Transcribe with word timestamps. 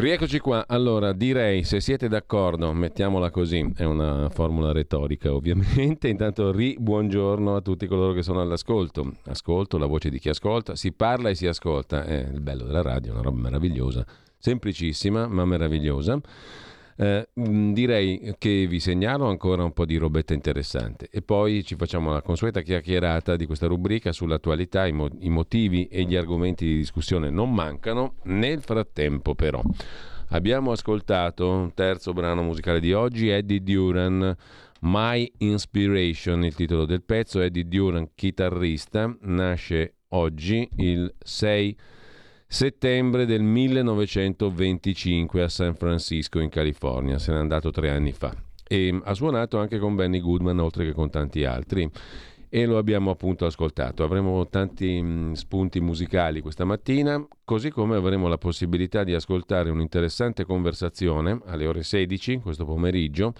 Rieccoci 0.00 0.38
qua. 0.38 0.64
Allora, 0.68 1.12
direi, 1.12 1.64
se 1.64 1.80
siete 1.80 2.06
d'accordo, 2.06 2.72
mettiamola 2.72 3.32
così, 3.32 3.72
è 3.74 3.82
una 3.82 4.28
formula 4.30 4.70
retorica 4.70 5.34
ovviamente. 5.34 6.06
Intanto, 6.06 6.52
ri 6.52 6.76
buongiorno 6.78 7.56
a 7.56 7.60
tutti 7.60 7.88
coloro 7.88 8.12
che 8.12 8.22
sono 8.22 8.40
all'ascolto. 8.40 9.14
Ascolto 9.24 9.76
la 9.76 9.86
voce 9.86 10.08
di 10.08 10.20
chi 10.20 10.28
ascolta, 10.28 10.76
si 10.76 10.92
parla 10.92 11.30
e 11.30 11.34
si 11.34 11.48
ascolta. 11.48 12.04
È 12.04 12.28
il 12.32 12.40
bello 12.40 12.62
della 12.62 12.82
radio, 12.82 13.10
una 13.10 13.22
roba 13.22 13.40
meravigliosa, 13.40 14.06
semplicissima 14.38 15.26
ma 15.26 15.44
meravigliosa. 15.44 16.20
Eh, 17.00 17.28
mh, 17.32 17.74
direi 17.74 18.34
che 18.38 18.66
vi 18.66 18.80
segnalo 18.80 19.28
ancora 19.28 19.62
un 19.62 19.72
po' 19.72 19.84
di 19.84 19.96
robetta 19.96 20.34
interessante 20.34 21.06
e 21.12 21.22
poi 21.22 21.62
ci 21.64 21.76
facciamo 21.76 22.10
la 22.10 22.22
consueta 22.22 22.60
chiacchierata 22.60 23.36
di 23.36 23.46
questa 23.46 23.68
rubrica 23.68 24.10
sull'attualità, 24.10 24.84
i, 24.84 24.90
mo- 24.90 25.08
i 25.20 25.28
motivi 25.28 25.86
e 25.86 26.02
gli 26.02 26.16
argomenti 26.16 26.64
di 26.66 26.74
discussione 26.74 27.30
non 27.30 27.54
mancano. 27.54 28.14
Nel 28.24 28.62
frattempo 28.62 29.36
però 29.36 29.62
abbiamo 30.30 30.72
ascoltato 30.72 31.48
un 31.48 31.72
terzo 31.72 32.12
brano 32.12 32.42
musicale 32.42 32.80
di 32.80 32.92
oggi, 32.92 33.28
Eddie 33.28 33.62
Duran, 33.62 34.36
My 34.80 35.30
Inspiration, 35.38 36.44
il 36.44 36.56
titolo 36.56 36.84
del 36.84 37.04
pezzo, 37.04 37.40
Eddie 37.40 37.68
Duran, 37.68 38.08
chitarrista, 38.16 39.16
nasce 39.20 39.98
oggi 40.08 40.68
il 40.78 41.14
6 41.16 41.76
settembre 42.50 43.26
del 43.26 43.42
1925 43.42 45.42
a 45.42 45.48
San 45.48 45.74
Francisco 45.74 46.40
in 46.40 46.48
California, 46.48 47.18
se 47.18 47.30
n'è 47.30 47.38
andato 47.38 47.70
tre 47.70 47.90
anni 47.90 48.12
fa. 48.12 48.34
E 48.66 48.98
ha 49.04 49.14
suonato 49.14 49.58
anche 49.58 49.78
con 49.78 49.94
Benny 49.94 50.20
Goodman 50.20 50.58
oltre 50.58 50.86
che 50.86 50.92
con 50.92 51.10
tanti 51.10 51.44
altri. 51.44 51.88
E 52.50 52.64
lo 52.64 52.78
abbiamo 52.78 53.10
appunto 53.10 53.44
ascoltato. 53.44 54.02
Avremo 54.02 54.48
tanti 54.48 55.00
mh, 55.00 55.34
spunti 55.34 55.80
musicali 55.80 56.40
questa 56.40 56.64
mattina, 56.64 57.22
così 57.44 57.68
come 57.68 57.96
avremo 57.96 58.28
la 58.28 58.38
possibilità 58.38 59.04
di 59.04 59.12
ascoltare 59.12 59.68
un'interessante 59.68 60.46
conversazione 60.46 61.38
alle 61.44 61.66
ore 61.66 61.82
16 61.82 62.38
questo 62.38 62.64
pomeriggio 62.64 63.34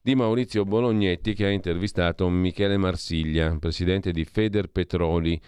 di 0.00 0.16
Maurizio 0.16 0.64
Bolognetti 0.64 1.32
che 1.32 1.46
ha 1.46 1.50
intervistato 1.50 2.28
Michele 2.28 2.76
Marsiglia, 2.76 3.56
presidente 3.60 4.10
di 4.10 4.24
Feder 4.24 4.66
Petroli 4.66 5.40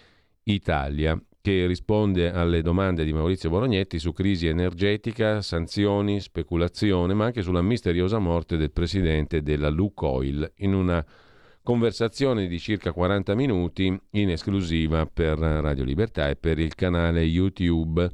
Italia, 0.43 1.21
che 1.45 1.67
risponde 1.67 2.31
alle 2.31 2.63
domande 2.63 3.05
di 3.05 3.13
Maurizio 3.13 3.51
Bolognetti 3.51 3.99
su 3.99 4.13
crisi 4.13 4.47
energetica, 4.47 5.43
sanzioni, 5.43 6.19
speculazione, 6.19 7.13
ma 7.13 7.25
anche 7.25 7.43
sulla 7.43 7.61
misteriosa 7.61 8.17
morte 8.17 8.57
del 8.57 8.71
presidente 8.71 9.43
della 9.43 9.69
Lukoil 9.69 10.53
in 10.55 10.73
una 10.73 11.05
conversazione 11.61 12.47
di 12.47 12.57
circa 12.57 12.91
40 12.91 13.35
minuti 13.35 13.95
in 14.13 14.29
esclusiva 14.31 15.05
per 15.05 15.37
Radio 15.37 15.83
Libertà 15.83 16.29
e 16.29 16.35
per 16.35 16.57
il 16.57 16.73
canale 16.73 17.21
YouTube 17.21 18.09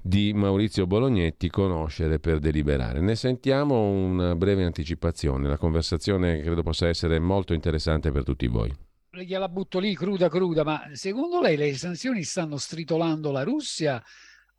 di 0.00 0.32
Maurizio 0.32 0.86
Bolognetti 0.86 1.50
Conoscere 1.50 2.20
per 2.20 2.38
deliberare. 2.38 3.00
Ne 3.00 3.16
sentiamo 3.16 3.90
una 3.90 4.36
breve 4.36 4.62
anticipazione, 4.62 5.48
la 5.48 5.58
conversazione 5.58 6.42
credo 6.42 6.62
possa 6.62 6.86
essere 6.86 7.18
molto 7.18 7.54
interessante 7.54 8.12
per 8.12 8.22
tutti 8.22 8.46
voi. 8.46 8.72
Gliela 9.18 9.48
butto 9.48 9.78
lì 9.78 9.94
cruda 9.94 10.28
cruda, 10.28 10.62
ma 10.62 10.90
secondo 10.92 11.40
lei 11.40 11.56
le 11.56 11.74
sanzioni 11.76 12.22
stanno 12.22 12.56
stritolando 12.56 13.32
la 13.32 13.42
Russia 13.42 14.02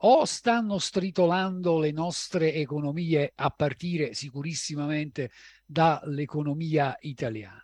o 0.04 0.26
stanno 0.26 0.78
stritolando 0.78 1.80
le 1.80 1.92
nostre 1.92 2.54
economie 2.54 3.32
a 3.36 3.50
partire 3.50 4.14
sicurissimamente 4.14 5.32
dall'economia 5.66 6.98
italiana? 7.02 7.64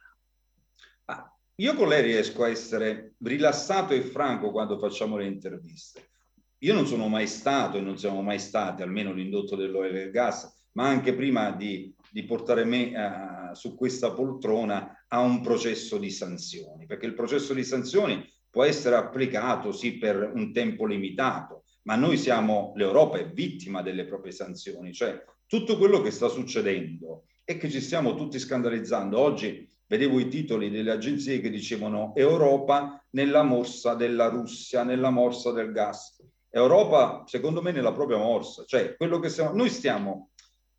Io 1.59 1.73
con 1.73 1.87
lei 1.87 2.03
riesco 2.03 2.43
a 2.43 2.49
essere 2.49 3.15
rilassato 3.23 3.93
e 3.93 4.01
franco 4.01 4.51
quando 4.51 4.77
facciamo 4.77 5.17
le 5.17 5.25
interviste. 5.25 6.11
Io 6.59 6.73
non 6.75 6.85
sono 6.85 7.07
mai 7.07 7.25
stato 7.25 7.77
e 7.77 7.81
non 7.81 7.97
siamo 7.97 8.21
mai 8.21 8.37
stati, 8.37 8.83
almeno 8.83 9.11
l'indotto 9.11 9.55
dell'oil 9.55 9.95
e 9.95 9.99
del 9.99 10.11
gas, 10.11 10.67
ma 10.73 10.87
anche 10.87 11.15
prima 11.15 11.49
di, 11.49 11.91
di 12.17 12.23
portare 12.23 12.63
me 12.65 12.91
eh, 12.91 13.53
su 13.53 13.75
questa 13.75 14.11
poltrona 14.11 15.05
a 15.07 15.19
un 15.19 15.39
processo 15.39 15.99
di 15.99 16.09
sanzioni, 16.09 16.87
perché 16.87 17.05
il 17.05 17.13
processo 17.13 17.53
di 17.53 17.63
sanzioni 17.63 18.27
può 18.49 18.63
essere 18.63 18.95
applicato 18.95 19.71
sì 19.71 19.99
per 19.99 20.31
un 20.33 20.51
tempo 20.51 20.87
limitato, 20.87 21.65
ma 21.83 21.95
noi 21.95 22.17
siamo, 22.17 22.73
l'Europa 22.75 23.19
è 23.19 23.29
vittima 23.29 23.83
delle 23.83 24.05
proprie 24.05 24.31
sanzioni, 24.31 24.93
cioè 24.93 25.23
tutto 25.45 25.77
quello 25.77 26.01
che 26.01 26.09
sta 26.09 26.27
succedendo 26.27 27.25
e 27.45 27.57
che 27.57 27.69
ci 27.69 27.79
stiamo 27.79 28.15
tutti 28.15 28.39
scandalizzando. 28.39 29.19
Oggi 29.19 29.69
vedevo 29.85 30.19
i 30.19 30.27
titoli 30.27 30.71
delle 30.71 30.89
agenzie 30.89 31.39
che 31.39 31.51
dicevano 31.51 32.13
Europa 32.15 32.99
nella 33.11 33.43
morsa 33.43 33.93
della 33.93 34.27
Russia, 34.27 34.83
nella 34.83 35.11
morsa 35.11 35.51
del 35.51 35.71
gas. 35.71 36.19
Europa, 36.49 37.25
secondo 37.27 37.61
me, 37.61 37.71
nella 37.71 37.93
propria 37.93 38.17
morsa, 38.17 38.63
cioè 38.65 38.95
quello 38.95 39.19
che 39.19 39.29
stiamo, 39.29 39.53
noi 39.53 39.69
stiamo 39.69 40.31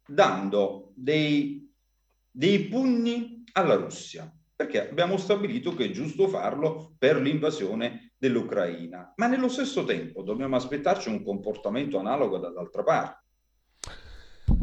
dando 0.08 0.92
dei, 0.94 1.70
dei 2.30 2.60
pugni 2.64 3.44
alla 3.52 3.74
Russia, 3.74 4.32
perché 4.56 4.88
abbiamo 4.88 5.18
stabilito 5.18 5.74
che 5.74 5.84
è 5.84 5.90
giusto 5.90 6.26
farlo 6.26 6.94
per 6.98 7.20
l'invasione 7.20 8.14
dell'Ucraina, 8.16 9.12
ma 9.16 9.26
nello 9.26 9.48
stesso 9.48 9.84
tempo 9.84 10.22
dobbiamo 10.22 10.56
aspettarci 10.56 11.08
un 11.08 11.22
comportamento 11.22 11.98
analogo 11.98 12.38
dall'altra 12.38 12.82
parte. 12.82 13.22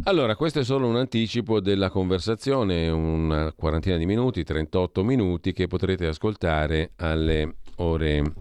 Allora, 0.06 0.36
questo 0.36 0.60
è 0.60 0.64
solo 0.64 0.88
un 0.88 0.98
anticipo 0.98 1.60
della 1.60 1.90
conversazione, 1.90 2.90
una 2.90 3.54
quarantina 3.54 3.98
di 3.98 4.06
minuti, 4.06 4.44
38 4.44 5.04
minuti, 5.04 5.54
che 5.54 5.68
potrete 5.68 6.08
ascoltare 6.08 6.92
alle 6.98 7.58
ore 7.78 8.34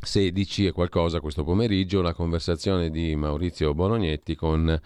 16 0.00 0.66
e 0.66 0.72
qualcosa 0.72 1.20
questo 1.20 1.44
pomeriggio, 1.44 2.02
la 2.02 2.12
conversazione 2.12 2.90
di 2.90 3.14
Maurizio 3.16 3.72
Bolognetti 3.72 4.34
con, 4.34 4.80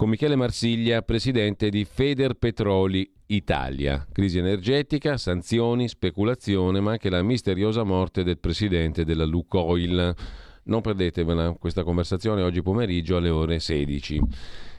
con 0.00 0.08
Michele 0.08 0.34
Marsiglia, 0.34 1.02
presidente 1.02 1.68
di 1.68 1.84
Feder 1.84 2.32
Petroli 2.32 3.06
Italia. 3.26 4.06
Crisi 4.10 4.38
energetica, 4.38 5.18
sanzioni, 5.18 5.88
speculazione, 5.88 6.80
ma 6.80 6.92
anche 6.92 7.10
la 7.10 7.22
misteriosa 7.22 7.82
morte 7.82 8.22
del 8.22 8.38
presidente 8.38 9.04
della 9.04 9.26
Lukoil. 9.26 10.14
Non 10.62 10.80
perdetevela 10.80 11.54
questa 11.58 11.84
conversazione 11.84 12.40
oggi 12.40 12.62
pomeriggio 12.62 13.18
alle 13.18 13.28
ore 13.28 13.58
16. 13.58 14.22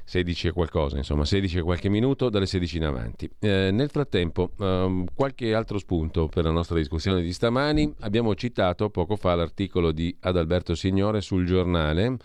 16 0.05 0.47
e 0.47 0.51
qualcosa, 0.53 0.97
insomma, 0.97 1.23
16 1.23 1.59
e 1.59 1.61
qualche 1.61 1.87
minuto 1.87 2.31
dalle 2.31 2.47
16 2.47 2.77
in 2.77 2.85
avanti. 2.85 3.29
Eh, 3.37 3.69
nel 3.71 3.91
frattempo, 3.91 4.53
ehm, 4.59 5.05
qualche 5.13 5.53
altro 5.53 5.77
spunto 5.77 6.29
per 6.29 6.45
la 6.45 6.51
nostra 6.51 6.77
discussione 6.77 7.21
di 7.21 7.31
stamani. 7.31 7.93
Abbiamo 7.99 8.33
citato 8.33 8.89
poco 8.89 9.15
fa 9.15 9.35
l'articolo 9.35 9.91
di 9.91 10.17
Adalberto 10.21 10.73
Signore 10.73 11.21
sul 11.21 11.45
giornale 11.45 12.17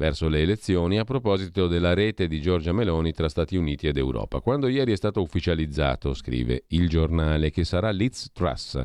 verso 0.00 0.28
le 0.28 0.40
elezioni 0.40 0.98
a 0.98 1.04
proposito 1.04 1.66
della 1.66 1.92
rete 1.92 2.26
di 2.26 2.40
Giorgia 2.40 2.72
Meloni 2.72 3.12
tra 3.12 3.28
Stati 3.28 3.54
Uniti 3.58 3.86
ed 3.86 3.98
Europa. 3.98 4.40
Quando 4.40 4.66
ieri 4.66 4.92
è 4.92 4.96
stato 4.96 5.20
ufficializzato, 5.20 6.14
scrive 6.14 6.64
il 6.68 6.88
giornale, 6.88 7.50
che 7.50 7.64
sarà 7.64 7.90
Liz 7.90 8.30
Truss, 8.32 8.82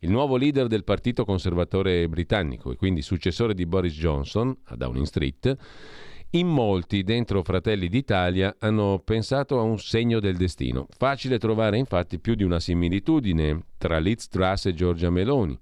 il 0.00 0.10
nuovo 0.10 0.36
leader 0.36 0.66
del 0.66 0.84
partito 0.84 1.24
conservatore 1.24 2.06
britannico 2.10 2.72
e 2.72 2.76
quindi 2.76 3.00
successore 3.00 3.54
di 3.54 3.64
Boris 3.64 3.94
Johnson 3.94 4.54
a 4.64 4.76
Downing 4.76 5.06
Street, 5.06 5.56
in 6.32 6.46
molti 6.46 7.04
dentro 7.04 7.42
Fratelli 7.42 7.88
d'Italia 7.88 8.54
hanno 8.58 9.00
pensato 9.02 9.58
a 9.58 9.62
un 9.62 9.78
segno 9.78 10.20
del 10.20 10.36
destino. 10.36 10.88
Facile 10.94 11.38
trovare 11.38 11.78
infatti 11.78 12.18
più 12.18 12.34
di 12.34 12.44
una 12.44 12.60
similitudine 12.60 13.64
tra 13.78 13.98
Liz 13.98 14.28
Truss 14.28 14.66
e 14.66 14.74
Giorgia 14.74 15.08
Meloni. 15.08 15.58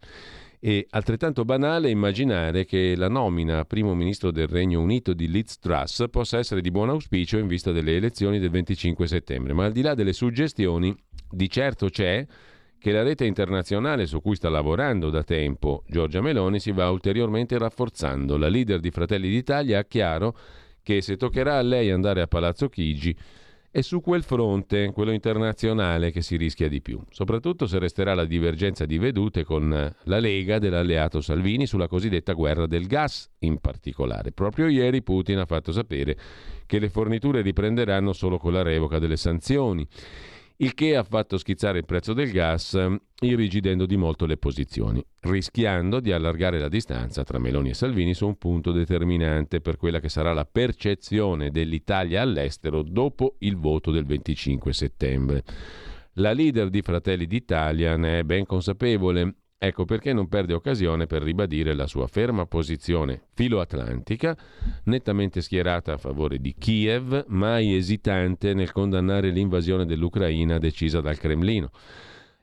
E 0.61 0.87
altrettanto 0.91 1.45
banale 1.45 1.89
immaginare 1.89 2.65
che 2.65 2.97
la 2.97 3.09
nomina 3.09 3.61
a 3.61 3.65
primo 3.65 3.95
ministro 3.95 4.33
del 4.33 4.49
Regno 4.49 4.81
Unito 4.81 5.13
di 5.13 5.29
Liz 5.29 5.59
Truss 5.59 6.07
possa 6.11 6.39
essere 6.39 6.61
di 6.61 6.73
buon 6.73 6.89
auspicio 6.89 7.39
in 7.39 7.47
vista 7.47 7.71
delle 7.71 7.95
elezioni 7.95 8.41
del 8.41 8.51
25 8.51 9.07
settembre. 9.07 9.53
Ma 9.53 9.67
al 9.67 9.73
di 9.73 9.83
là 9.83 9.95
delle 9.95 10.13
suggestioni, 10.13 10.93
di 11.31 11.49
certo 11.49 11.89
c'è 11.89 12.27
che 12.79 12.93
la 12.93 13.03
rete 13.03 13.25
internazionale 13.25 14.07
su 14.07 14.21
cui 14.21 14.37
sta 14.37 14.49
lavorando 14.49 15.11
da 15.11 15.23
tempo 15.23 15.83
Giorgia 15.87 16.21
Meloni 16.21 16.59
si 16.59 16.73
va 16.73 16.91
ulteriormente 16.91 17.57
rafforzando. 17.57 18.37
La 18.37 18.49
leader 18.49 18.81
di 18.81 18.91
Fratelli 18.91 19.29
d'Italia 19.29 19.79
ha 19.79 19.85
chiaro 19.85 20.37
che 20.83 21.01
se 21.03 21.17
toccherà 21.17 21.59
a 21.59 21.63
lei 21.63 21.91
andare 21.91 22.21
a 22.21 22.27
Palazzo 22.27 22.69
Chigi 22.69 23.17
è 23.71 23.81
su 23.83 24.01
quel 24.01 24.23
fronte, 24.23 24.91
quello 24.93 25.13
internazionale, 25.13 26.11
che 26.11 26.23
si 26.23 26.37
rischia 26.37 26.69
di 26.69 26.81
più, 26.81 27.01
soprattutto 27.11 27.67
se 27.67 27.79
resterà 27.79 28.15
la 28.15 28.25
divergenza 28.25 28.87
di 28.87 28.97
vedute 28.97 29.45
con 29.45 29.95
la 30.05 30.19
Lega 30.19 30.59
dell'alleato 30.59 31.21
Salvini 31.21 31.67
sulla 31.67 31.87
cosiddetta 31.87 32.33
guerra 32.33 32.67
del 32.67 32.87
gas 32.87 33.31
in 33.41 33.59
particolare. 33.59 34.33
Proprio 34.33 34.69
ieri 34.69 35.03
Putin 35.03 35.39
ha 35.39 35.47
fatto 35.47 35.73
sapere 35.73 36.17
che 36.67 36.79
le 36.79 36.89
forniture 36.89 37.43
riprenderanno 37.43 38.13
solo 38.13 38.39
con 38.39 38.53
la 38.53 38.63
revoca 38.63 38.99
delle 38.99 39.17
sanzioni. 39.17 39.87
Il 40.61 40.75
che 40.75 40.97
ha 40.97 41.05
fatto 41.05 41.39
schizzare 41.39 41.79
il 41.79 41.85
prezzo 41.85 42.13
del 42.13 42.33
gas, 42.33 42.75
eh, 42.75 43.01
irrigidendo 43.21 43.87
di 43.87 43.97
molto 43.97 44.27
le 44.27 44.37
posizioni, 44.37 45.05
rischiando 45.21 46.01
di 46.01 46.11
allargare 46.11 46.59
la 46.59 46.69
distanza 46.69 47.23
tra 47.23 47.39
Meloni 47.39 47.71
e 47.71 47.75
Salvini 47.75 48.15
su 48.15 48.27
un 48.27 48.37
punto 48.39 48.73
determinante 48.73 49.61
per 49.61 49.77
quella 49.77 50.01
che 50.01 50.09
sarà 50.09 50.33
la 50.33 50.45
percezione 50.45 51.51
dell'Italia 51.51 52.23
all'estero 52.23 52.83
dopo 52.83 53.37
il 53.41 53.57
voto 53.57 53.93
del 53.93 54.05
25 54.05 54.73
settembre. 54.73 55.45
La 56.15 56.33
leader 56.33 56.71
di 56.71 56.83
Fratelli 56.83 57.27
d'Italia 57.27 57.97
ne 57.97 58.21
è 58.21 58.23
ben 58.25 58.45
consapevole 58.45 59.35
Ecco 59.61 59.85
perché 59.85 60.13
non 60.13 60.29
perde 60.29 60.55
occasione 60.55 61.09
per 61.09 61.21
ribadire 61.21 61.75
la 61.75 61.89
sua 61.89 62.07
ferma 62.07 62.47
posizione 62.47 63.23
filoatlantica, 63.35 64.39
nettamente 64.85 65.41
schierata 65.41 65.95
a 65.95 65.99
favore 65.99 66.39
di 66.39 66.55
Kiev, 66.57 67.25
mai 67.27 67.75
esitante 67.75 68.55
nel 68.55 68.71
condannare 68.71 69.31
l'invasione 69.31 69.85
dell'Ucraina 69.85 70.59
decisa 70.59 71.01
dal 71.01 71.19
Cremlino. 71.19 71.71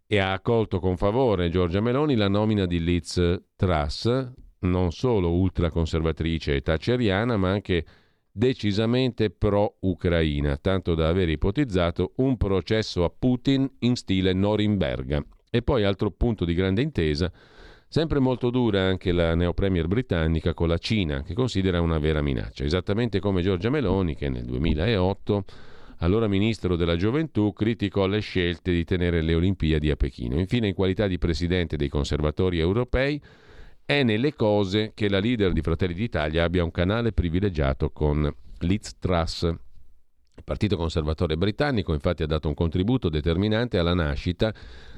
E 0.05 0.17
ha 0.17 0.33
accolto 0.33 0.81
con 0.81 0.97
favore 0.97 1.49
Giorgia 1.49 1.79
Meloni 1.79 2.15
la 2.15 2.27
nomina 2.27 2.65
di 2.65 2.83
Liz 2.83 3.15
Truss, 3.55 4.31
non 4.59 4.91
solo 4.91 5.31
ultraconservatrice 5.31 6.55
e 6.55 6.61
taceriana, 6.61 7.37
ma 7.37 7.49
anche 7.49 7.85
decisamente 8.29 9.29
pro-Ucraina, 9.29 10.57
tanto 10.57 10.93
da 10.95 11.07
aver 11.07 11.29
ipotizzato 11.29 12.11
un 12.17 12.35
processo 12.35 13.05
a 13.05 13.09
Putin 13.09 13.65
in 13.79 13.95
stile 13.95 14.33
Norimberga 14.33 15.25
e 15.55 15.61
poi 15.61 15.83
altro 15.83 16.11
punto 16.11 16.43
di 16.43 16.53
grande 16.53 16.81
intesa, 16.81 17.31
sempre 17.87 18.19
molto 18.19 18.49
dura 18.49 18.81
anche 18.81 19.11
la 19.11 19.35
neopremier 19.35 19.87
britannica 19.87 20.53
con 20.53 20.67
la 20.67 20.77
Cina, 20.77 21.23
che 21.23 21.33
considera 21.33 21.79
una 21.79 21.97
vera 21.97 22.21
minaccia, 22.21 22.63
esattamente 22.63 23.19
come 23.19 23.41
Giorgia 23.41 23.69
Meloni 23.69 24.15
che 24.15 24.27
nel 24.27 24.43
2008, 24.43 25.43
allora 25.99 26.27
ministro 26.27 26.75
della 26.75 26.97
gioventù, 26.97 27.53
criticò 27.53 28.05
le 28.05 28.19
scelte 28.19 28.71
di 28.71 28.83
tenere 28.83 29.21
le 29.21 29.33
Olimpiadi 29.33 29.89
a 29.89 29.95
Pechino. 29.95 30.37
Infine, 30.37 30.67
in 30.67 30.73
qualità 30.73 31.07
di 31.07 31.17
presidente 31.17 31.77
dei 31.77 31.87
conservatori 31.87 32.59
europei, 32.59 33.21
è 33.85 34.03
nelle 34.03 34.33
cose 34.33 34.91
che 34.93 35.07
la 35.07 35.19
leader 35.19 35.53
di 35.53 35.61
Fratelli 35.61 35.93
d'Italia 35.93 36.43
abbia 36.43 36.63
un 36.63 36.71
canale 36.71 37.13
privilegiato 37.13 37.91
con 37.91 38.29
Liz 38.59 38.97
Truss. 38.99 39.64
Il 40.37 40.43
Partito 40.43 40.77
Conservatore 40.77 41.37
britannico 41.37 41.93
infatti 41.93 42.23
ha 42.23 42.27
dato 42.27 42.47
un 42.47 42.53
contributo 42.53 43.09
determinante 43.09 43.77
alla 43.77 43.93
nascita 43.93 44.53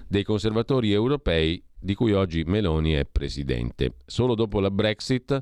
dei 0.07 0.23
conservatori 0.23 0.91
europei 0.91 1.61
di 1.79 1.93
cui 1.93 2.13
oggi 2.13 2.43
Meloni 2.43 2.93
è 2.93 3.05
presidente. 3.05 3.93
Solo 4.05 4.35
dopo 4.35 4.59
la 4.59 4.71
Brexit 4.71 5.41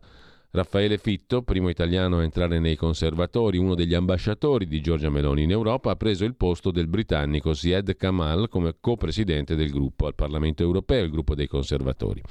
Raffaele 0.56 0.98
Fitto, 0.98 1.42
primo 1.42 1.70
italiano 1.70 2.20
a 2.20 2.24
entrare 2.24 2.60
nei 2.60 2.78
conservatori, 2.78 3.58
uno 3.58 3.76
degli 3.76 3.94
ambasciatori 3.94 4.66
di 4.66 4.82
Giorgia 4.82 5.10
Meloni 5.10 5.44
in 5.44 5.52
Europa, 5.52 5.92
ha 5.92 5.96
preso 5.96 6.24
il 6.24 6.36
posto 6.36 6.72
del 6.72 6.88
britannico 6.88 7.54
Syed 7.54 7.96
Kamal 7.98 8.48
come 8.48 8.76
co-presidente 8.80 9.56
del 9.56 9.70
gruppo 9.70 10.08
al 10.08 10.16
Parlamento 10.16 10.64
europeo, 10.64 11.04
il 11.04 11.12
gruppo 11.12 11.36
dei 11.36 11.48
conservatori. 11.48 12.22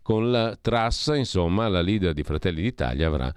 Con 0.00 0.30
la 0.30 0.56
Trassa, 0.58 1.14
insomma, 1.14 1.68
la 1.68 1.82
leader 1.82 2.14
di 2.14 2.22
Fratelli 2.22 2.62
d'Italia 2.62 3.06
avrà 3.06 3.32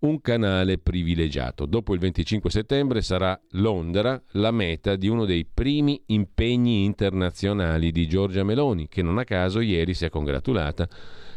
un 0.00 0.20
canale 0.20 0.78
privilegiato. 0.78 1.66
Dopo 1.66 1.94
il 1.94 2.00
25 2.00 2.50
settembre 2.50 3.02
sarà 3.02 3.38
Londra 3.52 4.20
la 4.32 4.50
meta 4.50 4.96
di 4.96 5.08
uno 5.08 5.24
dei 5.24 5.44
primi 5.44 6.02
impegni 6.06 6.84
internazionali 6.84 7.92
di 7.92 8.06
Giorgia 8.06 8.44
Meloni, 8.44 8.88
che 8.88 9.02
non 9.02 9.18
a 9.18 9.24
caso 9.24 9.60
ieri 9.60 9.94
si 9.94 10.04
è 10.04 10.08
congratulata 10.08 10.88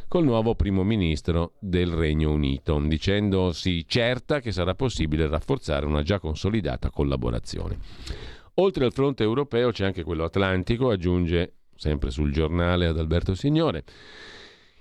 col 0.07 0.25
nuovo 0.25 0.53
primo 0.53 0.83
ministro 0.83 1.53
del 1.59 1.91
Regno 1.91 2.31
Unito, 2.31 2.79
dicendosi 2.79 3.83
certa 3.87 4.41
che 4.41 4.51
sarà 4.51 4.75
possibile 4.75 5.27
rafforzare 5.27 5.87
una 5.87 6.03
già 6.03 6.19
consolidata 6.19 6.91
collaborazione. 6.91 7.79
Oltre 8.55 8.85
al 8.85 8.93
fronte 8.93 9.23
europeo 9.23 9.71
c'è 9.71 9.85
anche 9.85 10.03
quello 10.03 10.23
atlantico, 10.23 10.91
aggiunge 10.91 11.55
sempre 11.75 12.11
sul 12.11 12.31
giornale 12.31 12.85
ad 12.85 12.99
Alberto 12.99 13.33
Signore. 13.33 13.83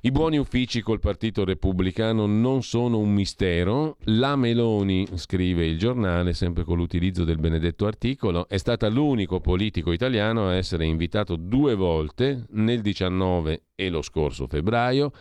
I 0.05 0.11
buoni 0.11 0.37
uffici 0.37 0.81
col 0.81 0.99
Partito 0.99 1.45
Repubblicano 1.45 2.27
non 2.27 2.65
sono 2.65 2.99
un 2.99 3.13
mistero. 3.13 3.99
La 4.07 4.35
Meloni, 4.35 5.07
scrive 5.15 5.65
il 5.65 5.79
giornale, 5.79 6.33
sempre 6.33 6.65
con 6.65 6.77
l'utilizzo 6.77 7.23
del 7.23 7.39
benedetto 7.39 7.87
articolo, 7.87 8.49
è 8.49 8.57
stata 8.57 8.89
l'unico 8.89 9.39
politico 9.39 9.93
italiano 9.93 10.49
a 10.49 10.55
essere 10.55 10.87
invitato 10.87 11.37
due 11.37 11.77
volte, 11.77 12.47
nel 12.51 12.81
19 12.81 13.67
e 13.77 13.91
lo 13.91 14.03
scorso 14.03 14.49
febbraio, 14.49 15.13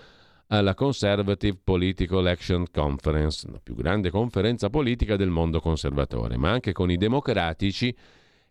alla 0.47 0.73
Conservative 0.73 1.59
Political 1.63 2.25
Action 2.25 2.65
Conference, 2.71 3.47
la 3.51 3.59
più 3.61 3.75
grande 3.75 4.09
conferenza 4.09 4.71
politica 4.71 5.15
del 5.15 5.29
mondo 5.29 5.59
conservatore, 5.59 6.37
ma 6.37 6.49
anche 6.49 6.71
con 6.71 6.89
i 6.89 6.97
democratici 6.97 7.95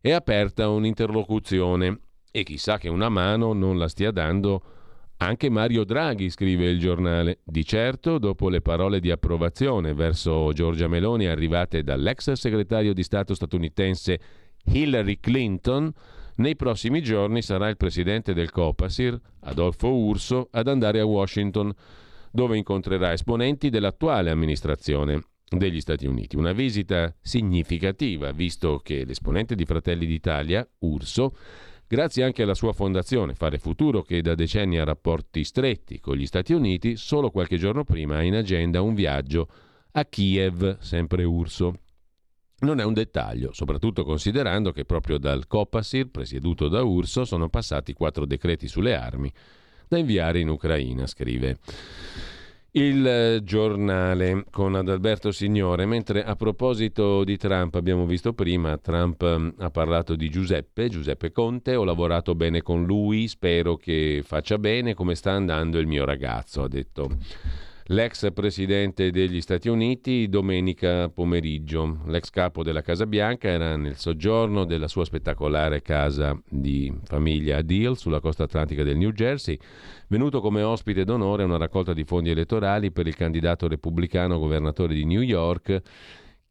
è 0.01 0.13
aperta 0.13 0.69
un'interlocuzione 0.69 2.03
e 2.31 2.45
chissà 2.45 2.79
che 2.79 2.89
una 2.89 3.09
mano 3.09 3.53
non 3.53 3.79
la 3.79 3.89
stia 3.89 4.13
dando 4.13 4.79
anche 5.23 5.51
Mario 5.51 5.85
Draghi, 5.85 6.31
scrive 6.31 6.67
il 6.67 6.79
giornale, 6.79 7.41
di 7.45 7.65
certo 7.65 8.19
dopo 8.19 8.49
le 8.49 8.63
parole 8.63 9.01
di 9.01 9.11
approvazione 9.11 9.93
verso 9.93 10.51
Giorgia 10.53 10.89
Meloni 10.89 11.27
arrivate 11.27 11.83
dall'ex 11.83 12.33
segretario 12.33 12.95
di 12.95 13.03
Stato 13.03 13.35
statunitense 13.35 14.21
Hillary 14.65 15.21
Clinton, 15.21 15.93
nei 16.37 16.57
prossimi 16.57 17.03
giorni 17.03 17.43
sarà 17.43 17.69
il 17.69 17.77
presidente 17.77 18.33
del 18.33 18.51
Copasir, 18.51 19.21
Adolfo 19.41 19.95
Urso, 19.95 20.49
ad 20.53 20.69
andare 20.69 21.01
a 21.01 21.05
Washington, 21.05 21.71
dove 22.31 22.57
incontrerà 22.57 23.13
esponenti 23.13 23.69
dell'attuale 23.69 24.31
amministrazione 24.31 25.23
degli 25.51 25.81
Stati 25.81 26.07
Uniti. 26.07 26.37
Una 26.37 26.53
visita 26.53 27.15
significativa, 27.21 28.33
visto 28.33 28.81
che 28.83 29.05
l'esponente 29.05 29.55
di 29.55 29.67
Fratelli 29.67 30.07
d'Italia, 30.07 30.67
Urso, 30.79 31.35
Grazie 31.93 32.23
anche 32.23 32.45
alla 32.45 32.55
sua 32.55 32.73
fondazione 32.73 33.35
Fare 33.35 33.59
Futuro, 33.59 34.03
che 34.03 34.23
da 34.23 34.37
decenni 34.37 34.79
ha 34.79 34.85
rapporti 34.85 35.43
stretti 35.43 35.99
con 35.99 36.15
gli 36.15 36.25
Stati 36.25 36.53
Uniti, 36.53 36.95
solo 36.95 37.33
qualche 37.33 37.57
giorno 37.57 37.83
prima 37.83 38.19
ha 38.19 38.23
in 38.23 38.37
agenda 38.37 38.81
un 38.81 38.95
viaggio 38.95 39.49
a 39.91 40.05
Kiev, 40.05 40.79
sempre 40.79 41.25
Urso. 41.25 41.81
Non 42.61 42.79
è 42.79 42.85
un 42.85 42.93
dettaglio, 42.93 43.53
soprattutto 43.53 44.05
considerando 44.05 44.71
che 44.71 44.85
proprio 44.85 45.19
dal 45.19 45.49
Copasir, 45.49 46.11
presieduto 46.11 46.69
da 46.69 46.81
Urso, 46.85 47.25
sono 47.25 47.49
passati 47.49 47.93
quattro 47.93 48.25
decreti 48.25 48.69
sulle 48.69 48.95
armi 48.95 49.29
da 49.89 49.99
inviare 49.99 50.39
in 50.39 50.49
Ucraina, 50.49 51.09
scrive. 51.09 51.59
Il 52.73 53.05
eh, 53.05 53.41
giornale 53.43 54.45
con 54.49 54.77
Adalberto 54.77 55.33
Signore, 55.33 55.87
mentre 55.87 56.23
a 56.23 56.37
proposito 56.37 57.25
di 57.25 57.37
Trump 57.37 57.75
abbiamo 57.75 58.07
visto 58.07 58.33
prima, 58.33 58.79
Trump 58.79 59.25
mm, 59.27 59.49
ha 59.59 59.71
parlato 59.71 60.15
di 60.15 60.31
Giuseppe, 60.31 60.89
Giuseppe 60.89 61.33
Conte, 61.33 61.75
ho 61.75 61.83
lavorato 61.83 62.37
bene 62.37 62.63
con 62.63 62.85
lui, 62.85 63.27
spero 63.27 63.75
che 63.75 64.23
faccia 64.25 64.57
bene, 64.59 64.95
come 64.95 65.17
sta 65.17 65.33
andando 65.33 65.81
il 65.81 65.89
mio 65.89 66.05
ragazzo, 66.05 66.63
ha 66.63 66.69
detto 66.69 67.11
l'ex 67.91 68.33
presidente 68.33 69.11
degli 69.11 69.41
Stati 69.41 69.69
Uniti 69.69 70.29
domenica 70.29 71.09
pomeriggio. 71.09 72.03
L'ex 72.07 72.31
capo 72.31 72.63
della 72.63 72.83
Casa 72.83 73.05
Bianca 73.05 73.49
era 73.49 73.77
nel 73.77 73.97
soggiorno 73.97 74.65
della 74.65 74.87
sua 74.87 75.05
spettacolare 75.05 75.83
casa 75.83 76.41
di 76.49 76.93
famiglia 77.05 77.57
a 77.57 77.63
Deal 77.63 77.97
sulla 77.97 78.21
costa 78.21 78.45
atlantica 78.45 78.85
del 78.85 78.97
New 78.97 79.11
Jersey, 79.11 79.59
venuto 80.09 80.41
come 80.41 80.63
ospite 80.63 81.05
d'onore 81.05 81.43
a 81.43 81.47
una 81.47 81.57
raccolta 81.57 81.93
di 81.93 82.05
fondi 82.05 82.31
elettorali 82.31 82.93
per 82.93 83.09
il 83.09 83.17
candidato 83.17 83.67
repubblicano 83.67 84.39
governatore 84.39 84.95
di 84.95 85.05
New 85.05 85.23
York 85.23 85.83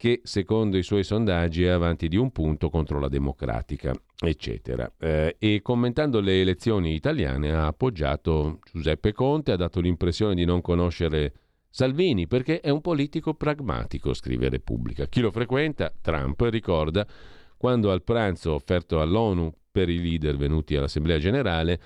che 0.00 0.22
secondo 0.22 0.78
i 0.78 0.82
suoi 0.82 1.04
sondaggi 1.04 1.64
è 1.64 1.68
avanti 1.68 2.08
di 2.08 2.16
un 2.16 2.30
punto 2.30 2.70
contro 2.70 2.98
la 2.98 3.08
democratica, 3.08 3.92
eccetera. 4.18 4.90
Eh, 4.98 5.36
e 5.38 5.60
commentando 5.60 6.20
le 6.20 6.40
elezioni 6.40 6.94
italiane 6.94 7.52
ha 7.52 7.66
appoggiato 7.66 8.60
Giuseppe 8.72 9.12
Conte, 9.12 9.52
ha 9.52 9.56
dato 9.56 9.78
l'impressione 9.78 10.34
di 10.34 10.46
non 10.46 10.62
conoscere 10.62 11.34
Salvini 11.68 12.26
perché 12.26 12.60
è 12.60 12.70
un 12.70 12.80
politico 12.80 13.34
pragmatico, 13.34 14.14
scrive 14.14 14.48
Repubblica. 14.48 15.04
Chi 15.04 15.20
lo 15.20 15.30
frequenta, 15.30 15.92
Trump, 16.00 16.40
ricorda 16.48 17.06
quando 17.58 17.90
al 17.90 18.02
pranzo 18.02 18.54
offerto 18.54 19.02
all'ONU 19.02 19.52
per 19.70 19.90
i 19.90 20.00
leader 20.00 20.38
venuti 20.38 20.76
all'Assemblea 20.76 21.18
generale 21.18 21.78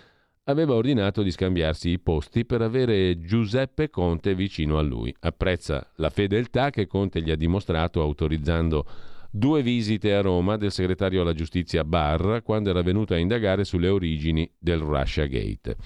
aveva 0.44 0.74
ordinato 0.74 1.22
di 1.22 1.30
scambiarsi 1.30 1.90
i 1.90 1.98
posti 1.98 2.44
per 2.44 2.60
avere 2.60 3.20
Giuseppe 3.20 3.88
Conte 3.88 4.34
vicino 4.34 4.78
a 4.78 4.82
lui. 4.82 5.14
Apprezza 5.20 5.86
la 5.96 6.10
fedeltà 6.10 6.70
che 6.70 6.86
Conte 6.86 7.22
gli 7.22 7.30
ha 7.30 7.36
dimostrato 7.36 8.02
autorizzando 8.02 8.84
due 9.30 9.62
visite 9.62 10.14
a 10.14 10.20
Roma 10.20 10.56
del 10.56 10.70
segretario 10.70 11.22
alla 11.22 11.32
giustizia 11.32 11.84
Barr 11.84 12.42
quando 12.42 12.70
era 12.70 12.82
venuto 12.82 13.14
a 13.14 13.18
indagare 13.18 13.64
sulle 13.64 13.88
origini 13.88 14.50
del 14.58 14.80
Russia 14.80 15.26
Gate. 15.26 15.76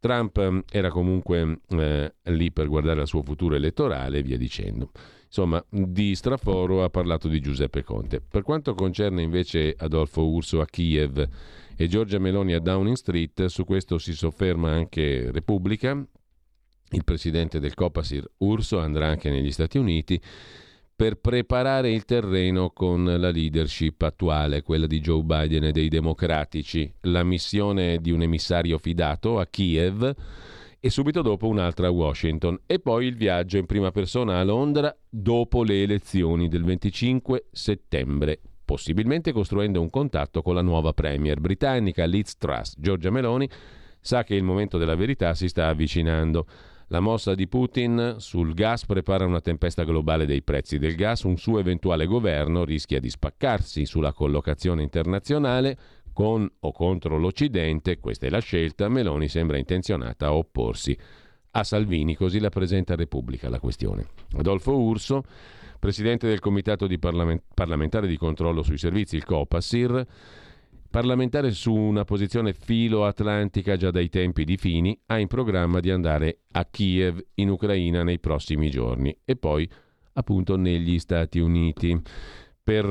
Trump 0.00 0.38
eh, 0.38 0.64
era 0.72 0.88
comunque 0.88 1.60
eh, 1.68 2.14
lì 2.22 2.50
per 2.52 2.68
guardare 2.68 3.00
al 3.02 3.06
suo 3.06 3.22
futuro 3.22 3.54
elettorale 3.54 4.18
e 4.18 4.22
via 4.22 4.38
dicendo. 4.38 4.90
Insomma, 5.26 5.62
di 5.68 6.16
straforo 6.16 6.82
ha 6.82 6.90
parlato 6.90 7.28
di 7.28 7.38
Giuseppe 7.40 7.84
Conte. 7.84 8.20
Per 8.20 8.42
quanto 8.42 8.74
concerne 8.74 9.22
invece 9.22 9.74
Adolfo 9.78 10.26
Urso 10.26 10.60
a 10.60 10.66
Kiev, 10.66 11.28
e 11.80 11.88
Giorgia 11.88 12.18
Meloni 12.18 12.52
a 12.52 12.60
Downing 12.60 12.94
Street. 12.94 13.46
Su 13.46 13.64
questo 13.64 13.96
si 13.96 14.12
sofferma 14.12 14.70
anche 14.70 15.30
Repubblica. 15.32 15.92
Il 16.90 17.04
presidente 17.04 17.58
del 17.58 17.72
Copasir 17.72 18.30
Urso 18.38 18.78
andrà 18.78 19.06
anche 19.06 19.30
negli 19.30 19.50
Stati 19.50 19.78
Uniti 19.78 20.20
per 20.94 21.14
preparare 21.14 21.90
il 21.90 22.04
terreno 22.04 22.68
con 22.68 23.04
la 23.04 23.30
leadership 23.30 24.02
attuale, 24.02 24.60
quella 24.60 24.86
di 24.86 25.00
Joe 25.00 25.22
Biden 25.22 25.64
e 25.64 25.72
dei 25.72 25.88
democratici, 25.88 26.92
la 27.04 27.22
missione 27.22 27.96
di 28.02 28.10
un 28.10 28.20
emissario 28.20 28.76
fidato 28.76 29.38
a 29.38 29.46
Kiev 29.46 30.14
e 30.78 30.90
subito 30.90 31.22
dopo 31.22 31.48
un'altra 31.48 31.86
a 31.86 31.90
Washington 31.90 32.60
e 32.66 32.78
poi 32.78 33.06
il 33.06 33.16
viaggio 33.16 33.56
in 33.56 33.64
prima 33.64 33.90
persona 33.90 34.38
a 34.38 34.44
Londra 34.44 34.94
dopo 35.08 35.62
le 35.62 35.80
elezioni 35.80 36.48
del 36.48 36.62
25 36.62 37.46
settembre 37.50 38.40
possibilmente 38.70 39.32
costruendo 39.32 39.80
un 39.80 39.90
contatto 39.90 40.42
con 40.42 40.54
la 40.54 40.62
nuova 40.62 40.92
premier 40.92 41.40
britannica 41.40 42.04
Liz 42.04 42.36
Truss. 42.36 42.76
Giorgia 42.78 43.10
Meloni 43.10 43.48
sa 44.00 44.22
che 44.22 44.36
il 44.36 44.44
momento 44.44 44.78
della 44.78 44.94
verità 44.94 45.34
si 45.34 45.48
sta 45.48 45.66
avvicinando. 45.66 46.46
La 46.86 47.00
mossa 47.00 47.34
di 47.34 47.48
Putin 47.48 48.14
sul 48.18 48.54
gas 48.54 48.86
prepara 48.86 49.26
una 49.26 49.40
tempesta 49.40 49.82
globale 49.82 50.24
dei 50.24 50.42
prezzi 50.42 50.78
del 50.78 50.94
gas, 50.94 51.24
un 51.24 51.36
suo 51.36 51.58
eventuale 51.58 52.06
governo 52.06 52.62
rischia 52.62 53.00
di 53.00 53.10
spaccarsi 53.10 53.84
sulla 53.86 54.12
collocazione 54.12 54.84
internazionale 54.84 55.76
con 56.12 56.48
o 56.60 56.70
contro 56.70 57.18
l'Occidente, 57.18 57.98
questa 57.98 58.28
è 58.28 58.30
la 58.30 58.38
scelta, 58.38 58.88
Meloni 58.88 59.26
sembra 59.26 59.58
intenzionata 59.58 60.26
a 60.26 60.34
opporsi 60.34 60.96
a 61.52 61.64
Salvini, 61.64 62.14
così 62.14 62.38
la 62.38 62.48
presenta 62.48 62.94
Repubblica 62.94 63.48
la 63.48 63.58
questione. 63.58 64.06
Adolfo 64.36 64.78
Urso 64.78 65.24
presidente 65.80 66.28
del 66.28 66.38
Comitato 66.38 66.86
di 66.86 66.98
parlament- 66.98 67.42
parlamentare 67.52 68.06
di 68.06 68.16
controllo 68.16 68.62
sui 68.62 68.78
servizi, 68.78 69.16
il 69.16 69.24
COPASIR, 69.24 70.06
parlamentare 70.88 71.50
su 71.50 71.74
una 71.74 72.04
posizione 72.04 72.52
filo-atlantica 72.52 73.76
già 73.76 73.90
dai 73.90 74.08
tempi 74.08 74.44
di 74.44 74.56
Fini, 74.56 74.96
ha 75.06 75.18
in 75.18 75.26
programma 75.26 75.80
di 75.80 75.90
andare 75.90 76.40
a 76.52 76.64
Kiev, 76.66 77.24
in 77.36 77.48
Ucraina, 77.48 78.04
nei 78.04 78.20
prossimi 78.20 78.70
giorni 78.70 79.16
e 79.24 79.36
poi 79.36 79.68
appunto 80.12 80.56
negli 80.56 80.98
Stati 80.98 81.38
Uniti 81.38 81.98
per 82.62 82.84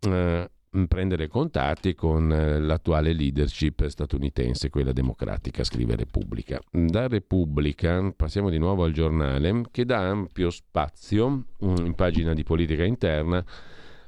eh, 0.00 0.50
prendere 0.88 1.28
contatti 1.28 1.94
con 1.94 2.30
eh, 2.30 2.60
l'attuale 2.60 3.12
leadership 3.12 3.86
statunitense, 3.86 4.70
quella 4.70 4.92
democratica, 4.92 5.64
scrive 5.64 5.96
Repubblica. 5.96 6.60
Da 6.70 7.08
Repubblica 7.08 8.12
passiamo 8.14 8.50
di 8.50 8.58
nuovo 8.58 8.84
al 8.84 8.92
giornale 8.92 9.62
che 9.70 9.84
dà 9.84 10.08
ampio 10.08 10.50
spazio 10.50 11.44
mm, 11.64 11.84
in 11.84 11.94
pagina 11.94 12.34
di 12.34 12.42
politica 12.42 12.84
interna 12.84 13.44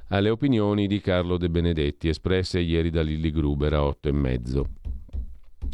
alle 0.09 0.29
opinioni 0.29 0.87
di 0.87 1.01
Carlo 1.01 1.37
De 1.37 1.49
Benedetti 1.49 2.07
espresse 2.07 2.59
ieri 2.59 2.89
da 2.89 3.01
Lilli 3.01 3.31
Gruber 3.31 3.73
a 3.73 3.83
otto 3.83 4.09
e 4.09 4.11
mezzo. 4.11 4.67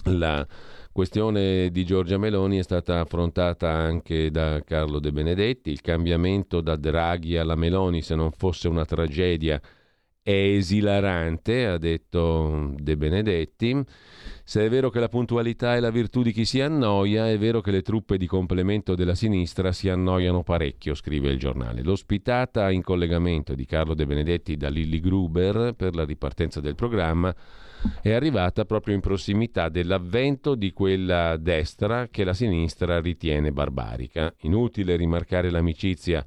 La 0.06 0.46
questione 0.92 1.70
di 1.72 1.86
Giorgia 1.86 2.18
Meloni 2.18 2.58
è 2.58 2.64
stata 2.64 3.00
affrontata 3.02 3.70
anche 3.70 4.32
da 4.32 4.62
Carlo 4.64 5.00
De 5.00 5.12
Benedetti, 5.12 5.70
il 5.70 5.82
cambiamento 5.82 6.62
da 6.62 6.76
Draghi 6.76 7.38
alla 7.38 7.56
Meloni 7.56 8.02
se 8.02 8.16
non 8.16 8.32
fosse 8.32 8.68
una 8.68 8.86
tragedia 8.86 9.60
è 10.26 10.32
esilarante, 10.32 11.68
ha 11.68 11.78
detto 11.78 12.74
De 12.80 12.98
Benedetti. 12.98 13.80
Se 14.44 14.66
è 14.66 14.70
vero 14.70 14.90
che 14.90 15.00
la 15.00 15.08
puntualità 15.08 15.76
è 15.76 15.80
la 15.80 15.92
virtù 15.92 16.24
di 16.24 16.32
chi 16.32 16.46
si 16.46 16.62
annoia, 16.62 17.30
è 17.30 17.38
vero 17.38 17.62
che 17.62 17.70
le 17.70 17.84
truppe 17.84 18.18
di 18.18 18.26
complemento 18.26 18.96
della 18.96 19.14
sinistra 19.14 19.72
si 19.72 19.88
annoiano 19.88 20.42
parecchio, 20.42 20.96
scrive 20.96 21.30
il 21.30 21.38
giornale. 21.38 21.84
L'ospitata 21.84 22.72
in 22.72 22.82
collegamento 22.82 23.54
di 23.54 23.66
Carlo 23.68 23.94
De 23.94 24.08
Benedetti 24.08 24.58
da 24.58 24.70
Lilli 24.70 25.00
Gruber 25.00 25.76
per 25.78 25.94
la 25.94 26.06
ripartenza 26.06 26.60
del 26.60 26.74
programma 26.74 27.32
è 28.02 28.12
arrivata 28.12 28.66
proprio 28.66 28.96
in 28.96 29.02
prossimità 29.02 29.70
dell'avvento 29.70 30.56
di 30.56 30.74
quella 30.74 31.38
destra 31.38 32.08
che 32.08 32.24
la 32.24 32.34
sinistra 32.34 33.00
ritiene 33.00 33.52
barbarica. 33.52 34.34
Inutile 34.40 34.96
rimarcare 34.96 35.52
l'amicizia 35.52 36.26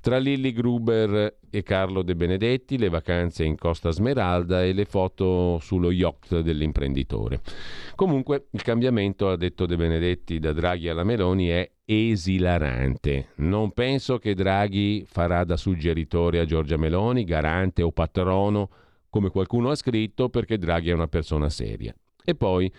tra 0.00 0.18
Lilli 0.18 0.52
Gruber 0.52 1.36
e 1.56 1.62
Carlo 1.62 2.02
De 2.02 2.14
Benedetti, 2.14 2.76
le 2.76 2.90
vacanze 2.90 3.42
in 3.42 3.56
Costa 3.56 3.90
Smeralda 3.90 4.62
e 4.62 4.74
le 4.74 4.84
foto 4.84 5.58
sullo 5.58 5.90
yacht 5.90 6.40
dell'imprenditore. 6.40 7.40
Comunque 7.94 8.48
il 8.50 8.62
cambiamento, 8.62 9.30
ha 9.30 9.36
detto 9.36 9.64
De 9.64 9.76
Benedetti, 9.76 10.38
da 10.38 10.52
Draghi 10.52 10.90
alla 10.90 11.02
Meloni 11.02 11.48
è 11.48 11.70
esilarante. 11.86 13.28
Non 13.36 13.72
penso 13.72 14.18
che 14.18 14.34
Draghi 14.34 15.06
farà 15.06 15.44
da 15.44 15.56
suggeritore 15.56 16.40
a 16.40 16.44
Giorgia 16.44 16.76
Meloni, 16.76 17.24
garante 17.24 17.80
o 17.80 17.90
patrono, 17.90 18.68
come 19.08 19.30
qualcuno 19.30 19.70
ha 19.70 19.74
scritto, 19.74 20.28
perché 20.28 20.58
Draghi 20.58 20.90
è 20.90 20.94
una 20.94 21.08
persona 21.08 21.48
seria. 21.48 21.94
E 22.22 22.34
poi 22.34 22.70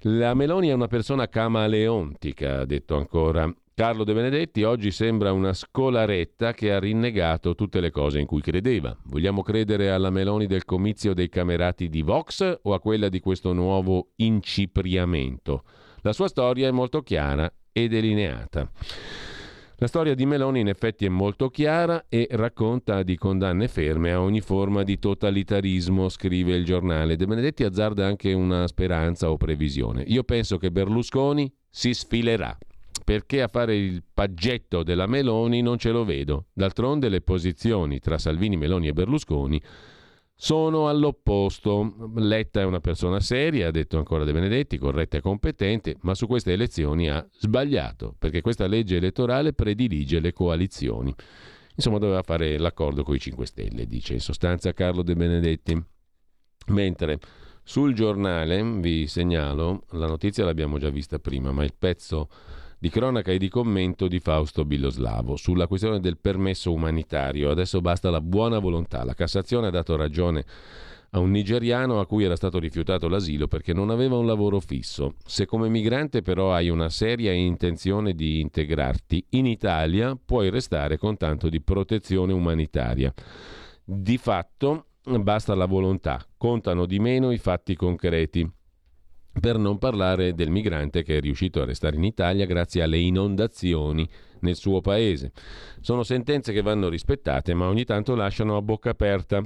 la 0.00 0.34
Meloni 0.34 0.68
è 0.68 0.72
una 0.74 0.88
persona 0.88 1.26
camaleontica, 1.26 2.60
ha 2.60 2.64
detto 2.66 2.96
ancora. 2.96 3.50
Carlo 3.76 4.04
De 4.04 4.14
Benedetti 4.14 4.62
oggi 4.62 4.92
sembra 4.92 5.32
una 5.32 5.52
scolaretta 5.52 6.52
che 6.52 6.72
ha 6.72 6.78
rinnegato 6.78 7.56
tutte 7.56 7.80
le 7.80 7.90
cose 7.90 8.20
in 8.20 8.26
cui 8.26 8.40
credeva. 8.40 8.96
Vogliamo 9.06 9.42
credere 9.42 9.90
alla 9.90 10.10
Meloni 10.10 10.46
del 10.46 10.64
comizio 10.64 11.12
dei 11.12 11.28
camerati 11.28 11.88
di 11.88 12.02
Vox 12.02 12.60
o 12.62 12.72
a 12.72 12.78
quella 12.78 13.08
di 13.08 13.18
questo 13.18 13.52
nuovo 13.52 14.12
incipriamento? 14.14 15.64
La 16.02 16.12
sua 16.12 16.28
storia 16.28 16.68
è 16.68 16.70
molto 16.70 17.02
chiara 17.02 17.52
e 17.72 17.88
delineata. 17.88 18.70
La 19.78 19.88
storia 19.88 20.14
di 20.14 20.24
Meloni 20.24 20.60
in 20.60 20.68
effetti 20.68 21.04
è 21.04 21.08
molto 21.08 21.50
chiara 21.50 22.04
e 22.08 22.28
racconta 22.30 23.02
di 23.02 23.16
condanne 23.16 23.66
ferme 23.66 24.12
a 24.12 24.20
ogni 24.20 24.40
forma 24.40 24.84
di 24.84 25.00
totalitarismo, 25.00 26.08
scrive 26.08 26.54
il 26.54 26.64
giornale. 26.64 27.16
De 27.16 27.26
Benedetti 27.26 27.64
azzarda 27.64 28.06
anche 28.06 28.32
una 28.34 28.68
speranza 28.68 29.32
o 29.32 29.36
previsione. 29.36 30.04
Io 30.06 30.22
penso 30.22 30.58
che 30.58 30.70
Berlusconi 30.70 31.52
si 31.68 31.92
sfilerà 31.92 32.56
perché 33.04 33.42
a 33.42 33.48
fare 33.48 33.76
il 33.76 34.02
paggetto 34.12 34.82
della 34.82 35.06
Meloni 35.06 35.60
non 35.60 35.76
ce 35.76 35.90
lo 35.90 36.04
vedo. 36.04 36.46
D'altronde 36.54 37.10
le 37.10 37.20
posizioni 37.20 38.00
tra 38.00 38.16
Salvini, 38.16 38.56
Meloni 38.56 38.88
e 38.88 38.94
Berlusconi 38.94 39.62
sono 40.34 40.88
all'opposto. 40.88 42.10
Letta 42.16 42.60
è 42.60 42.64
una 42.64 42.80
persona 42.80 43.20
seria, 43.20 43.68
ha 43.68 43.70
detto 43.70 43.98
ancora 43.98 44.24
De 44.24 44.32
Benedetti, 44.32 44.78
corretta 44.78 45.18
e 45.18 45.20
competente, 45.20 45.96
ma 46.00 46.14
su 46.14 46.26
queste 46.26 46.52
elezioni 46.52 47.10
ha 47.10 47.24
sbagliato, 47.30 48.14
perché 48.18 48.40
questa 48.40 48.66
legge 48.66 48.96
elettorale 48.96 49.52
predilige 49.52 50.18
le 50.18 50.32
coalizioni. 50.32 51.14
Insomma, 51.76 51.98
doveva 51.98 52.22
fare 52.22 52.56
l'accordo 52.56 53.02
con 53.02 53.14
i 53.14 53.20
5 53.20 53.46
Stelle, 53.46 53.86
dice 53.86 54.14
in 54.14 54.20
sostanza 54.20 54.72
Carlo 54.72 55.02
De 55.02 55.14
Benedetti. 55.14 55.82
Mentre 56.68 57.18
sul 57.62 57.94
giornale 57.94 58.62
vi 58.80 59.06
segnalo, 59.06 59.84
la 59.90 60.06
notizia 60.06 60.44
l'abbiamo 60.44 60.78
già 60.78 60.88
vista 60.88 61.18
prima, 61.18 61.52
ma 61.52 61.64
il 61.64 61.74
pezzo 61.78 62.28
di 62.84 62.90
cronaca 62.90 63.32
e 63.32 63.38
di 63.38 63.48
commento 63.48 64.08
di 64.08 64.20
Fausto 64.20 64.66
Biloslavo 64.66 65.36
sulla 65.36 65.66
questione 65.66 66.00
del 66.00 66.18
permesso 66.18 66.70
umanitario. 66.70 67.48
Adesso 67.48 67.80
basta 67.80 68.10
la 68.10 68.20
buona 68.20 68.58
volontà. 68.58 69.04
La 69.04 69.14
Cassazione 69.14 69.68
ha 69.68 69.70
dato 69.70 69.96
ragione 69.96 70.44
a 71.12 71.18
un 71.18 71.30
nigeriano 71.30 71.98
a 71.98 72.04
cui 72.04 72.24
era 72.24 72.36
stato 72.36 72.58
rifiutato 72.58 73.08
l'asilo 73.08 73.48
perché 73.48 73.72
non 73.72 73.88
aveva 73.88 74.18
un 74.18 74.26
lavoro 74.26 74.60
fisso. 74.60 75.14
Se 75.24 75.46
come 75.46 75.70
migrante 75.70 76.20
però 76.20 76.52
hai 76.52 76.68
una 76.68 76.90
seria 76.90 77.32
intenzione 77.32 78.12
di 78.12 78.40
integrarti 78.40 79.28
in 79.30 79.46
Italia, 79.46 80.14
puoi 80.22 80.50
restare 80.50 80.98
con 80.98 81.16
tanto 81.16 81.48
di 81.48 81.62
protezione 81.62 82.34
umanitaria. 82.34 83.14
Di 83.82 84.18
fatto 84.18 84.88
basta 85.20 85.54
la 85.54 85.64
volontà, 85.64 86.22
contano 86.36 86.84
di 86.84 86.98
meno 86.98 87.32
i 87.32 87.38
fatti 87.38 87.76
concreti. 87.76 88.46
Per 89.40 89.58
non 89.58 89.78
parlare 89.78 90.32
del 90.34 90.50
migrante 90.50 91.02
che 91.02 91.16
è 91.16 91.20
riuscito 91.20 91.60
a 91.60 91.64
restare 91.64 91.96
in 91.96 92.04
Italia 92.04 92.46
grazie 92.46 92.82
alle 92.82 92.98
inondazioni 92.98 94.08
nel 94.40 94.54
suo 94.54 94.80
paese. 94.80 95.32
Sono 95.80 96.02
sentenze 96.04 96.52
che 96.52 96.62
vanno 96.62 96.88
rispettate, 96.88 97.52
ma 97.52 97.66
ogni 97.66 97.84
tanto 97.84 98.14
lasciano 98.14 98.56
a 98.56 98.62
bocca 98.62 98.90
aperta. 98.90 99.42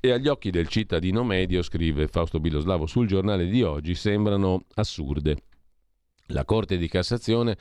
E 0.00 0.10
agli 0.10 0.28
occhi 0.28 0.50
del 0.50 0.68
cittadino 0.68 1.24
medio, 1.24 1.62
scrive 1.62 2.08
Fausto 2.08 2.40
Biloslavo 2.40 2.86
sul 2.86 3.06
giornale 3.06 3.46
di 3.46 3.62
oggi, 3.62 3.94
sembrano 3.94 4.64
assurde. 4.74 5.36
La 6.28 6.44
Corte 6.44 6.76
di 6.76 6.88
Cassazione 6.88 7.56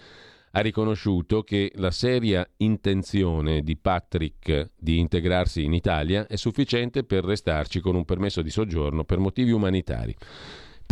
ha 0.51 0.59
riconosciuto 0.59 1.43
che 1.43 1.71
la 1.75 1.91
seria 1.91 2.47
intenzione 2.57 3.61
di 3.61 3.77
Patrick 3.77 4.71
di 4.77 4.99
integrarsi 4.99 5.63
in 5.63 5.73
Italia 5.73 6.27
è 6.27 6.35
sufficiente 6.35 7.03
per 7.03 7.23
restarci 7.23 7.79
con 7.79 7.95
un 7.95 8.05
permesso 8.05 8.41
di 8.41 8.49
soggiorno 8.49 9.03
per 9.03 9.19
motivi 9.19 9.51
umanitari. 9.51 10.15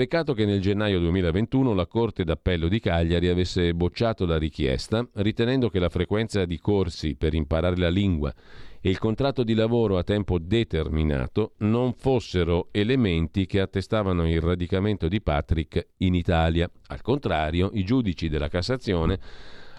Peccato 0.01 0.33
che 0.33 0.45
nel 0.45 0.61
gennaio 0.61 0.97
2021 0.97 1.75
la 1.75 1.85
Corte 1.85 2.23
d'Appello 2.23 2.67
di 2.67 2.79
Cagliari 2.79 3.27
avesse 3.27 3.75
bocciato 3.75 4.25
la 4.25 4.39
richiesta, 4.39 5.07
ritenendo 5.17 5.69
che 5.69 5.77
la 5.77 5.89
frequenza 5.89 6.43
di 6.45 6.57
corsi 6.57 7.13
per 7.13 7.35
imparare 7.35 7.77
la 7.77 7.89
lingua 7.89 8.33
e 8.81 8.89
il 8.89 8.97
contratto 8.97 9.43
di 9.43 9.53
lavoro 9.53 9.99
a 9.99 10.03
tempo 10.03 10.39
determinato 10.39 11.51
non 11.57 11.93
fossero 11.93 12.69
elementi 12.71 13.45
che 13.45 13.59
attestavano 13.59 14.27
il 14.27 14.41
radicamento 14.41 15.07
di 15.07 15.21
Patrick 15.21 15.89
in 15.97 16.15
Italia. 16.15 16.67
Al 16.87 17.01
contrario, 17.01 17.69
i 17.73 17.83
giudici 17.83 18.27
della 18.27 18.47
Cassazione 18.47 19.19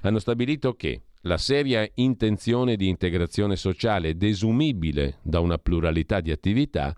hanno 0.02 0.20
stabilito 0.20 0.74
che 0.74 1.02
la 1.22 1.36
seria 1.36 1.84
intenzione 1.94 2.76
di 2.76 2.86
integrazione 2.86 3.56
sociale 3.56 4.16
desumibile 4.16 5.18
da 5.22 5.40
una 5.40 5.58
pluralità 5.58 6.20
di 6.20 6.30
attività 6.30 6.94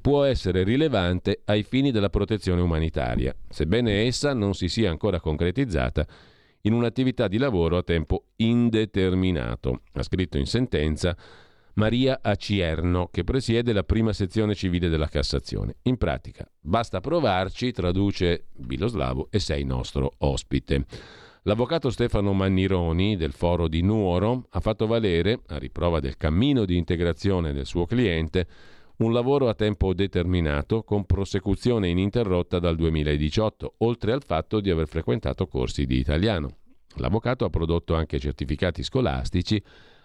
può 0.00 0.24
essere 0.24 0.62
rilevante 0.62 1.42
ai 1.44 1.62
fini 1.62 1.90
della 1.90 2.10
protezione 2.10 2.60
umanitaria. 2.60 3.34
Sebbene 3.48 4.02
essa 4.06 4.32
non 4.32 4.54
si 4.54 4.68
sia 4.68 4.90
ancora 4.90 5.20
concretizzata, 5.20 6.06
in 6.62 6.72
un'attività 6.72 7.28
di 7.28 7.38
lavoro 7.38 7.76
a 7.76 7.82
tempo 7.82 8.24
indeterminato. 8.36 9.82
Ha 9.92 10.02
scritto 10.02 10.38
in 10.38 10.46
sentenza 10.46 11.16
Maria 11.74 12.18
Acierno, 12.22 13.08
che 13.10 13.24
presiede 13.24 13.72
la 13.72 13.84
prima 13.84 14.12
sezione 14.12 14.54
civile 14.54 14.88
della 14.88 15.08
Cassazione. 15.08 15.76
In 15.82 15.96
pratica, 15.96 16.46
basta 16.60 17.00
provarci, 17.00 17.72
traduce 17.72 18.46
Biloslavo, 18.54 19.28
e 19.30 19.38
sei 19.38 19.64
nostro 19.64 20.12
ospite. 20.18 20.84
L'avvocato 21.44 21.88
Stefano 21.88 22.34
Mannironi 22.34 23.16
del 23.16 23.32
foro 23.32 23.66
di 23.66 23.80
Nuoro 23.80 24.46
ha 24.50 24.60
fatto 24.60 24.86
valere, 24.86 25.40
a 25.46 25.56
riprova 25.56 25.98
del 26.00 26.18
cammino 26.18 26.66
di 26.66 26.76
integrazione 26.76 27.54
del 27.54 27.64
suo 27.64 27.86
cliente, 27.86 28.46
un 29.00 29.12
lavoro 29.12 29.48
a 29.48 29.54
tempo 29.54 29.94
determinato 29.94 30.82
con 30.82 31.06
prosecuzione 31.06 31.88
ininterrotta 31.88 32.58
dal 32.58 32.76
2018, 32.76 33.74
oltre 33.78 34.12
al 34.12 34.22
fatto 34.22 34.60
di 34.60 34.70
aver 34.70 34.88
frequentato 34.88 35.46
corsi 35.46 35.86
di 35.86 35.98
italiano. 35.98 36.58
L'avvocato 36.96 37.44
ha 37.44 37.50
prodotto 37.50 37.94
anche 37.94 38.18
certificati 38.18 38.82
scolastici 38.82 39.62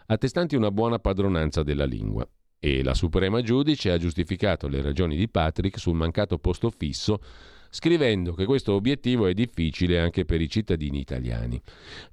attestanti 0.08 0.56
una 0.56 0.72
buona 0.72 1.00
padronanza 1.00 1.64
della 1.64 1.86
lingua 1.86 2.28
e 2.58 2.84
la 2.84 2.94
Suprema 2.94 3.42
Giudice 3.42 3.92
ha 3.92 3.98
giustificato 3.98 4.68
le 4.68 4.82
ragioni 4.82 5.18
di 5.18 5.28
Patrick 5.28 5.78
sul 5.78 5.96
mancato 5.96 6.38
posto 6.38 6.70
fisso 6.70 7.20
scrivendo 7.76 8.34
che 8.34 8.46
questo 8.46 8.72
obiettivo 8.72 9.28
è 9.28 9.34
difficile 9.34 10.00
anche 10.00 10.24
per 10.24 10.40
i 10.40 10.48
cittadini 10.48 11.02
italiani. 11.02 11.62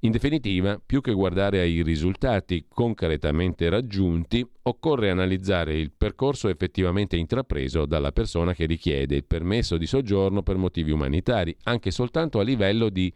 In 0.01 0.11
definitiva, 0.11 0.83
più 0.85 1.01
che 1.01 1.13
guardare 1.13 1.61
ai 1.61 1.83
risultati 1.83 2.67
concretamente 2.69 3.69
raggiunti, 3.69 4.45
occorre 4.63 5.11
analizzare 5.11 5.79
il 5.79 5.93
percorso 5.97 6.49
effettivamente 6.49 7.15
intrapreso 7.15 7.87
dalla 7.87 8.11
persona 8.11 8.55
che 8.55 8.67
richiede 8.67 9.15
il 9.15 9.25
permesso 9.25 9.77
di 9.77 9.87
soggiorno 9.87 10.43
per 10.43 10.57
motivi 10.57 10.91
umanitari, 10.91 11.57
anche 11.63 11.93
soltanto 11.93 12.41
a 12.41 12.43
livello 12.43 12.89
di 12.89 13.13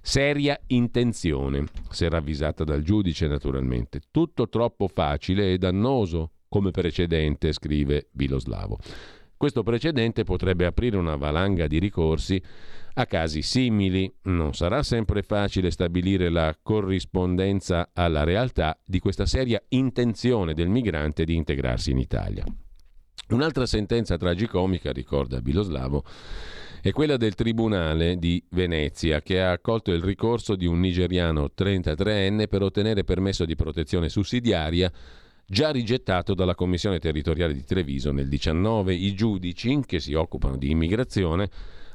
seria 0.00 0.58
intenzione, 0.66 1.66
se 1.90 2.08
ravvisata 2.08 2.64
dal 2.64 2.82
giudice 2.82 3.28
naturalmente. 3.28 4.00
Tutto 4.10 4.48
troppo 4.48 4.88
facile 4.88 5.52
e 5.52 5.58
dannoso 5.58 6.32
come 6.48 6.72
precedente, 6.72 7.52
scrive 7.52 8.08
Biloslavo. 8.10 8.78
Questo 9.44 9.62
precedente 9.62 10.24
potrebbe 10.24 10.64
aprire 10.64 10.96
una 10.96 11.16
valanga 11.16 11.66
di 11.66 11.78
ricorsi 11.78 12.42
a 12.94 13.04
casi 13.04 13.42
simili. 13.42 14.10
Non 14.22 14.54
sarà 14.54 14.82
sempre 14.82 15.22
facile 15.22 15.70
stabilire 15.70 16.30
la 16.30 16.56
corrispondenza 16.62 17.90
alla 17.92 18.24
realtà 18.24 18.80
di 18.82 19.00
questa 19.00 19.26
seria 19.26 19.62
intenzione 19.68 20.54
del 20.54 20.70
migrante 20.70 21.24
di 21.24 21.34
integrarsi 21.34 21.90
in 21.90 21.98
Italia. 21.98 22.42
Un'altra 23.28 23.66
sentenza 23.66 24.16
tragicomica, 24.16 24.92
ricorda 24.92 25.42
Biloslavo, 25.42 26.04
è 26.80 26.90
quella 26.92 27.18
del 27.18 27.34
Tribunale 27.34 28.16
di 28.16 28.42
Venezia 28.48 29.20
che 29.20 29.42
ha 29.42 29.50
accolto 29.50 29.92
il 29.92 30.02
ricorso 30.02 30.56
di 30.56 30.64
un 30.64 30.80
nigeriano 30.80 31.50
33enne 31.54 32.48
per 32.48 32.62
ottenere 32.62 33.04
permesso 33.04 33.44
di 33.44 33.56
protezione 33.56 34.08
sussidiaria 34.08 34.90
già 35.46 35.70
rigettato 35.70 36.34
dalla 36.34 36.54
Commissione 36.54 36.98
territoriale 36.98 37.52
di 37.52 37.64
Treviso 37.64 38.12
nel 38.12 38.28
19. 38.28 38.94
I 38.94 39.14
giudici 39.14 39.80
che 39.86 40.00
si 40.00 40.14
occupano 40.14 40.56
di 40.56 40.70
immigrazione 40.70 41.48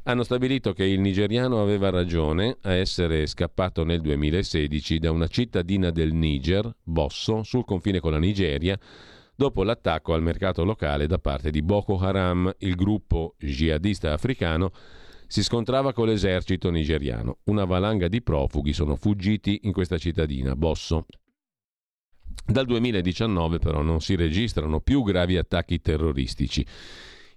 hanno 0.04 0.24
stabilito 0.24 0.74
che 0.74 0.86
il 0.86 1.00
nigeriano 1.00 1.62
aveva 1.62 1.90
ragione 1.90 2.58
a 2.62 2.74
essere 2.74 3.28
scappato 3.28 3.84
nel 3.84 4.02
2016 4.02 4.98
da 4.98 5.12
una 5.12 5.28
cittadina 5.28 5.92
del 5.92 6.14
Niger, 6.14 6.74
Bosso, 6.82 7.44
sul 7.44 7.66
confine 7.66 8.00
con 8.00 8.12
la 8.12 8.18
Nigeria, 8.18 8.80
dopo 9.36 9.64
l'attacco 9.64 10.14
al 10.14 10.24
mercato 10.24 10.64
locale 10.64 11.06
da 11.06 11.20
parte 11.20 11.52
di 11.52 11.62
Boko 11.62 11.98
Haram, 11.98 12.52
il 12.60 12.76
gruppo 12.76 13.36
jihadista 13.38 14.14
africano 14.14 14.72
si 15.28 15.44
scontrava 15.44 15.94
con 15.94 16.08
l'esercito 16.08 16.72
nigeriano. 16.72 17.38
Una 17.46 17.66
valanga 17.66 18.08
di 18.08 18.22
profughi 18.24 18.74
sono 18.74 18.96
fuggiti 18.96 19.60
in 19.64 19.74
questa 19.74 19.98
cittadina, 20.00 20.56
Bosso. 20.56 21.06
Dal 22.46 22.66
2019 22.66 23.60
però 23.60 23.82
non 23.82 24.02
si 24.02 24.16
registrano 24.16 24.80
più 24.80 25.04
gravi 25.04 25.38
attacchi 25.38 25.82
terroristici. 25.82 26.66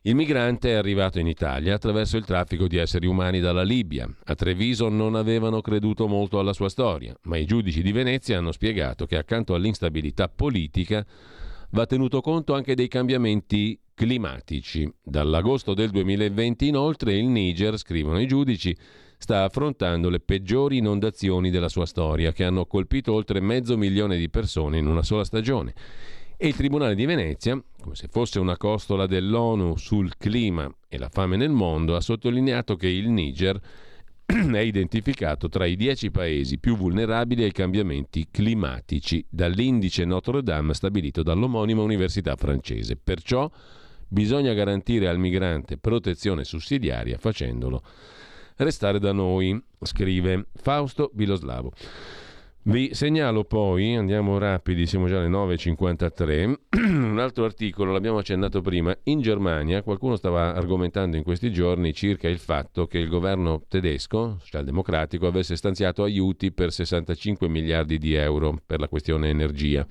Il 0.04 0.16
migrante 0.16 0.70
è 0.70 0.74
arrivato 0.74 1.20
in 1.20 1.28
Italia 1.28 1.74
attraverso 1.74 2.16
il 2.16 2.24
traffico 2.24 2.66
di 2.66 2.76
esseri 2.76 3.06
umani 3.06 3.38
dalla 3.38 3.62
Libia. 3.62 4.12
A 4.24 4.34
Treviso 4.34 4.88
non 4.88 5.14
avevano 5.14 5.60
creduto 5.60 6.08
molto 6.08 6.40
alla 6.40 6.52
sua 6.52 6.68
storia, 6.68 7.14
ma 7.22 7.36
i 7.36 7.44
giudici 7.44 7.82
di 7.82 7.92
Venezia 7.92 8.38
hanno 8.38 8.50
spiegato 8.50 9.06
che 9.06 9.16
accanto 9.16 9.54
all'instabilità 9.54 10.28
politica 10.28 11.06
va 11.70 11.86
tenuto 11.86 12.20
conto 12.20 12.54
anche 12.54 12.74
dei 12.74 12.88
cambiamenti 12.88 13.78
climatici. 13.94 14.92
Dall'agosto 15.00 15.72
del 15.72 15.90
2020 15.90 16.66
inoltre 16.66 17.14
il 17.14 17.26
Niger, 17.26 17.78
scrivono 17.78 18.20
i 18.20 18.26
giudici, 18.26 18.76
sta 19.22 19.44
affrontando 19.44 20.08
le 20.10 20.18
peggiori 20.18 20.78
inondazioni 20.78 21.50
della 21.50 21.68
sua 21.68 21.86
storia, 21.86 22.32
che 22.32 22.42
hanno 22.42 22.66
colpito 22.66 23.12
oltre 23.12 23.38
mezzo 23.38 23.76
milione 23.76 24.16
di 24.16 24.28
persone 24.28 24.78
in 24.78 24.88
una 24.88 25.04
sola 25.04 25.22
stagione. 25.22 25.74
E 26.36 26.48
il 26.48 26.56
Tribunale 26.56 26.96
di 26.96 27.06
Venezia, 27.06 27.56
come 27.80 27.94
se 27.94 28.08
fosse 28.10 28.40
una 28.40 28.56
costola 28.56 29.06
dell'ONU 29.06 29.76
sul 29.76 30.16
clima 30.18 30.68
e 30.88 30.98
la 30.98 31.08
fame 31.08 31.36
nel 31.36 31.50
mondo, 31.50 31.94
ha 31.94 32.00
sottolineato 32.00 32.74
che 32.74 32.88
il 32.88 33.10
Niger 33.10 33.60
è 34.26 34.58
identificato 34.58 35.48
tra 35.48 35.66
i 35.66 35.76
dieci 35.76 36.10
paesi 36.10 36.58
più 36.58 36.76
vulnerabili 36.76 37.44
ai 37.44 37.52
cambiamenti 37.52 38.26
climatici 38.28 39.24
dall'indice 39.28 40.04
Notre 40.04 40.42
Dame 40.42 40.74
stabilito 40.74 41.22
dall'omonima 41.22 41.80
università 41.80 42.34
francese. 42.34 42.96
Perciò 42.96 43.48
bisogna 44.08 44.52
garantire 44.52 45.06
al 45.06 45.20
migrante 45.20 45.78
protezione 45.78 46.42
sussidiaria 46.42 47.18
facendolo 47.18 47.84
restare 48.56 48.98
da 48.98 49.12
noi, 49.12 49.60
scrive 49.80 50.46
Fausto 50.54 51.10
Biloslavo. 51.12 51.72
Vi 52.64 52.94
segnalo 52.94 53.42
poi, 53.42 53.96
andiamo 53.96 54.38
rapidi, 54.38 54.86
siamo 54.86 55.08
già 55.08 55.18
alle 55.18 55.28
9.53, 55.28 56.54
un 56.78 57.18
altro 57.18 57.44
articolo, 57.44 57.90
l'abbiamo 57.90 58.18
accennato 58.18 58.60
prima, 58.60 58.96
in 59.04 59.20
Germania 59.20 59.82
qualcuno 59.82 60.14
stava 60.14 60.54
argomentando 60.54 61.16
in 61.16 61.24
questi 61.24 61.52
giorni 61.52 61.92
circa 61.92 62.28
il 62.28 62.38
fatto 62.38 62.86
che 62.86 62.98
il 62.98 63.08
governo 63.08 63.64
tedesco, 63.66 64.36
socialdemocratico, 64.38 65.26
avesse 65.26 65.56
stanziato 65.56 66.04
aiuti 66.04 66.52
per 66.52 66.70
65 66.70 67.48
miliardi 67.48 67.98
di 67.98 68.14
euro 68.14 68.56
per 68.64 68.78
la 68.78 68.86
questione 68.86 69.28
energia. 69.28 69.84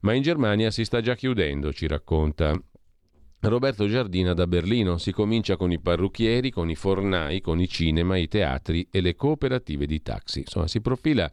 Ma 0.00 0.12
in 0.12 0.20
Germania 0.20 0.70
si 0.70 0.84
sta 0.84 1.00
già 1.00 1.14
chiudendo, 1.14 1.72
ci 1.72 1.86
racconta 1.86 2.54
Roberto 3.48 3.86
Giardina 3.86 4.32
da 4.32 4.46
Berlino. 4.46 4.96
Si 4.96 5.12
comincia 5.12 5.56
con 5.56 5.70
i 5.70 5.78
parrucchieri, 5.78 6.50
con 6.50 6.70
i 6.70 6.74
fornai, 6.74 7.40
con 7.40 7.60
i 7.60 7.68
cinema, 7.68 8.16
i 8.16 8.28
teatri 8.28 8.88
e 8.90 9.00
le 9.00 9.14
cooperative 9.14 9.86
di 9.86 10.00
taxi. 10.00 10.40
Insomma, 10.40 10.66
si 10.66 10.80
profila 10.80 11.30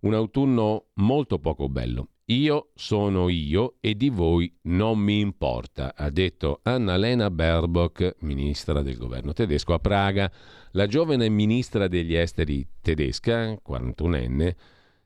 un 0.00 0.14
autunno 0.14 0.86
molto 0.94 1.38
poco 1.38 1.68
bello. 1.68 2.08
Io 2.26 2.70
sono 2.74 3.28
io 3.28 3.74
e 3.80 3.96
di 3.96 4.08
voi 4.08 4.56
non 4.62 5.00
mi 5.00 5.18
importa, 5.18 5.94
ha 5.96 6.10
detto 6.10 6.60
Annalena 6.62 7.28
Baerbock, 7.28 8.18
ministra 8.20 8.82
del 8.82 8.96
governo 8.96 9.32
tedesco 9.32 9.74
a 9.74 9.80
Praga. 9.80 10.30
La 10.72 10.86
giovane 10.86 11.28
ministra 11.28 11.88
degli 11.88 12.14
esteri 12.14 12.64
tedesca, 12.80 13.60
41enne, 13.66 14.54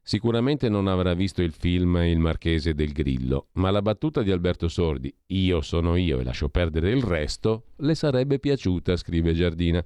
Sicuramente 0.07 0.69
non 0.69 0.87
avrà 0.87 1.14
visto 1.14 1.40
il 1.40 1.53
film 1.53 1.97
Il 1.97 2.19
Marchese 2.19 2.75
del 2.75 2.93
Grillo, 2.93 3.47
ma 3.53 3.71
la 3.71 3.81
battuta 3.81 4.23
di 4.23 4.31
Alberto 4.31 4.69
Sordi, 4.69 5.11
io 5.29 5.62
sono 5.62 5.97
io 5.97 6.21
e 6.21 6.25
lascio 6.25 6.51
perdere 6.51 6.90
il 6.90 7.03
resto, 7.03 7.69
le 7.77 7.95
sarebbe 7.95 8.38
piaciuta, 8.38 8.97
scrive 8.97 9.33
Giardina. 9.33 9.83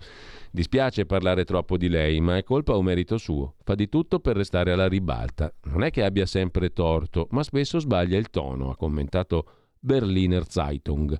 Dispiace 0.50 1.06
parlare 1.06 1.44
troppo 1.44 1.76
di 1.76 1.88
lei, 1.88 2.20
ma 2.20 2.36
è 2.36 2.42
colpa 2.42 2.74
o 2.74 2.82
merito 2.82 3.16
suo. 3.16 3.54
Fa 3.62 3.76
di 3.76 3.88
tutto 3.88 4.18
per 4.18 4.34
restare 4.34 4.72
alla 4.72 4.88
ribalta. 4.88 5.54
Non 5.66 5.84
è 5.84 5.90
che 5.90 6.02
abbia 6.02 6.26
sempre 6.26 6.72
torto, 6.72 7.28
ma 7.30 7.44
spesso 7.44 7.78
sbaglia 7.78 8.18
il 8.18 8.28
tono, 8.28 8.70
ha 8.70 8.76
commentato 8.76 9.44
Berliner 9.78 10.48
Zeitung. 10.48 11.16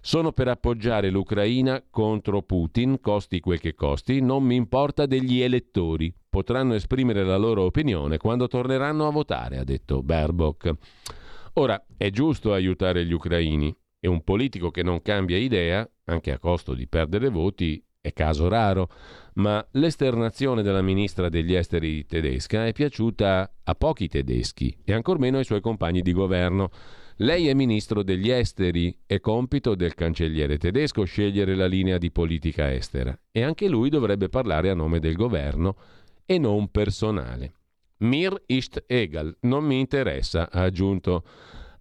Sono 0.00 0.30
per 0.30 0.46
appoggiare 0.46 1.10
l'Ucraina 1.10 1.82
contro 1.90 2.42
Putin, 2.42 3.00
costi 3.00 3.40
quel 3.40 3.58
che 3.58 3.74
costi, 3.74 4.20
non 4.20 4.44
mi 4.44 4.54
importa 4.54 5.06
degli 5.06 5.40
elettori. 5.40 6.14
Potranno 6.38 6.74
esprimere 6.74 7.24
la 7.24 7.36
loro 7.36 7.64
opinione 7.64 8.16
quando 8.16 8.46
torneranno 8.46 9.08
a 9.08 9.10
votare, 9.10 9.58
ha 9.58 9.64
detto 9.64 10.04
Baerbock. 10.04 10.72
Ora, 11.54 11.84
è 11.96 12.10
giusto 12.10 12.52
aiutare 12.52 13.04
gli 13.04 13.12
ucraini 13.12 13.76
e 13.98 14.06
un 14.06 14.22
politico 14.22 14.70
che 14.70 14.84
non 14.84 15.02
cambia 15.02 15.36
idea, 15.36 15.84
anche 16.04 16.30
a 16.30 16.38
costo 16.38 16.74
di 16.74 16.86
perdere 16.86 17.28
voti, 17.28 17.84
è 18.00 18.12
caso 18.12 18.46
raro, 18.46 18.88
ma 19.34 19.66
l'esternazione 19.72 20.62
della 20.62 20.80
ministra 20.80 21.28
degli 21.28 21.54
esteri 21.54 22.06
tedesca 22.06 22.66
è 22.66 22.72
piaciuta 22.72 23.54
a 23.64 23.74
pochi 23.74 24.06
tedeschi 24.06 24.78
e 24.84 24.92
ancor 24.92 25.18
meno 25.18 25.38
ai 25.38 25.44
suoi 25.44 25.60
compagni 25.60 26.02
di 26.02 26.12
governo. 26.12 26.70
Lei 27.16 27.48
è 27.48 27.52
ministro 27.54 28.04
degli 28.04 28.30
esteri, 28.30 28.96
è 29.04 29.18
compito 29.18 29.74
del 29.74 29.94
cancelliere 29.94 30.56
tedesco 30.56 31.02
scegliere 31.02 31.56
la 31.56 31.66
linea 31.66 31.98
di 31.98 32.12
politica 32.12 32.72
estera 32.72 33.18
e 33.32 33.42
anche 33.42 33.66
lui 33.66 33.88
dovrebbe 33.88 34.28
parlare 34.28 34.70
a 34.70 34.74
nome 34.74 35.00
del 35.00 35.16
governo 35.16 35.74
e 36.30 36.38
non 36.38 36.68
personale. 36.68 37.54
Mir 38.00 38.42
ist 38.46 38.84
egal, 38.86 39.34
non 39.40 39.64
mi 39.64 39.80
interessa, 39.80 40.50
ha 40.50 40.62
aggiunto 40.62 41.24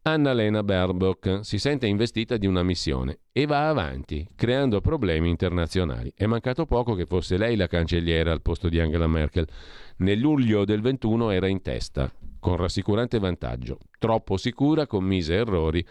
Annalena 0.04 0.64
Baerbock 0.64 1.44
si 1.44 1.60
sente 1.60 1.86
investita 1.86 2.38
di 2.38 2.48
una 2.48 2.64
missione 2.64 3.20
e 3.34 3.46
va 3.46 3.68
avanti, 3.68 4.26
creando 4.36 4.80
problemi 4.80 5.30
internazionali. 5.30 6.14
È 6.16 6.26
mancato 6.26 6.66
poco 6.66 6.94
che 6.94 7.06
fosse 7.06 7.36
lei 7.36 7.58
la 7.58 7.68
cancelliera 7.68 8.32
al 8.32 8.42
posto 8.42 8.70
di 8.70 8.80
Angela 8.80 9.08
Merkel. 9.08 9.46
Nel 9.98 10.20
luglio 10.20 10.64
del 10.64 10.80
21 10.80 11.32
era 11.32 11.48
in 11.48 11.62
testa, 11.62 12.10
con 12.40 12.56
rassicurante 12.56 13.20
vantaggio. 13.20 13.80
Troppo 14.00 14.38
sicura 14.38 14.88
commise 14.88 15.34
errori 15.34 15.86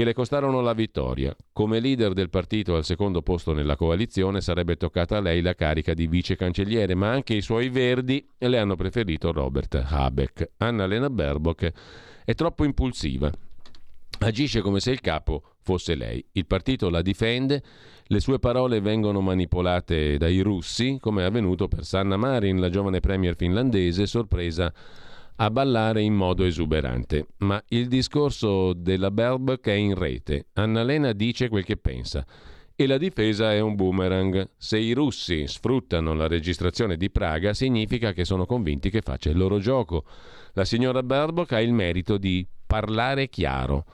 che 0.00 0.06
le 0.06 0.14
costarono 0.14 0.62
la 0.62 0.72
vittoria. 0.72 1.36
Come 1.52 1.78
leader 1.78 2.14
del 2.14 2.30
partito 2.30 2.74
al 2.74 2.86
secondo 2.86 3.20
posto 3.20 3.52
nella 3.52 3.76
coalizione 3.76 4.40
sarebbe 4.40 4.76
toccata 4.76 5.18
a 5.18 5.20
lei 5.20 5.42
la 5.42 5.54
carica 5.54 5.92
di 5.92 6.06
vice 6.06 6.36
cancelliere, 6.36 6.94
ma 6.94 7.10
anche 7.10 7.34
i 7.34 7.42
suoi 7.42 7.68
verdi 7.68 8.26
le 8.38 8.58
hanno 8.58 8.76
preferito 8.76 9.30
Robert 9.30 9.74
Habeck. 9.74 10.52
Annalena 10.56 11.10
Baerbock 11.10 11.72
è 12.24 12.32
troppo 12.32 12.64
impulsiva. 12.64 13.30
Agisce 14.20 14.62
come 14.62 14.80
se 14.80 14.90
il 14.90 15.02
capo 15.02 15.42
fosse 15.60 15.94
lei. 15.94 16.24
Il 16.32 16.46
partito 16.46 16.88
la 16.88 17.02
difende, 17.02 17.62
le 18.04 18.20
sue 18.20 18.38
parole 18.38 18.80
vengono 18.80 19.20
manipolate 19.20 20.16
dai 20.16 20.40
russi, 20.40 20.96
come 20.98 21.24
è 21.24 21.26
avvenuto 21.26 21.68
per 21.68 21.84
Sanna 21.84 22.16
Marin, 22.16 22.58
la 22.58 22.70
giovane 22.70 23.00
premier 23.00 23.36
finlandese, 23.36 24.06
sorpresa 24.06 24.72
a 25.42 25.50
ballare 25.50 26.02
in 26.02 26.14
modo 26.14 26.44
esuberante. 26.44 27.28
Ma 27.38 27.62
il 27.68 27.88
discorso 27.88 28.74
della 28.74 29.10
Baerbock 29.10 29.66
è 29.68 29.72
in 29.72 29.94
rete. 29.94 30.48
Annalena 30.54 31.12
dice 31.12 31.48
quel 31.48 31.64
che 31.64 31.78
pensa. 31.78 32.26
E 32.76 32.86
la 32.86 32.98
difesa 32.98 33.50
è 33.52 33.60
un 33.60 33.74
boomerang. 33.74 34.50
Se 34.58 34.78
i 34.78 34.92
russi 34.92 35.46
sfruttano 35.46 36.12
la 36.12 36.26
registrazione 36.26 36.96
di 36.96 37.10
Praga, 37.10 37.54
significa 37.54 38.12
che 38.12 38.26
sono 38.26 38.44
convinti 38.44 38.90
che 38.90 39.00
faccia 39.00 39.30
il 39.30 39.38
loro 39.38 39.58
gioco. 39.58 40.04
La 40.52 40.66
signora 40.66 41.02
Baerbock 41.02 41.52
ha 41.52 41.60
il 41.60 41.72
merito 41.72 42.18
di 42.18 42.46
parlare 42.66 43.28
chiaro 43.28 43.84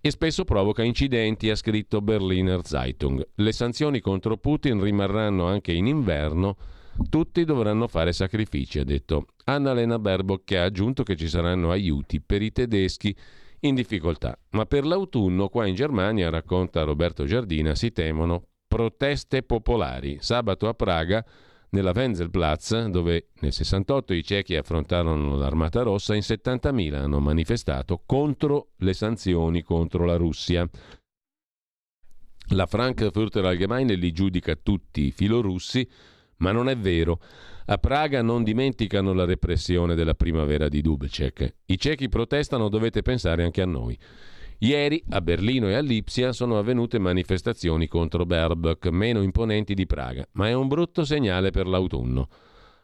e 0.00 0.10
spesso 0.10 0.44
provoca 0.44 0.82
incidenti, 0.84 1.50
ha 1.50 1.56
scritto 1.56 2.02
Berliner 2.02 2.60
Zeitung. 2.62 3.26
Le 3.34 3.52
sanzioni 3.52 4.00
contro 4.00 4.36
Putin 4.36 4.80
rimarranno 4.80 5.46
anche 5.46 5.72
in 5.72 5.86
inverno. 5.86 6.56
Tutti 7.08 7.44
dovranno 7.44 7.88
fare 7.88 8.12
sacrifici, 8.12 8.78
ha 8.78 8.84
detto 8.84 9.26
Annalena 9.44 9.98
Baerbock, 9.98 10.44
che 10.44 10.58
ha 10.58 10.64
aggiunto 10.64 11.02
che 11.02 11.16
ci 11.16 11.28
saranno 11.28 11.70
aiuti 11.70 12.20
per 12.20 12.42
i 12.42 12.52
tedeschi 12.52 13.14
in 13.60 13.74
difficoltà. 13.74 14.38
Ma 14.50 14.64
per 14.66 14.84
l'autunno, 14.84 15.48
qua 15.48 15.66
in 15.66 15.74
Germania, 15.74 16.30
racconta 16.30 16.82
Roberto 16.82 17.24
Giardina, 17.24 17.74
si 17.74 17.92
temono 17.92 18.48
proteste 18.66 19.42
popolari. 19.42 20.18
Sabato 20.20 20.68
a 20.68 20.74
Praga 20.74 21.24
nella 21.70 21.92
Wenzelplatz, 21.94 22.86
dove 22.86 23.30
nel 23.40 23.52
68 23.52 24.14
i 24.14 24.22
cechi 24.22 24.56
affrontarono 24.56 25.36
l'Armata 25.36 25.82
Rossa, 25.82 26.14
in 26.14 26.22
70.000 26.22 26.94
hanno 26.94 27.20
manifestato 27.20 28.02
contro 28.06 28.70
le 28.78 28.94
sanzioni 28.94 29.62
contro 29.62 30.04
la 30.04 30.16
Russia. 30.16 30.68
La 32.48 32.66
Frankfurter 32.66 33.44
Allgemeine 33.44 33.94
li 33.94 34.12
giudica 34.12 34.54
tutti 34.54 35.10
filorussi, 35.10 35.88
ma 36.38 36.52
non 36.52 36.68
è 36.68 36.76
vero. 36.76 37.20
A 37.66 37.78
Praga 37.78 38.22
non 38.22 38.42
dimenticano 38.42 39.12
la 39.12 39.24
repressione 39.24 39.94
della 39.94 40.14
primavera 40.14 40.68
di 40.68 40.82
Dubček. 40.82 41.54
I 41.66 41.78
cechi 41.78 42.08
protestano, 42.08 42.68
dovete 42.68 43.02
pensare 43.02 43.42
anche 43.42 43.62
a 43.62 43.66
noi. 43.66 43.98
Ieri 44.58 45.02
a 45.10 45.20
Berlino 45.20 45.68
e 45.68 45.74
a 45.74 45.80
Lipsia 45.80 46.32
sono 46.32 46.58
avvenute 46.58 46.98
manifestazioni 46.98 47.86
contro 47.88 48.24
Baerbock 48.24 48.86
meno 48.88 49.22
imponenti 49.22 49.74
di 49.74 49.86
Praga, 49.86 50.26
ma 50.32 50.48
è 50.48 50.52
un 50.52 50.68
brutto 50.68 51.04
segnale 51.04 51.50
per 51.50 51.66
l'autunno. 51.66 52.28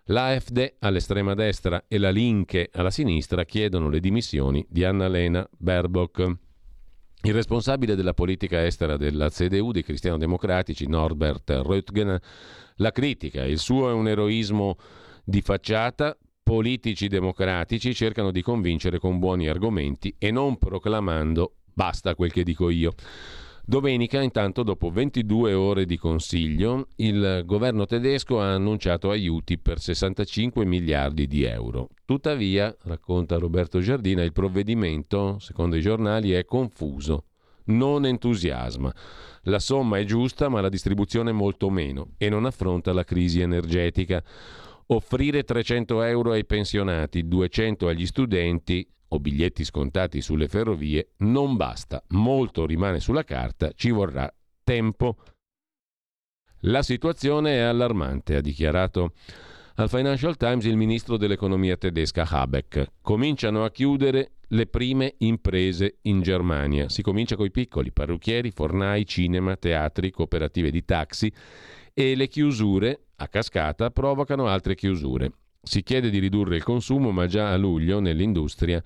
L'AfD 0.05 0.75
all'estrema 0.81 1.35
destra 1.35 1.85
e 1.87 1.99
la 1.99 2.11
Linke 2.11 2.71
alla 2.73 2.91
sinistra 2.91 3.45
chiedono 3.45 3.89
le 3.89 4.01
dimissioni 4.01 4.65
di 4.69 4.83
Annalena 4.83 5.49
Baerbock. 5.57 6.37
Il 7.23 7.35
responsabile 7.35 7.95
della 7.95 8.15
politica 8.15 8.65
estera 8.65 8.97
della 8.97 9.29
CDU 9.29 9.73
dei 9.73 9.85
cristiano-democratici, 9.85 10.89
Norbert 10.89 11.51
Röttgen, 11.51 12.19
la 12.81 12.91
critica. 12.91 13.45
Il 13.45 13.59
suo 13.59 13.89
è 13.89 13.93
un 13.93 14.09
eroismo 14.09 14.77
di 15.25 15.41
facciata 15.41 16.17
politici 16.43 17.07
democratici 17.07 17.95
cercano 17.95 18.33
di 18.33 18.43
convincere 18.43 18.99
con 18.99 19.19
buoni 19.19 19.49
argomenti 19.49 20.15
e 20.19 20.31
non 20.31 20.59
proclamando 20.59 21.55
Basta 21.73 22.15
quel 22.15 22.33
che 22.33 22.43
dico 22.43 22.69
io. 22.69 22.93
Domenica, 23.65 24.21
intanto, 24.21 24.63
dopo 24.65 24.91
22 24.91 25.53
ore 25.55 25.87
di 25.87 25.97
consiglio, 25.97 26.89
il 26.97 27.43
governo 27.47 27.87
tedesco 27.87 28.41
ha 28.41 28.53
annunciato 28.53 29.11
aiuti 29.11 29.59
per 29.59 29.79
65 29.79 30.65
miliardi 30.67 31.27
di 31.27 31.45
euro. 31.45 31.89
Tuttavia, 32.05 32.77
racconta 32.83 33.39
Roberto 33.39 33.79
Giardina, 33.81 34.25
il 34.25 34.33
provvedimento, 34.33 35.39
secondo 35.39 35.77
i 35.77 35.81
giornali, 35.81 36.33
è 36.33 36.45
confuso, 36.45 37.27
non 37.71 38.05
entusiasma. 38.05 38.93
La 39.45 39.59
somma 39.59 39.99
è 39.99 40.05
giusta, 40.05 40.49
ma 40.49 40.61
la 40.61 40.69
distribuzione 40.69 41.33
molto 41.33 41.71
meno 41.71 42.13
e 42.19 42.29
non 42.29 42.45
affronta 42.45 42.93
la 42.93 43.05
crisi 43.05 43.41
energetica. 43.41 44.23
Offrire 44.87 45.45
300 45.45 46.03
euro 46.03 46.33
ai 46.33 46.45
pensionati, 46.45 47.27
200 47.27 47.89
agli 47.89 48.07
studenti 48.07 48.87
o 49.13 49.19
biglietti 49.19 49.65
scontati 49.65 50.21
sulle 50.21 50.49
ferrovie 50.49 51.13
non 51.19 51.57
basta, 51.57 52.03
molto 52.09 52.67
rimane 52.67 53.01
sulla 53.01 53.25
carta, 53.25 53.71
ci 53.75 53.91
vorrà 53.91 54.33
tempo. 54.63 55.17
La 56.65 56.83
situazione 56.83 57.57
è 57.57 57.61
allarmante, 57.61 58.37
ha 58.37 58.41
dichiarato 58.41 59.13
al 59.83 59.89
Financial 59.89 60.37
Times 60.37 60.65
il 60.65 60.77
ministro 60.77 61.17
dell'economia 61.17 61.75
tedesca 61.75 62.27
Habeck. 62.29 62.93
Cominciano 63.01 63.65
a 63.65 63.71
chiudere 63.71 64.33
le 64.49 64.67
prime 64.67 65.15
imprese 65.19 65.99
in 66.03 66.21
Germania. 66.21 66.91
Si 66.91 67.01
comincia 67.01 67.35
con 67.35 67.47
i 67.47 67.51
piccoli, 67.51 67.91
parrucchieri, 67.91 68.51
fornai, 68.51 69.07
cinema, 69.07 69.57
teatri, 69.57 70.11
cooperative 70.11 70.71
di 70.71 70.85
taxi 70.85 71.33
e 71.95 72.15
le 72.15 72.29
chiusure 72.29 73.07
a 73.17 73.29
cascata 73.29 73.91
provocano 73.91 74.49
altre 74.49 74.75
chiusure. 74.75 75.33
Si 75.63 75.83
chiede 75.83 76.11
di 76.11 76.19
ridurre 76.19 76.57
il 76.57 76.63
consumo, 76.63 77.11
ma 77.11 77.27
già 77.27 77.51
a 77.51 77.57
luglio 77.57 78.01
nell'industria 78.01 78.83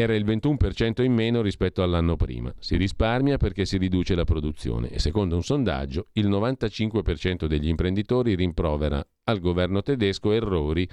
era 0.00 0.14
il 0.14 0.24
21% 0.24 1.02
in 1.02 1.12
meno 1.12 1.42
rispetto 1.42 1.82
all'anno 1.82 2.14
prima. 2.14 2.54
Si 2.60 2.76
risparmia 2.76 3.36
perché 3.36 3.64
si 3.64 3.78
riduce 3.78 4.14
la 4.14 4.22
produzione 4.22 4.90
e 4.90 5.00
secondo 5.00 5.34
un 5.34 5.42
sondaggio 5.42 6.06
il 6.12 6.28
95% 6.28 7.46
degli 7.46 7.66
imprenditori 7.66 8.36
rimprovera 8.36 9.04
al 9.24 9.40
governo 9.40 9.82
tedesco 9.82 10.30
errori 10.30 10.88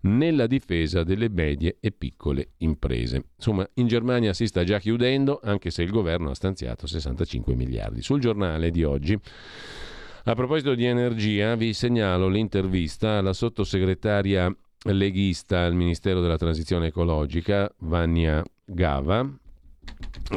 nella 0.00 0.48
difesa 0.48 1.04
delle 1.04 1.28
medie 1.28 1.76
e 1.78 1.92
piccole 1.92 2.54
imprese. 2.58 3.26
Insomma, 3.36 3.68
in 3.74 3.86
Germania 3.86 4.32
si 4.32 4.48
sta 4.48 4.64
già 4.64 4.80
chiudendo, 4.80 5.38
anche 5.40 5.70
se 5.70 5.84
il 5.84 5.90
governo 5.90 6.30
ha 6.30 6.34
stanziato 6.34 6.88
65 6.88 7.54
miliardi. 7.54 8.02
Sul 8.02 8.18
giornale 8.18 8.72
di 8.72 8.82
oggi 8.82 9.16
a 10.24 10.34
proposito 10.34 10.74
di 10.74 10.84
energia, 10.84 11.54
vi 11.54 11.72
segnalo 11.72 12.26
l'intervista 12.26 13.18
alla 13.18 13.32
sottosegretaria 13.32 14.52
leghista 14.84 15.64
al 15.64 15.74
Ministero 15.74 16.20
della 16.20 16.36
Transizione 16.36 16.88
Ecologica, 16.88 17.72
Vania 17.78 18.42
Gava, 18.64 19.28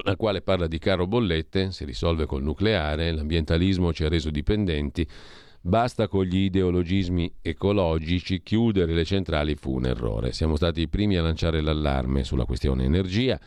la 0.04 0.16
quale 0.16 0.42
parla 0.42 0.68
di 0.68 0.80
caro 0.80 1.08
bollette, 1.08 1.72
si 1.72 1.86
risolve 1.86 2.26
col 2.26 2.44
nucleare, 2.44 3.12
l'ambientalismo 3.12 3.94
ci 3.94 4.04
ha 4.04 4.10
reso 4.10 4.30
dipendenti, 4.30 5.08
basta 5.62 6.08
con 6.08 6.24
gli 6.24 6.44
ideologismi 6.44 7.36
ecologici, 7.42 8.42
chiudere 8.42 8.94
le 8.94 9.06
centrali 9.06 9.56
fu 9.56 9.76
un 9.76 9.86
errore. 9.86 10.32
Siamo 10.32 10.56
stati 10.56 10.82
i 10.82 10.88
primi 10.88 11.18
a 11.18 11.22
lanciare 11.22 11.62
l'allarme 11.62 12.24
sulla 12.24 12.46
questione 12.46 12.84
energia. 12.84 13.40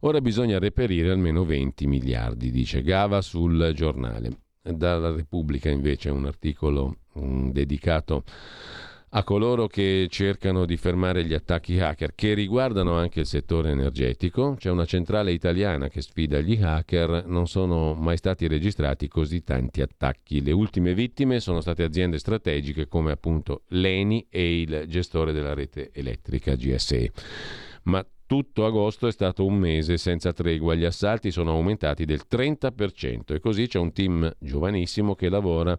Ora 0.00 0.20
bisogna 0.20 0.60
reperire 0.60 1.10
almeno 1.10 1.44
20 1.44 1.86
miliardi, 1.88 2.52
dice 2.52 2.82
Gava 2.82 3.20
sul 3.20 3.72
giornale 3.74 4.46
dalla 4.62 5.10
Repubblica 5.10 5.70
invece 5.70 6.10
un 6.10 6.26
articolo 6.26 6.96
um, 7.14 7.50
dedicato 7.50 8.24
a 9.10 9.24
coloro 9.24 9.66
che 9.66 10.06
cercano 10.10 10.66
di 10.66 10.76
fermare 10.76 11.24
gli 11.24 11.32
attacchi 11.32 11.80
hacker 11.80 12.14
che 12.14 12.34
riguardano 12.34 12.94
anche 12.94 13.20
il 13.20 13.26
settore 13.26 13.70
energetico. 13.70 14.56
C'è 14.58 14.70
una 14.70 14.84
centrale 14.84 15.32
italiana 15.32 15.88
che 15.88 16.02
sfida 16.02 16.40
gli 16.40 16.60
hacker, 16.60 17.24
non 17.26 17.46
sono 17.46 17.94
mai 17.94 18.18
stati 18.18 18.46
registrati 18.46 19.08
così 19.08 19.42
tanti 19.42 19.80
attacchi. 19.80 20.42
Le 20.42 20.52
ultime 20.52 20.92
vittime 20.92 21.40
sono 21.40 21.60
state 21.60 21.82
aziende 21.84 22.18
strategiche 22.18 22.86
come 22.86 23.12
appunto 23.12 23.62
l'ENI 23.68 24.26
e 24.28 24.60
il 24.60 24.84
gestore 24.86 25.32
della 25.32 25.54
rete 25.54 25.90
elettrica 25.92 26.54
GSE. 26.54 27.12
Ma 27.84 28.04
tutto 28.26 28.66
agosto 28.66 29.06
è 29.06 29.12
stato 29.12 29.46
un 29.46 29.54
mese 29.54 29.96
senza 29.96 30.34
tregua, 30.34 30.74
gli 30.74 30.84
assalti 30.84 31.30
sono 31.30 31.52
aumentati 31.52 32.04
del 32.04 32.24
30% 32.30 33.32
e 33.32 33.40
così 33.40 33.66
c'è 33.66 33.78
un 33.78 33.90
team 33.90 34.30
giovanissimo 34.38 35.14
che 35.14 35.30
lavora 35.30 35.78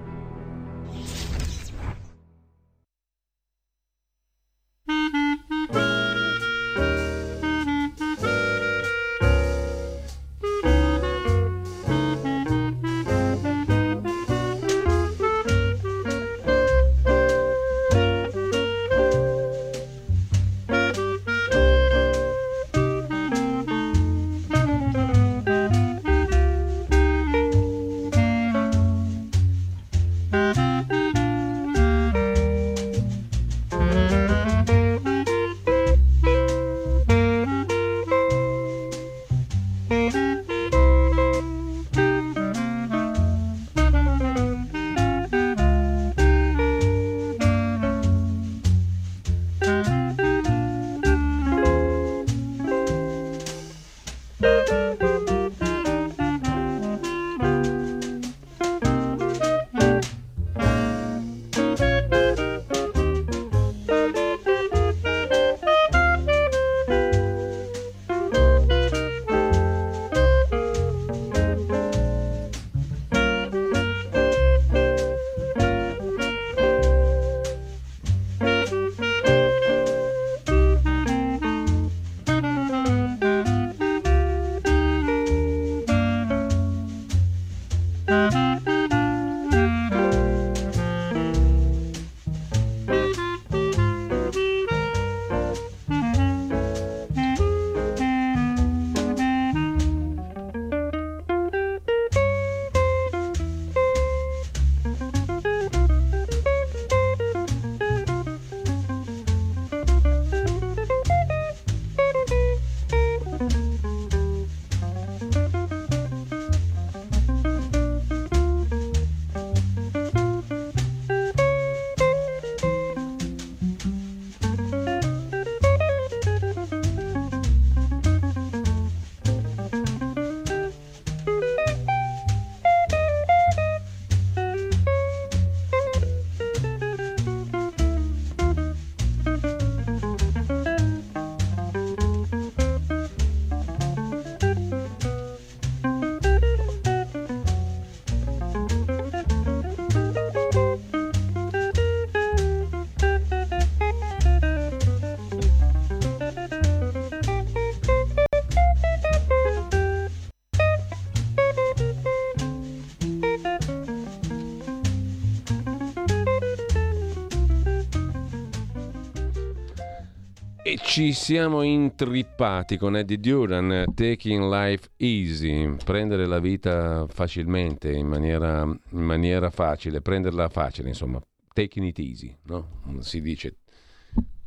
Ci 170.91 171.13
siamo 171.13 171.61
intrippati 171.61 172.75
con 172.75 172.97
Eddie 172.97 173.17
Duran, 173.17 173.93
Taking 173.95 174.51
Life 174.51 174.89
Easy, 174.97 175.77
prendere 175.85 176.25
la 176.25 176.39
vita 176.39 177.07
facilmente, 177.07 177.93
in 177.93 178.07
maniera, 178.07 178.63
in 178.63 178.99
maniera 178.99 179.49
facile, 179.51 180.01
prenderla 180.01 180.49
facile, 180.49 180.89
insomma, 180.89 181.17
taking 181.53 181.85
it 181.85 181.97
easy, 181.99 182.35
no? 182.47 182.81
Si 182.99 183.21
dice 183.21 183.59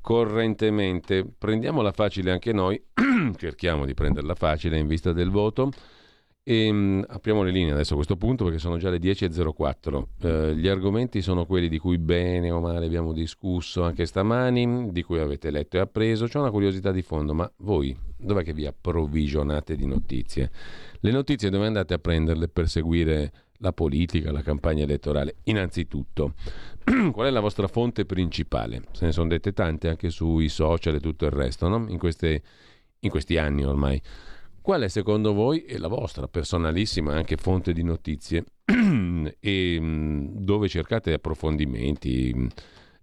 correntemente, 0.02 1.24
prendiamola 1.24 1.92
facile 1.92 2.32
anche 2.32 2.52
noi, 2.52 2.78
cerchiamo 3.38 3.86
di 3.86 3.94
prenderla 3.94 4.34
facile 4.34 4.76
in 4.76 4.86
vista 4.86 5.14
del 5.14 5.30
voto. 5.30 5.70
E, 6.46 6.70
mh, 6.70 7.06
apriamo 7.08 7.42
le 7.42 7.50
linee 7.50 7.72
adesso 7.72 7.94
a 7.94 7.96
questo 7.96 8.18
punto 8.18 8.44
perché 8.44 8.58
sono 8.58 8.76
già 8.76 8.90
le 8.90 8.98
10.04. 8.98 10.04
Eh, 10.20 10.54
gli 10.54 10.68
argomenti 10.68 11.22
sono 11.22 11.46
quelli 11.46 11.70
di 11.70 11.78
cui 11.78 11.96
bene 11.96 12.50
o 12.50 12.60
male 12.60 12.84
abbiamo 12.84 13.14
discusso 13.14 13.82
anche 13.82 14.04
stamani, 14.04 14.92
di 14.92 15.02
cui 15.02 15.20
avete 15.20 15.50
letto 15.50 15.78
e 15.78 15.80
appreso. 15.80 16.26
C'è 16.26 16.38
una 16.38 16.50
curiosità 16.50 16.92
di 16.92 17.00
fondo, 17.00 17.32
ma 17.32 17.50
voi 17.58 17.96
dov'è 18.18 18.44
che 18.44 18.52
vi 18.52 18.66
approvvigionate 18.66 19.74
di 19.74 19.86
notizie? 19.86 20.50
Le 21.00 21.10
notizie 21.10 21.48
dove 21.48 21.66
andate 21.66 21.94
a 21.94 21.98
prenderle 21.98 22.48
per 22.48 22.68
seguire 22.68 23.32
la 23.58 23.72
politica, 23.72 24.30
la 24.30 24.42
campagna 24.42 24.84
elettorale? 24.84 25.36
Innanzitutto, 25.44 26.34
qual 27.12 27.26
è 27.26 27.30
la 27.30 27.40
vostra 27.40 27.68
fonte 27.68 28.04
principale? 28.04 28.82
Se 28.92 29.06
ne 29.06 29.12
sono 29.12 29.28
dette 29.28 29.54
tante 29.54 29.88
anche 29.88 30.10
sui 30.10 30.50
social 30.50 30.94
e 30.94 31.00
tutto 31.00 31.24
il 31.24 31.30
resto, 31.30 31.68
no? 31.68 31.86
in, 31.88 31.96
queste, 31.96 32.42
in 33.00 33.08
questi 33.08 33.38
anni 33.38 33.64
ormai. 33.64 33.98
Qual 34.64 34.80
è 34.80 34.88
secondo 34.88 35.34
voi 35.34 35.66
e 35.66 35.76
la 35.76 35.88
vostra 35.88 36.26
personalissima 36.26 37.12
anche 37.12 37.36
fonte 37.36 37.74
di 37.74 37.82
notizie 37.82 38.46
e 39.38 39.78
mh, 39.78 40.42
dove 40.42 40.68
cercate 40.68 41.12
approfondimenti, 41.12 42.32
mh, 42.34 42.46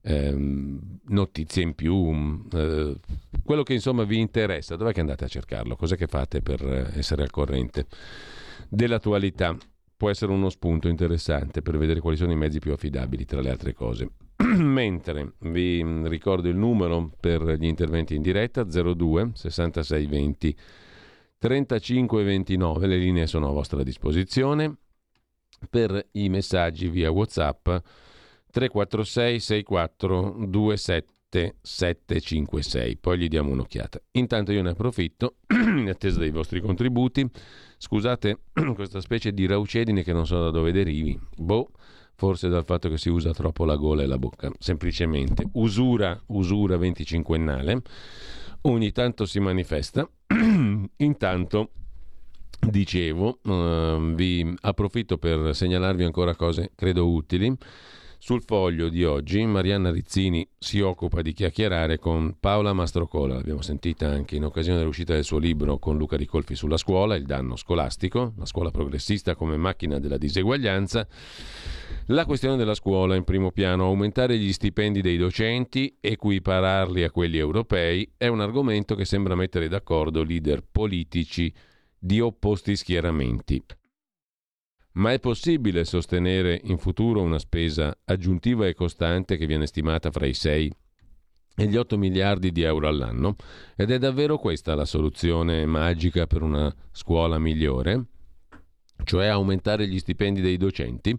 ehm, 0.02 0.80
notizie 1.10 1.62
in 1.62 1.76
più, 1.76 1.96
mh, 1.96 2.48
eh, 2.52 2.96
quello 3.44 3.62
che 3.62 3.74
insomma 3.74 4.06
vi 4.06 4.18
interessa, 4.18 4.76
dov'è 4.76 4.92
che 4.92 5.02
andate 5.02 5.26
a 5.26 5.28
cercarlo? 5.28 5.76
Cos'è 5.76 5.96
che 5.96 6.08
fate 6.08 6.42
per 6.42 6.66
eh, 6.66 6.98
essere 6.98 7.22
al 7.22 7.30
corrente 7.30 7.86
dell'attualità? 8.68 9.56
Può 9.96 10.10
essere 10.10 10.32
uno 10.32 10.50
spunto 10.50 10.88
interessante 10.88 11.62
per 11.62 11.78
vedere 11.78 12.00
quali 12.00 12.18
sono 12.18 12.32
i 12.32 12.38
mezzi 12.38 12.58
più 12.58 12.72
affidabili, 12.72 13.24
tra 13.26 13.40
le 13.40 13.52
altre 13.52 13.74
cose. 13.76 14.10
Mentre 14.58 15.34
vi 15.42 15.86
ricordo 16.08 16.50
il 16.50 16.58
numero 16.58 17.12
per 17.20 17.44
gli 17.44 17.68
interventi 17.68 18.16
in 18.16 18.24
diretta 18.24 18.64
02 18.64 19.34
66 19.36 20.06
20 20.08 20.56
3529, 21.42 22.86
le 22.86 22.98
linee 22.98 23.26
sono 23.26 23.50
a 23.50 23.52
vostra 23.52 23.82
disposizione. 23.82 24.76
Per 25.68 26.10
i 26.12 26.30
messaggi 26.30 26.88
via 26.88 27.10
WhatsApp 27.10 27.66
346 28.52 29.40
64 29.40 30.36
27 30.38 31.56
7756. 31.60 32.98
Poi 32.98 33.18
gli 33.18 33.28
diamo 33.28 33.50
un'occhiata. 33.50 34.00
Intanto 34.12 34.52
io 34.52 34.62
ne 34.62 34.70
approfitto, 34.70 35.38
in 35.50 35.90
attesa 35.90 36.20
dei 36.20 36.30
vostri 36.30 36.62
contributi. 36.62 37.28
Scusate 37.76 38.42
questa 38.76 39.02
specie 39.02 39.34
di 39.34 39.48
raucedine 39.48 40.04
che 40.04 40.14
non 40.14 40.28
so 40.28 40.44
da 40.44 40.52
dove 40.52 40.72
derivi. 40.72 41.20
Boh, 41.38 41.72
forse 42.14 42.50
dal 42.50 42.66
fatto 42.66 42.88
che 42.88 43.00
si 43.00 43.10
usa 43.10 43.32
troppo 43.32 43.66
la 43.66 43.78
gola 43.78 44.04
e 44.04 44.06
la 44.06 44.20
bocca. 44.20 44.52
Semplicemente 44.60 45.44
usura, 45.54 46.22
usura 46.28 46.76
25ennale. 46.76 47.82
Ogni 48.64 48.92
tanto 48.92 49.26
si 49.26 49.40
manifesta. 49.40 50.08
Intanto 50.98 51.72
dicevo, 52.60 53.40
eh, 53.44 54.12
vi 54.14 54.54
approfitto 54.62 55.18
per 55.18 55.56
segnalarvi 55.56 56.04
ancora 56.04 56.36
cose 56.36 56.72
credo 56.76 57.10
utili. 57.10 57.56
Sul 58.24 58.44
foglio 58.46 58.90
di 58.90 59.04
oggi 59.04 59.44
Marianna 59.48 59.90
Rizzini 59.90 60.48
si 60.60 60.80
occupa 60.80 61.24
di 61.24 61.34
chiacchierare 61.34 61.98
con 61.98 62.36
Paola 62.40 62.72
Mastrocola, 62.72 63.34
l'abbiamo 63.34 63.64
sentita 63.64 64.10
anche 64.10 64.36
in 64.36 64.46
occasione 64.46 64.78
dell'uscita 64.78 65.14
del 65.14 65.24
suo 65.24 65.40
libro 65.40 65.80
con 65.80 65.98
Luca 65.98 66.18
Ricolfi 66.18 66.54
sulla 66.54 66.78
scuola, 66.78 67.16
il 67.16 67.26
danno 67.26 67.56
scolastico, 67.56 68.34
la 68.38 68.46
scuola 68.46 68.70
progressista 68.70 69.34
come 69.34 69.58
macchina 69.58 69.98
della 69.98 70.20
diseguaglianza. 70.20 71.08
La 72.10 72.26
questione 72.26 72.58
della 72.58 72.76
scuola 72.76 73.16
in 73.16 73.24
primo 73.24 73.50
piano, 73.50 73.86
aumentare 73.86 74.38
gli 74.38 74.54
stipendi 74.54 75.02
dei 75.02 75.18
docenti, 75.18 75.98
equipararli 76.00 77.02
a 77.02 77.10
quelli 77.10 77.40
europei, 77.40 78.08
è 78.18 78.28
un 78.28 78.42
argomento 78.42 78.94
che 78.94 79.04
sembra 79.04 79.34
mettere 79.34 79.68
d'accordo 79.68 80.22
leader 80.22 80.64
politici 80.72 81.52
di 81.98 82.20
opposti 82.20 82.76
schieramenti. 82.76 83.64
Ma 84.94 85.14
è 85.14 85.20
possibile 85.20 85.86
sostenere 85.86 86.60
in 86.66 86.78
futuro 86.78 87.22
una 87.22 87.40
spesa 87.40 87.98
aggiuntiva 88.04 88.68
e 88.68 88.74
costante 88.74 89.38
che 89.38 89.46
viene 89.46 89.66
stimata 89.66 90.12
fra 90.12 90.26
i 90.26 90.34
6 90.34 90.72
e 91.56 91.66
gli 91.66 91.78
8 91.78 91.98
miliardi 91.98 92.52
di 92.52 92.64
euro 92.64 92.90
all'anno? 92.90 93.36
Ed 93.78 93.92
è 93.92 93.98
davvero 93.98 94.38
questa 94.38 94.76
la 94.76 94.84
soluzione 94.84 95.66
magica 95.66 96.28
per 96.28 96.42
una 96.42 96.74
scuola 96.92 97.40
migliore? 97.40 98.06
Cioè 99.04 99.28
aumentare 99.28 99.88
gli 99.88 99.98
stipendi 99.98 100.42
dei 100.42 100.58
docenti? 100.58 101.18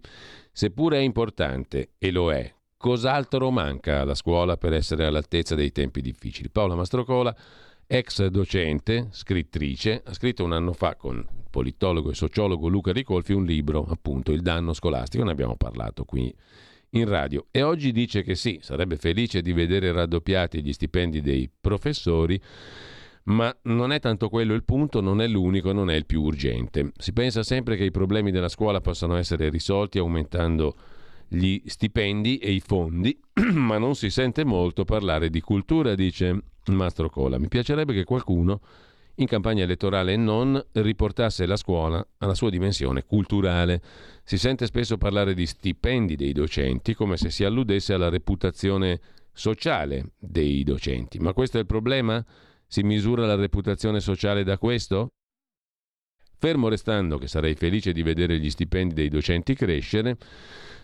Seppure 0.53 0.99
è 0.99 1.01
importante, 1.01 1.93
e 1.97 2.11
lo 2.11 2.31
è, 2.31 2.55
cos'altro 2.77 3.51
manca 3.51 4.01
alla 4.01 4.15
scuola 4.15 4.59
per 4.59 4.75
essere 4.75 5.07
all'altezza 5.07 5.55
dei 5.55 5.73
tempi 5.73 6.03
difficili? 6.03 6.51
Paola 6.51 6.75
Mastrocola 6.75 7.35
ex 7.95 8.25
docente, 8.29 9.09
scrittrice, 9.11 10.03
ha 10.07 10.15
scritto 10.15 10.45
un 10.45 10.53
anno 10.53 10.73
fa 10.73 10.97
con 10.97 11.23
politologo 11.51 12.09
e 12.09 12.15
sociologo 12.15 12.69
Luca 12.69 12.91
Ricolfi 12.91 13.35
un 13.35 13.45
libro, 13.45 13.85
appunto, 13.87 14.33
Il 14.33 14.41
danno 14.41 14.73
scolastico, 14.73 15.25
ne 15.25 15.31
abbiamo 15.31 15.57
parlato 15.57 16.07
qui 16.07 16.35
in 16.95 17.07
radio 17.07 17.49
e 17.51 17.61
oggi 17.63 17.93
dice 17.93 18.23
che 18.23 18.35
sì, 18.35 18.59
sarebbe 18.63 18.97
felice 18.97 19.43
di 19.43 19.53
vedere 19.53 19.93
raddoppiati 19.93 20.63
gli 20.63 20.73
stipendi 20.73 21.21
dei 21.21 21.51
professori, 21.61 22.41
ma 23.25 23.55
non 23.65 23.93
è 23.93 24.01
tanto 24.01 24.31
quello 24.31 24.55
il 24.55 24.65
punto, 24.65 25.03
non 25.03 25.21
è 25.21 25.29
l'unico, 25.29 25.73
non 25.73 25.91
è 25.91 25.95
il 25.95 26.07
più 26.07 26.23
urgente. 26.23 26.93
Si 26.97 27.13
pensa 27.13 27.43
sempre 27.43 27.77
che 27.77 27.85
i 27.85 27.91
problemi 27.91 28.31
della 28.31 28.49
scuola 28.49 28.81
possano 28.81 29.17
essere 29.17 29.51
risolti 29.51 29.99
aumentando 29.99 30.75
gli 31.29 31.61
stipendi 31.67 32.39
e 32.39 32.53
i 32.53 32.61
fondi, 32.61 33.21
ma 33.53 33.77
non 33.77 33.95
si 33.95 34.09
sente 34.09 34.45
molto 34.45 34.87
parlare 34.87 35.29
di 35.29 35.43
cultura, 35.43 35.95
dice 35.95 36.52
Mastro 36.67 37.09
Cola. 37.09 37.39
Mi 37.39 37.49
piacerebbe 37.49 37.93
che 37.93 38.05
qualcuno 38.05 38.61
in 39.17 39.27
campagna 39.27 39.65
elettorale 39.65 40.15
e 40.15 40.17
non 40.17 40.63
riportasse 40.73 41.45
la 41.45 41.57
scuola 41.57 42.05
alla 42.19 42.35
sua 42.35 42.51
dimensione 42.51 43.05
culturale. 43.05 43.83
Si 44.25 44.39
sente 44.39 44.67
spesso 44.67 44.97
parlare 44.97 45.35
di 45.35 45.47
stipendi 45.47 46.17
dei 46.17 46.33
docenti 46.33 46.95
come 46.95 47.17
se 47.17 47.31
si 47.31 47.45
alludesse 47.45 47.93
alla 47.93 48.09
reputazione 48.09 49.01
sociale 49.33 50.13
dei 50.19 50.63
docenti. 50.63 51.19
Ma 51.19 51.33
questo 51.33 51.59
è 51.59 51.61
il 51.61 51.67
problema? 51.67 52.25
Si 52.67 52.83
misura 52.83 53.27
la 53.27 53.35
reputazione 53.35 54.01
sociale 54.01 54.45
da 54.45 54.57
questo? 54.57 55.09
Fermo 56.39 56.69
restando 56.69 57.19
che 57.19 57.29
sarei 57.29 57.55
felice 57.55 57.93
di 57.93 58.03
vedere 58.03 58.39
gli 58.39 58.51
stipendi 58.51 58.95
dei 58.95 59.09
docenti 59.09 59.55
crescere, 59.55 60.17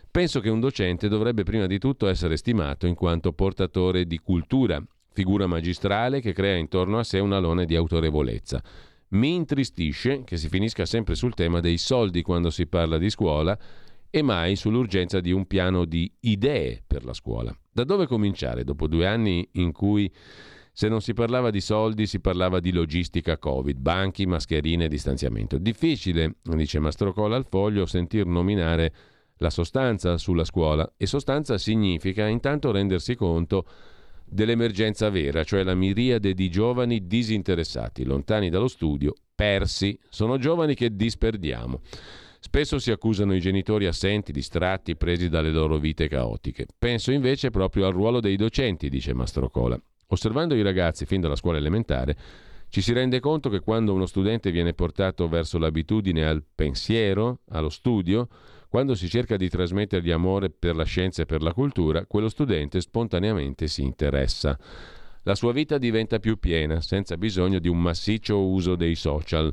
penso 0.08 0.38
che 0.40 0.50
un 0.50 0.60
docente 0.60 1.08
dovrebbe 1.08 1.42
prima 1.42 1.66
di 1.66 1.78
tutto 1.78 2.06
essere 2.06 2.36
stimato 2.36 2.86
in 2.86 2.94
quanto 2.94 3.32
portatore 3.32 4.06
di 4.06 4.18
cultura 4.18 4.80
figura 5.12 5.46
magistrale 5.46 6.20
che 6.20 6.32
crea 6.32 6.56
intorno 6.56 6.98
a 6.98 7.04
sé 7.04 7.18
un 7.18 7.32
alone 7.32 7.64
di 7.64 7.74
autorevolezza. 7.76 8.62
Mi 9.10 9.34
intristisce 9.34 10.22
che 10.24 10.36
si 10.36 10.48
finisca 10.48 10.84
sempre 10.84 11.14
sul 11.14 11.34
tema 11.34 11.60
dei 11.60 11.78
soldi 11.78 12.22
quando 12.22 12.50
si 12.50 12.66
parla 12.66 12.98
di 12.98 13.08
scuola 13.08 13.58
e 14.10 14.22
mai 14.22 14.56
sull'urgenza 14.56 15.20
di 15.20 15.32
un 15.32 15.46
piano 15.46 15.84
di 15.84 16.10
idee 16.20 16.82
per 16.86 17.04
la 17.04 17.12
scuola. 17.12 17.56
Da 17.70 17.84
dove 17.84 18.06
cominciare 18.06 18.64
dopo 18.64 18.86
due 18.86 19.06
anni 19.06 19.48
in 19.52 19.72
cui 19.72 20.12
se 20.72 20.88
non 20.88 21.00
si 21.00 21.12
parlava 21.12 21.50
di 21.50 21.60
soldi 21.60 22.06
si 22.06 22.20
parlava 22.20 22.60
di 22.60 22.72
logistica 22.72 23.38
Covid, 23.38 23.78
banchi, 23.78 24.26
mascherine 24.26 24.84
e 24.84 24.88
distanziamento? 24.88 25.58
Difficile, 25.58 26.36
dice 26.42 26.78
Mastrocola 26.78 27.34
al 27.34 27.46
foglio, 27.48 27.84
sentir 27.84 28.26
nominare 28.26 28.94
la 29.38 29.50
sostanza 29.50 30.18
sulla 30.18 30.44
scuola 30.44 30.92
e 30.96 31.06
sostanza 31.06 31.58
significa 31.58 32.26
intanto 32.26 32.70
rendersi 32.70 33.14
conto 33.14 33.64
dell'emergenza 34.28 35.10
vera, 35.10 35.44
cioè 35.44 35.62
la 35.62 35.74
miriade 35.74 36.34
di 36.34 36.50
giovani 36.50 37.06
disinteressati, 37.06 38.04
lontani 38.04 38.50
dallo 38.50 38.68
studio, 38.68 39.14
persi. 39.34 39.98
Sono 40.08 40.38
giovani 40.38 40.74
che 40.74 40.94
disperdiamo. 40.94 41.80
Spesso 42.40 42.78
si 42.78 42.90
accusano 42.90 43.34
i 43.34 43.40
genitori 43.40 43.86
assenti, 43.86 44.32
distratti, 44.32 44.96
presi 44.96 45.28
dalle 45.28 45.50
loro 45.50 45.78
vite 45.78 46.08
caotiche. 46.08 46.66
Penso 46.78 47.10
invece 47.10 47.50
proprio 47.50 47.86
al 47.86 47.92
ruolo 47.92 48.20
dei 48.20 48.36
docenti, 48.36 48.88
dice 48.88 49.12
Mastro 49.12 49.50
Cola. 49.50 49.80
Osservando 50.08 50.54
i 50.54 50.62
ragazzi 50.62 51.04
fin 51.04 51.20
dalla 51.20 51.36
scuola 51.36 51.58
elementare, 51.58 52.16
ci 52.68 52.80
si 52.80 52.92
rende 52.92 53.18
conto 53.20 53.48
che 53.48 53.60
quando 53.60 53.92
uno 53.92 54.06
studente 54.06 54.50
viene 54.50 54.72
portato 54.72 55.26
verso 55.28 55.58
l'abitudine 55.58 56.24
al 56.24 56.44
pensiero, 56.54 57.40
allo 57.48 57.70
studio, 57.70 58.28
quando 58.68 58.94
si 58.94 59.08
cerca 59.08 59.36
di 59.36 59.48
trasmettergli 59.48 60.10
amore 60.10 60.50
per 60.50 60.76
la 60.76 60.84
scienza 60.84 61.22
e 61.22 61.26
per 61.26 61.42
la 61.42 61.54
cultura, 61.54 62.04
quello 62.06 62.28
studente 62.28 62.80
spontaneamente 62.80 63.66
si 63.66 63.82
interessa. 63.82 64.58
La 65.22 65.34
sua 65.34 65.52
vita 65.52 65.78
diventa 65.78 66.18
più 66.18 66.38
piena, 66.38 66.80
senza 66.80 67.16
bisogno 67.16 67.58
di 67.58 67.68
un 67.68 67.80
massiccio 67.80 68.46
uso 68.46 68.76
dei 68.76 68.94
social. 68.94 69.52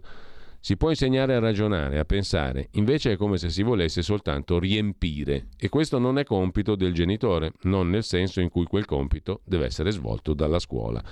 Si 0.60 0.78
può 0.78 0.89
insegnare 0.89 1.36
a 1.36 1.39
ragionare, 1.39 1.99
a 1.99 2.06
pensare, 2.06 2.69
invece 2.71 3.12
è 3.12 3.17
come 3.17 3.38
se 3.38 3.49
si 3.49 3.62
volesse 3.62 4.01
soltanto 4.01 4.58
riempire 4.58 5.47
e 5.58 5.69
questo 5.69 5.99
non 5.99 6.17
è 6.17 6.23
compito 6.23 6.75
del 6.75 6.93
genitore, 6.93 7.51
non 7.63 7.89
nel 7.89 8.04
senso 8.04 8.41
in 8.41 8.49
cui 8.49 8.65
quel 8.65 8.86
compito 8.86 9.41
deve 9.45 9.65
essere 9.65 9.91
svolto 9.91 10.34
dalla 10.34 10.60
scuola. 10.60 11.04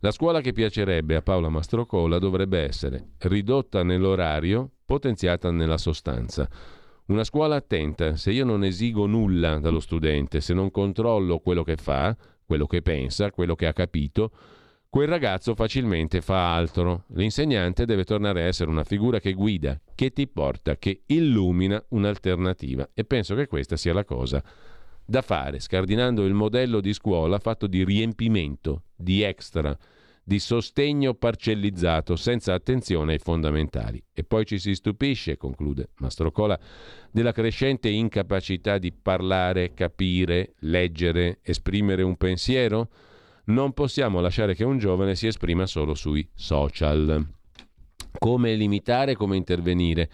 La 0.00 0.10
scuola 0.10 0.40
che 0.40 0.52
piacerebbe 0.52 1.16
a 1.16 1.22
Paola 1.22 1.48
Mastrocola 1.48 2.18
dovrebbe 2.18 2.60
essere 2.60 3.12
ridotta 3.18 3.82
nell'orario, 3.82 4.70
potenziata 4.84 5.50
nella 5.50 5.78
sostanza. 5.78 6.48
Una 7.06 7.24
scuola 7.24 7.56
attenta, 7.56 8.16
se 8.16 8.30
io 8.30 8.46
non 8.46 8.64
esigo 8.64 9.04
nulla 9.04 9.58
dallo 9.58 9.80
studente, 9.80 10.40
se 10.40 10.54
non 10.54 10.70
controllo 10.70 11.38
quello 11.38 11.62
che 11.62 11.76
fa, 11.76 12.16
quello 12.46 12.66
che 12.66 12.80
pensa, 12.80 13.30
quello 13.30 13.54
che 13.54 13.66
ha 13.66 13.74
capito, 13.74 14.30
quel 14.88 15.08
ragazzo 15.08 15.54
facilmente 15.54 16.22
fa 16.22 16.54
altro. 16.54 17.04
L'insegnante 17.08 17.84
deve 17.84 18.04
tornare 18.04 18.42
a 18.42 18.46
essere 18.46 18.70
una 18.70 18.84
figura 18.84 19.20
che 19.20 19.34
guida, 19.34 19.78
che 19.94 20.14
ti 20.14 20.26
porta, 20.26 20.76
che 20.76 21.02
illumina 21.06 21.84
un'alternativa. 21.88 22.88
E 22.94 23.04
penso 23.04 23.34
che 23.34 23.48
questa 23.48 23.76
sia 23.76 23.92
la 23.92 24.04
cosa 24.04 24.42
da 25.04 25.20
fare, 25.20 25.60
scardinando 25.60 26.24
il 26.24 26.32
modello 26.32 26.80
di 26.80 26.94
scuola 26.94 27.38
fatto 27.38 27.66
di 27.66 27.84
riempimento, 27.84 28.84
di 28.96 29.20
extra, 29.20 29.76
di 30.24 30.38
sostegno 30.38 31.12
parcellizzato 31.14 32.16
senza 32.16 32.54
attenzione 32.54 33.12
ai 33.12 33.18
fondamentali. 33.18 34.02
E 34.12 34.24
poi 34.24 34.46
ci 34.46 34.58
si 34.58 34.74
stupisce, 34.74 35.36
conclude 35.36 35.90
Mastrocola, 35.98 36.58
della 37.10 37.32
crescente 37.32 37.90
incapacità 37.90 38.78
di 38.78 38.90
parlare, 38.90 39.74
capire, 39.74 40.54
leggere, 40.60 41.38
esprimere 41.42 42.02
un 42.02 42.16
pensiero? 42.16 42.88
Non 43.46 43.72
possiamo 43.72 44.20
lasciare 44.20 44.54
che 44.54 44.64
un 44.64 44.78
giovane 44.78 45.14
si 45.14 45.26
esprima 45.26 45.66
solo 45.66 45.94
sui 45.94 46.26
social. 46.32 47.28
Come 48.18 48.54
limitare, 48.54 49.14
come 49.16 49.36
intervenire? 49.36 50.08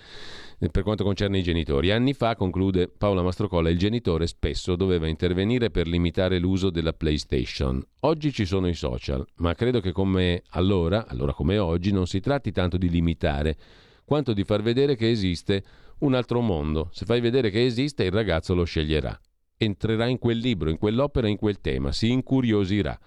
Per 0.68 0.82
quanto 0.82 1.04
concerne 1.04 1.38
i 1.38 1.42
genitori. 1.42 1.90
Anni 1.90 2.12
fa, 2.12 2.36
conclude 2.36 2.88
Paola 2.88 3.22
Mastrocolla, 3.22 3.70
il 3.70 3.78
genitore 3.78 4.26
spesso 4.26 4.76
doveva 4.76 5.06
intervenire 5.06 5.70
per 5.70 5.86
limitare 5.86 6.38
l'uso 6.38 6.68
della 6.68 6.92
PlayStation. 6.92 7.82
Oggi 8.00 8.30
ci 8.32 8.44
sono 8.44 8.68
i 8.68 8.74
social, 8.74 9.24
ma 9.36 9.54
credo 9.54 9.80
che 9.80 9.92
come 9.92 10.42
allora, 10.50 11.06
allora 11.06 11.32
come 11.32 11.56
oggi, 11.58 11.92
non 11.92 12.06
si 12.06 12.20
tratti 12.20 12.52
tanto 12.52 12.76
di 12.76 12.90
limitare, 12.90 13.56
quanto 14.04 14.34
di 14.34 14.44
far 14.44 14.60
vedere 14.60 14.96
che 14.96 15.10
esiste 15.10 15.62
un 16.00 16.14
altro 16.14 16.40
mondo. 16.40 16.90
Se 16.92 17.06
fai 17.06 17.20
vedere 17.20 17.48
che 17.48 17.64
esiste, 17.64 18.04
il 18.04 18.10
ragazzo 18.10 18.54
lo 18.54 18.64
sceglierà. 18.64 19.18
Entrerà 19.56 20.06
in 20.06 20.18
quel 20.18 20.38
libro, 20.38 20.68
in 20.68 20.78
quell'opera, 20.78 21.28
in 21.28 21.36
quel 21.36 21.60
tema, 21.60 21.92
si 21.92 22.10
incuriosirà. 22.10 22.98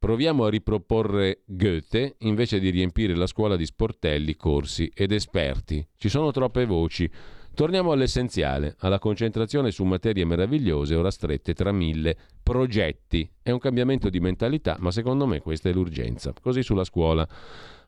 Proviamo 0.00 0.46
a 0.46 0.48
riproporre 0.48 1.42
Goethe 1.44 2.14
invece 2.20 2.58
di 2.58 2.70
riempire 2.70 3.14
la 3.14 3.26
scuola 3.26 3.54
di 3.54 3.66
sportelli, 3.66 4.34
corsi 4.34 4.90
ed 4.94 5.12
esperti. 5.12 5.86
Ci 5.94 6.08
sono 6.08 6.30
troppe 6.30 6.64
voci, 6.64 7.08
Torniamo 7.54 7.92
all'essenziale, 7.92 8.76
alla 8.78 8.98
concentrazione 8.98 9.70
su 9.70 9.84
materie 9.84 10.24
meravigliose 10.24 10.94
ora 10.94 11.10
strette 11.10 11.52
tra 11.52 11.72
mille 11.72 12.16
progetti. 12.42 13.28
È 13.42 13.50
un 13.50 13.58
cambiamento 13.58 14.08
di 14.08 14.20
mentalità, 14.20 14.76
ma 14.78 14.90
secondo 14.90 15.26
me 15.26 15.40
questa 15.40 15.68
è 15.68 15.72
l'urgenza. 15.72 16.32
Così 16.40 16.62
sulla 16.62 16.84
scuola. 16.84 17.28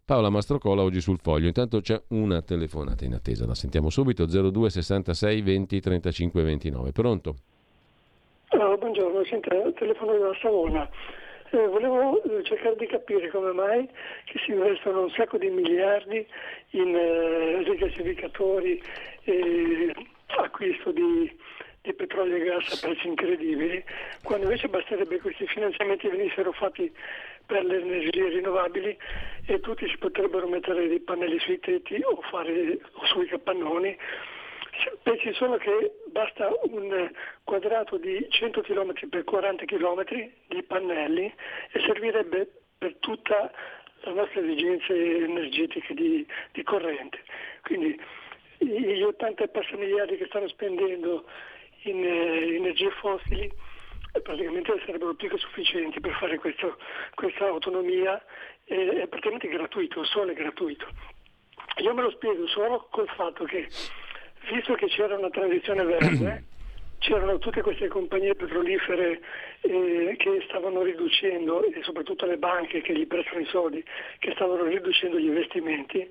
Paola 0.05 0.29
Mastrocola 0.29 0.83
oggi 0.83 1.01
sul 1.01 1.19
foglio. 1.19 1.47
Intanto 1.47 1.81
c'è 1.81 1.99
una 2.09 2.43
telefonata 2.43 3.07
in 3.07 3.15
attesa, 3.15 3.47
la 3.47 3.55
sentiamo 3.55 3.89
subito 3.89 4.27
02 4.27 4.69
66 4.69 5.41
20 5.41 5.81
35 5.81 6.43
29. 6.43 6.93
Pronto? 6.93 7.35
Allora, 8.49 8.77
buongiorno, 8.77 9.25
senta, 9.25 9.51
telefono 9.79 10.19
da 10.19 10.37
Savona. 10.43 10.87
Eh, 11.55 11.67
volevo 11.67 12.23
eh, 12.23 12.43
cercare 12.45 12.77
di 12.77 12.87
capire 12.87 13.29
come 13.29 13.53
mai 13.53 13.87
che 14.25 14.39
si 14.39 14.53
investono 14.53 15.03
un 15.03 15.11
sacco 15.11 15.37
di 15.37 15.51
miliardi 15.51 16.27
in 16.71 16.97
eh, 16.97 17.63
rigassificatori 17.63 18.83
e 19.25 19.93
acquisto 20.29 20.93
di, 20.93 21.31
di 21.83 21.93
petrolio 21.93 22.37
e 22.37 22.45
gas 22.45 22.73
a 22.73 22.87
prezzi 22.87 23.07
incredibili, 23.07 23.85
quando 24.23 24.47
invece 24.47 24.69
basterebbe 24.69 25.17
che 25.17 25.21
questi 25.21 25.47
finanziamenti 25.47 26.09
venissero 26.09 26.53
fatti 26.53 26.91
per 27.45 27.65
le 27.65 27.83
energie 27.83 28.31
rinnovabili 28.31 28.97
e 29.45 29.61
tutti 29.61 29.87
si 29.87 29.99
potrebbero 29.99 30.49
mettere 30.49 30.89
dei 30.89 31.01
pannelli 31.01 31.39
sui 31.39 31.61
tetti 31.61 32.01
o, 32.03 32.19
fare, 32.31 32.79
o 32.93 33.05
sui 33.05 33.27
capannoni 33.27 33.95
Pensi 35.03 35.33
solo 35.35 35.59
che 35.59 35.93
basta 36.07 36.51
un 36.63 37.11
quadrato 37.45 37.99
di 37.99 38.27
100 38.29 38.63
km 38.63 39.09
per 39.09 39.25
40 39.25 39.65
km 39.65 40.05
di 40.49 40.63
pannelli 40.63 41.33
e 41.73 41.81
servirebbe 41.81 42.51
per 42.79 42.97
tutta 43.01 43.53
la 44.01 44.13
nostra 44.13 44.41
esigenze 44.41 45.25
energetiche 45.25 45.95
di, 45.95 46.27
di 46.53 46.63
corrente. 46.63 47.23
Quindi 47.63 48.01
gli 48.59 49.03
80 49.03 49.45
e 49.45 49.49
passa 49.49 49.77
miliardi 49.77 50.17
che 50.17 50.27
stanno 50.27 50.49
spendendo 50.49 51.25
in 51.83 52.05
eh, 52.05 52.57
energie 52.57 52.91
fossili 52.93 53.51
praticamente 54.21 54.79
sarebbero 54.85 55.15
più 55.15 55.29
che 55.29 55.39
sufficienti 55.39 56.01
per 56.01 56.13
fare 56.13 56.39
questo, 56.39 56.77
questa 57.15 57.47
autonomia, 57.47 58.23
eh, 58.65 59.03
è 59.03 59.07
praticamente 59.07 59.49
gratuito, 59.49 60.01
il 60.01 60.07
sole 60.07 60.33
è 60.33 60.35
gratuito. 60.35 60.87
Io 61.79 61.95
me 61.95 62.03
lo 62.03 62.11
spiego 62.11 62.47
solo 62.49 62.89
col 62.91 63.09
fatto 63.09 63.45
che 63.45 63.69
visto 64.51 64.75
che 64.75 64.87
c'era 64.87 65.17
una 65.17 65.31
transizione 65.31 65.85
verde, 65.85 66.45
c'erano 66.99 67.39
tutte 67.39 67.63
queste 67.63 67.89
compagnie 67.89 68.35
petrolifere 68.35 69.21
eh, 69.61 70.15
che 70.17 70.45
stavano 70.49 70.83
riducendo, 70.83 71.65
e 71.65 71.83
soprattutto 71.83 72.27
le 72.27 72.39
banche 72.39 72.81
che 72.81 72.95
gli 72.95 73.07
prestano 73.07 73.41
i 73.41 73.47
soldi, 73.47 73.85
che 74.19 74.33
stavano 74.33 74.65
riducendo 74.65 75.19
gli 75.19 75.27
investimenti 75.27 76.09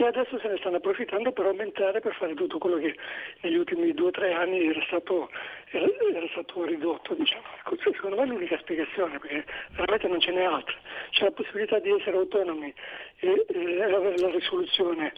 e 0.00 0.06
adesso 0.06 0.38
se 0.38 0.46
ne 0.46 0.56
stanno 0.58 0.76
approfittando 0.76 1.32
per 1.32 1.46
aumentare, 1.46 1.98
per 1.98 2.14
fare 2.14 2.32
tutto 2.34 2.58
quello 2.58 2.78
che 2.78 2.94
negli 3.40 3.56
ultimi 3.56 3.92
due 3.94 4.06
o 4.06 4.10
tre 4.12 4.32
anni 4.32 4.68
era 4.68 4.80
stato, 4.86 5.28
era, 5.70 5.88
era 6.14 6.28
stato 6.30 6.64
ridotto. 6.64 7.14
Diciamo. 7.14 7.42
Secondo 7.82 8.14
me 8.14 8.22
è 8.22 8.26
l'unica 8.26 8.56
spiegazione, 8.58 9.18
perché 9.18 9.44
veramente 9.72 10.06
non 10.06 10.20
ce 10.20 10.30
n'è 10.30 10.44
altra. 10.44 10.76
C'è 11.10 11.24
la 11.24 11.32
possibilità 11.32 11.80
di 11.80 11.90
essere 11.90 12.16
autonomi 12.16 12.72
e, 13.18 13.44
e 13.48 13.82
avere 13.82 14.18
la 14.18 14.30
risoluzione 14.30 15.12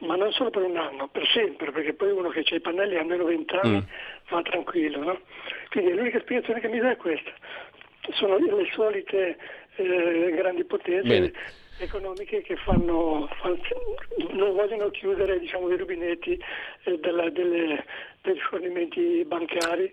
ma 0.00 0.16
non 0.16 0.32
solo 0.32 0.50
per 0.50 0.62
un 0.62 0.76
anno, 0.76 1.08
per 1.08 1.26
sempre, 1.28 1.70
perché 1.72 1.94
poi 1.94 2.10
uno 2.10 2.28
che 2.28 2.44
ha 2.48 2.54
i 2.54 2.60
pannelli 2.60 2.96
a 2.96 3.04
meno 3.04 3.24
20 3.24 3.54
anni 3.56 3.76
mm. 3.76 4.28
va 4.28 4.42
tranquillo. 4.42 5.02
No? 5.02 5.20
Quindi 5.70 5.92
l'unica 5.92 6.20
spiegazione 6.20 6.60
che 6.60 6.68
mi 6.68 6.78
dà 6.78 6.90
è 6.90 6.96
questa. 6.96 7.32
Sono 8.12 8.38
le 8.38 8.68
solite 8.72 9.36
eh, 9.76 10.32
grandi 10.34 10.64
potenze 10.64 11.08
Bene. 11.08 11.32
economiche 11.78 12.42
che 12.42 12.56
fanno, 12.56 13.28
fanno, 13.40 13.58
non 14.30 14.54
vogliono 14.54 14.90
chiudere 14.90 15.38
diciamo, 15.38 15.70
i 15.70 15.76
rubinetti 15.76 16.40
eh, 16.84 16.98
della, 16.98 17.28
delle, 17.30 17.84
dei 18.22 18.34
rifornimenti 18.34 19.24
bancari 19.24 19.92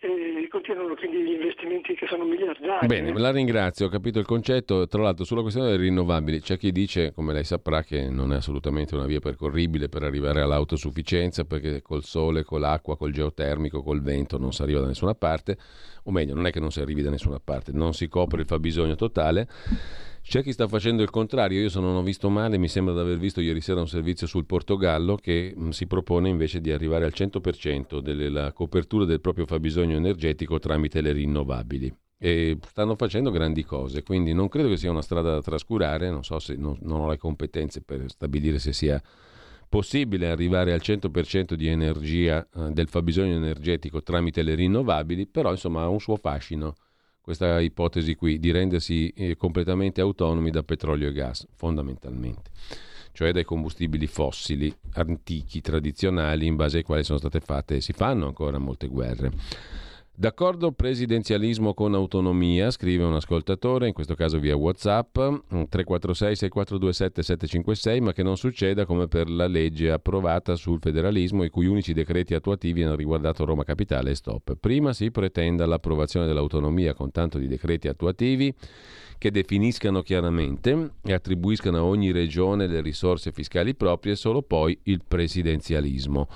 e 0.00 0.46
continuano 0.48 0.94
quindi 0.94 1.22
gli 1.22 1.32
investimenti 1.32 1.94
che 1.94 2.06
sono 2.06 2.24
miliardari. 2.24 2.86
Bene, 2.86 3.10
eh. 3.10 3.18
la 3.18 3.32
ringrazio, 3.32 3.86
ho 3.86 3.88
capito 3.88 4.20
il 4.20 4.26
concetto. 4.26 4.86
Tra 4.86 5.02
l'altro 5.02 5.24
sulla 5.24 5.42
questione 5.42 5.70
delle 5.70 5.82
rinnovabili 5.82 6.40
c'è 6.40 6.56
chi 6.56 6.70
dice, 6.70 7.12
come 7.12 7.32
lei 7.32 7.42
saprà, 7.42 7.82
che 7.82 8.08
non 8.08 8.32
è 8.32 8.36
assolutamente 8.36 8.94
una 8.94 9.06
via 9.06 9.18
percorribile 9.18 9.88
per 9.88 10.04
arrivare 10.04 10.40
all'autosufficienza 10.40 11.44
perché 11.44 11.82
col 11.82 12.04
sole, 12.04 12.44
con 12.44 12.60
l'acqua, 12.60 12.96
col 12.96 13.12
geotermico, 13.12 13.82
col 13.82 14.00
vento 14.00 14.38
non 14.38 14.52
si 14.52 14.62
arriva 14.62 14.80
da 14.80 14.86
nessuna 14.86 15.14
parte, 15.14 15.58
o 16.04 16.12
meglio, 16.12 16.34
non 16.34 16.46
è 16.46 16.52
che 16.52 16.60
non 16.60 16.70
si 16.70 16.80
arrivi 16.80 17.02
da 17.02 17.10
nessuna 17.10 17.40
parte, 17.40 17.72
non 17.72 17.92
si 17.92 18.06
copre 18.06 18.42
il 18.42 18.46
fabbisogno 18.46 18.94
totale. 18.94 19.48
C'è 20.22 20.42
chi 20.42 20.52
sta 20.52 20.68
facendo 20.68 21.02
il 21.02 21.10
contrario, 21.10 21.60
io 21.60 21.68
se 21.70 21.80
non 21.80 21.96
ho 21.96 22.02
visto 22.02 22.28
male, 22.28 22.58
mi 22.58 22.68
sembra 22.68 22.92
di 22.92 23.00
aver 23.00 23.18
visto 23.18 23.40
ieri 23.40 23.60
sera 23.60 23.80
un 23.80 23.88
servizio 23.88 24.26
sul 24.26 24.44
Portogallo 24.44 25.16
che 25.16 25.54
si 25.70 25.86
propone 25.86 26.28
invece 26.28 26.60
di 26.60 26.70
arrivare 26.70 27.06
al 27.06 27.12
100% 27.14 28.00
della 28.00 28.52
copertura 28.52 29.04
del 29.04 29.20
proprio 29.20 29.46
fabbisogno 29.46 29.96
energetico 29.96 30.58
tramite 30.58 31.00
le 31.00 31.12
rinnovabili. 31.12 31.94
E 32.20 32.58
stanno 32.60 32.96
facendo 32.96 33.30
grandi 33.30 33.64
cose, 33.64 34.02
quindi 34.02 34.32
non 34.32 34.48
credo 34.48 34.68
che 34.68 34.76
sia 34.76 34.90
una 34.90 35.02
strada 35.02 35.34
da 35.34 35.40
trascurare, 35.40 36.10
non 36.10 36.24
so 36.24 36.38
se 36.40 36.56
non, 36.56 36.76
non 36.82 37.00
ho 37.00 37.08
le 37.08 37.16
competenze 37.16 37.80
per 37.80 38.04
stabilire 38.08 38.58
se 38.58 38.72
sia 38.72 39.00
possibile 39.68 40.28
arrivare 40.28 40.72
al 40.72 40.80
100% 40.82 41.54
di 41.54 41.68
energia 41.68 42.46
eh, 42.54 42.70
del 42.70 42.88
fabbisogno 42.88 43.36
energetico 43.36 44.02
tramite 44.02 44.42
le 44.42 44.54
rinnovabili, 44.54 45.26
però 45.26 45.50
insomma 45.50 45.82
ha 45.82 45.88
un 45.88 46.00
suo 46.00 46.16
fascino 46.16 46.74
questa 47.28 47.60
ipotesi 47.60 48.14
qui 48.14 48.38
di 48.38 48.50
rendersi 48.50 49.12
eh, 49.14 49.36
completamente 49.36 50.00
autonomi 50.00 50.50
da 50.50 50.62
petrolio 50.62 51.08
e 51.08 51.12
gas, 51.12 51.46
fondamentalmente, 51.56 52.50
cioè 53.12 53.32
dai 53.32 53.44
combustibili 53.44 54.06
fossili 54.06 54.74
antichi, 54.94 55.60
tradizionali, 55.60 56.46
in 56.46 56.56
base 56.56 56.78
ai 56.78 56.84
quali 56.84 57.04
sono 57.04 57.18
state 57.18 57.40
fatte 57.40 57.76
e 57.76 57.80
si 57.82 57.92
fanno 57.92 58.28
ancora 58.28 58.56
molte 58.56 58.86
guerre. 58.86 59.30
D'accordo 60.20 60.72
presidenzialismo 60.72 61.74
con 61.74 61.94
autonomia, 61.94 62.72
scrive 62.72 63.04
un 63.04 63.14
ascoltatore, 63.14 63.86
in 63.86 63.92
questo 63.92 64.16
caso 64.16 64.40
via 64.40 64.56
Whatsapp, 64.56 65.12
346 65.12 66.34
6427 66.34 67.22
756, 67.22 68.00
ma 68.00 68.12
che 68.12 68.24
non 68.24 68.36
succeda 68.36 68.84
come 68.84 69.06
per 69.06 69.30
la 69.30 69.46
legge 69.46 69.92
approvata 69.92 70.56
sul 70.56 70.80
federalismo, 70.80 71.44
i 71.44 71.50
cui 71.50 71.66
unici 71.66 71.92
decreti 71.92 72.34
attuativi 72.34 72.82
hanno 72.82 72.96
riguardato 72.96 73.44
Roma 73.44 73.62
Capitale 73.62 74.10
e 74.10 74.16
Stop. 74.16 74.56
Prima 74.58 74.92
si 74.92 75.12
pretenda 75.12 75.66
l'approvazione 75.66 76.26
dell'autonomia 76.26 76.94
con 76.94 77.12
tanto 77.12 77.38
di 77.38 77.46
decreti 77.46 77.86
attuativi 77.86 78.52
che 79.18 79.30
definiscano 79.30 80.02
chiaramente 80.02 80.94
e 81.04 81.12
attribuiscano 81.12 81.78
a 81.78 81.84
ogni 81.84 82.10
regione 82.10 82.66
le 82.66 82.80
risorse 82.80 83.30
fiscali 83.30 83.76
proprie 83.76 84.16
solo 84.16 84.42
poi 84.42 84.76
il 84.82 85.00
presidenzialismo 85.06 86.26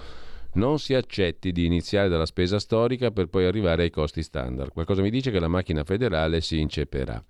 non 0.55 0.79
si 0.79 0.95
accetti 0.95 1.53
di 1.53 1.65
iniziare 1.65 2.09
dalla 2.09 2.27
spesa 2.27 2.59
storica 2.59 3.11
per 3.11 3.27
poi 3.27 3.45
arrivare 3.45 3.85
ai 3.85 3.91
costi 3.91 4.23
standard. 4.23 4.73
Qualcosa 4.73 5.03
mi 5.03 5.11
dice 5.11 5.31
che 5.31 5.41
la 5.41 5.49
macchina 5.49 5.85
federale 5.85 6.41
si 6.41 6.61
incepperà. 6.61 7.23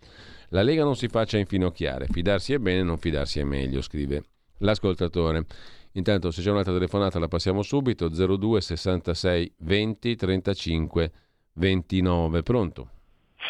La 0.48 0.62
Lega 0.62 0.84
non 0.84 0.96
si 0.96 1.08
faccia 1.08 1.38
infinocchiare, 1.38 2.06
fidarsi 2.10 2.52
è 2.52 2.58
bene, 2.58 2.82
non 2.82 2.98
fidarsi 2.98 3.40
è 3.40 3.44
meglio, 3.44 3.80
scrive 3.80 4.22
l'ascoltatore. 4.58 5.44
Intanto 5.92 6.30
se 6.30 6.42
c'è 6.42 6.50
un'altra 6.50 6.72
telefonata 6.72 7.18
la 7.18 7.28
passiamo 7.28 7.62
subito, 7.62 8.08
02 8.08 8.60
66 8.60 9.54
20 9.58 10.16
35 10.16 11.12
29. 11.54 12.42
Pronto? 12.42 12.88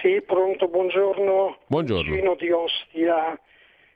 Sì, 0.00 0.20
pronto, 0.26 0.68
buongiorno. 0.68 1.58
Buongiorno. 1.66 2.10
Vicino 2.10 2.34
di 2.36 2.50
Ostia. 2.50 3.38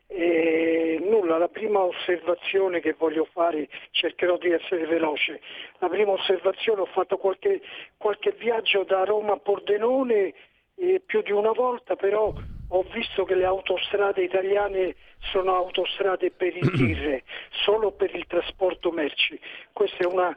Eh, 0.09 0.99
nulla, 1.03 1.37
la 1.37 1.49
prima 1.49 1.81
osservazione 1.81 2.81
che 2.81 2.95
voglio 2.97 3.27
fare, 3.33 3.69
cercherò 3.91 4.39
di 4.39 4.51
essere 4.51 4.87
veloce. 4.87 5.41
La 5.79 5.89
prima 5.89 6.13
osservazione, 6.13 6.83
ho 6.83 6.87
fatto 6.87 7.17
qualche, 7.17 7.61
qualche 7.97 8.33
viaggio 8.33 8.85
da 8.85 9.05
Roma 9.05 9.33
a 9.33 9.39
Pordenone 9.39 10.33
eh, 10.77 11.03
più 11.05 11.23
di 11.23 11.33
una 11.33 11.53
volta, 11.53 11.97
però 11.97 12.33
ho 12.69 12.83
visto 12.93 13.25
che 13.25 13.35
le 13.35 13.45
autostrade 13.45 14.23
italiane 14.23 14.95
sono 15.33 15.55
autostrade 15.55 16.31
per 16.31 16.57
il 16.57 16.71
tir, 16.77 17.23
solo 17.65 17.93
per 17.93 18.15
il 18.15 18.27
trasporto 18.27 18.91
merci. 18.91 19.39
Questa 19.73 20.05
è 20.05 20.07
una, 20.07 20.37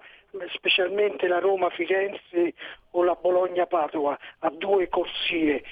specialmente 0.53 1.27
la 1.27 1.39
Roma-Firenze 1.39 2.53
o 2.91 3.03
la 3.03 3.17
Bologna-Padova, 3.19 4.17
ha 4.39 4.49
due 4.49 4.87
corsie 4.89 5.63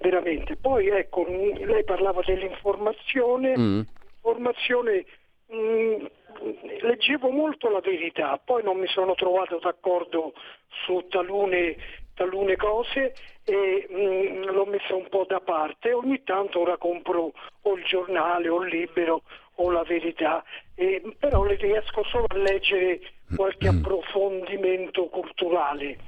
veramente. 0.00 0.56
Poi 0.56 0.88
ecco, 0.88 1.24
lei 1.26 1.84
parlava 1.84 2.22
dell'informazione, 2.24 3.56
Mm. 3.56 3.80
informazione, 4.16 5.04
mh, 5.48 6.04
leggevo 6.80 7.30
molto 7.30 7.68
la 7.70 7.80
verità, 7.80 8.38
poi 8.42 8.62
non 8.62 8.78
mi 8.78 8.86
sono 8.88 9.14
trovato 9.14 9.58
d'accordo 9.58 10.34
su 10.84 11.06
talune, 11.08 11.76
talune 12.14 12.56
cose 12.56 13.14
e 13.44 13.86
mh, 13.88 14.50
l'ho 14.52 14.66
messa 14.66 14.94
un 14.94 15.08
po' 15.08 15.24
da 15.26 15.40
parte, 15.40 15.92
ogni 15.92 16.22
tanto 16.24 16.60
ora 16.60 16.76
compro 16.76 17.32
o 17.62 17.76
il 17.76 17.84
giornale 17.84 18.48
o 18.48 18.62
il 18.62 18.68
libero 18.68 19.22
o 19.58 19.70
la 19.70 19.84
verità, 19.84 20.44
e, 20.74 21.00
però 21.18 21.42
le 21.44 21.54
riesco 21.54 22.04
solo 22.04 22.26
a 22.28 22.36
leggere 22.36 23.00
qualche 23.34 23.68
approfondimento 23.68 25.06
culturale 25.06 25.98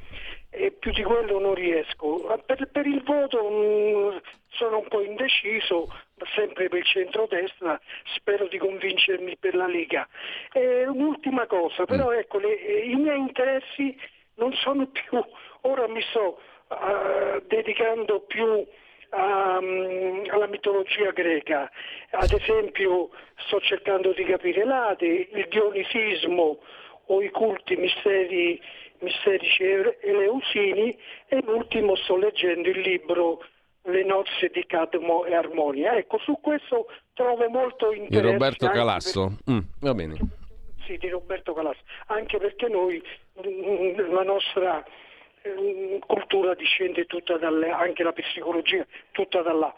e 0.51 0.72
più 0.72 0.92
di 0.92 1.03
quello 1.03 1.38
non 1.38 1.55
riesco. 1.55 2.40
Per, 2.46 2.68
per 2.70 2.86
il 2.86 3.03
voto 3.03 3.49
mh, 3.49 4.20
sono 4.51 4.78
un 4.78 4.88
po' 4.88 5.03
indeciso, 5.03 5.88
sempre 6.34 6.68
per 6.68 6.78
il 6.78 6.84
centrodestra, 6.84 7.80
spero 8.14 8.49
di 8.49 8.59
convincermi 8.59 9.36
per 9.36 9.55
la 9.55 9.66
Lega. 9.66 10.09
E 10.53 10.86
un'ultima 10.86 11.46
cosa, 11.46 11.84
però 11.84 12.12
ecco, 12.12 12.38
le- 12.38 12.55
i 12.55 12.94
miei 12.94 13.18
interessi 13.18 13.96
non 14.36 14.53
sono 14.55 14.86
più, 14.92 15.22
ora 15.62 15.86
mi 15.88 16.01
sto 16.03 16.40
eh, 16.70 17.42
dedicando 17.46 18.20
più 18.20 18.44
mm, 18.46 20.24
alla 20.30 20.46
mitologia 20.46 21.11
greca, 21.11 21.70
ad 22.11 22.32
esempio 22.32 23.11
sto 23.46 23.61
cercando 23.61 24.12
di 24.12 24.24
capire 24.24 24.64
l'Ade, 24.64 25.28
il 25.32 25.46
dionisismo 25.49 26.59
o 27.11 27.22
i 27.22 27.30
culti 27.30 27.76
misteri, 27.76 28.61
misterici 29.01 29.62
eleusini 29.64 30.96
e 31.28 31.40
l'ultimo 31.44 31.94
sto 31.96 32.16
leggendo 32.16 32.68
il 32.68 32.80
libro 32.80 33.44
Le 33.82 34.05
nozze 34.05 34.51
di 34.53 34.64
Cadmo 34.66 35.24
e 35.24 35.34
Armonia. 35.34 35.96
Ecco, 35.96 36.18
su 36.18 36.38
questo 36.40 36.86
trovo 37.14 37.49
molto 37.49 37.90
Di 37.90 37.99
interesse. 37.99 38.32
Roberto 38.32 38.68
Calasso. 38.68 39.38
Mm, 39.51 39.59
va 39.80 39.94
bene. 39.94 40.14
per- 40.14 40.26
sì, 40.86 40.96
di 40.96 41.09
Roberto 41.09 41.53
Calasso, 41.53 41.80
anche 42.07 42.38
perché 42.38 42.68
noi, 42.68 43.03
mm, 43.46 44.12
la 44.12 44.22
nostra 44.22 44.84
mm, 45.46 45.99
cultura 46.07 46.55
discende 46.55 47.05
tutta 47.07 47.36
dalle, 47.38 47.70
anche 47.70 48.03
la 48.03 48.12
psicologia, 48.12 48.86
tutta 49.12 49.42
da 49.42 49.53
là. 49.53 49.74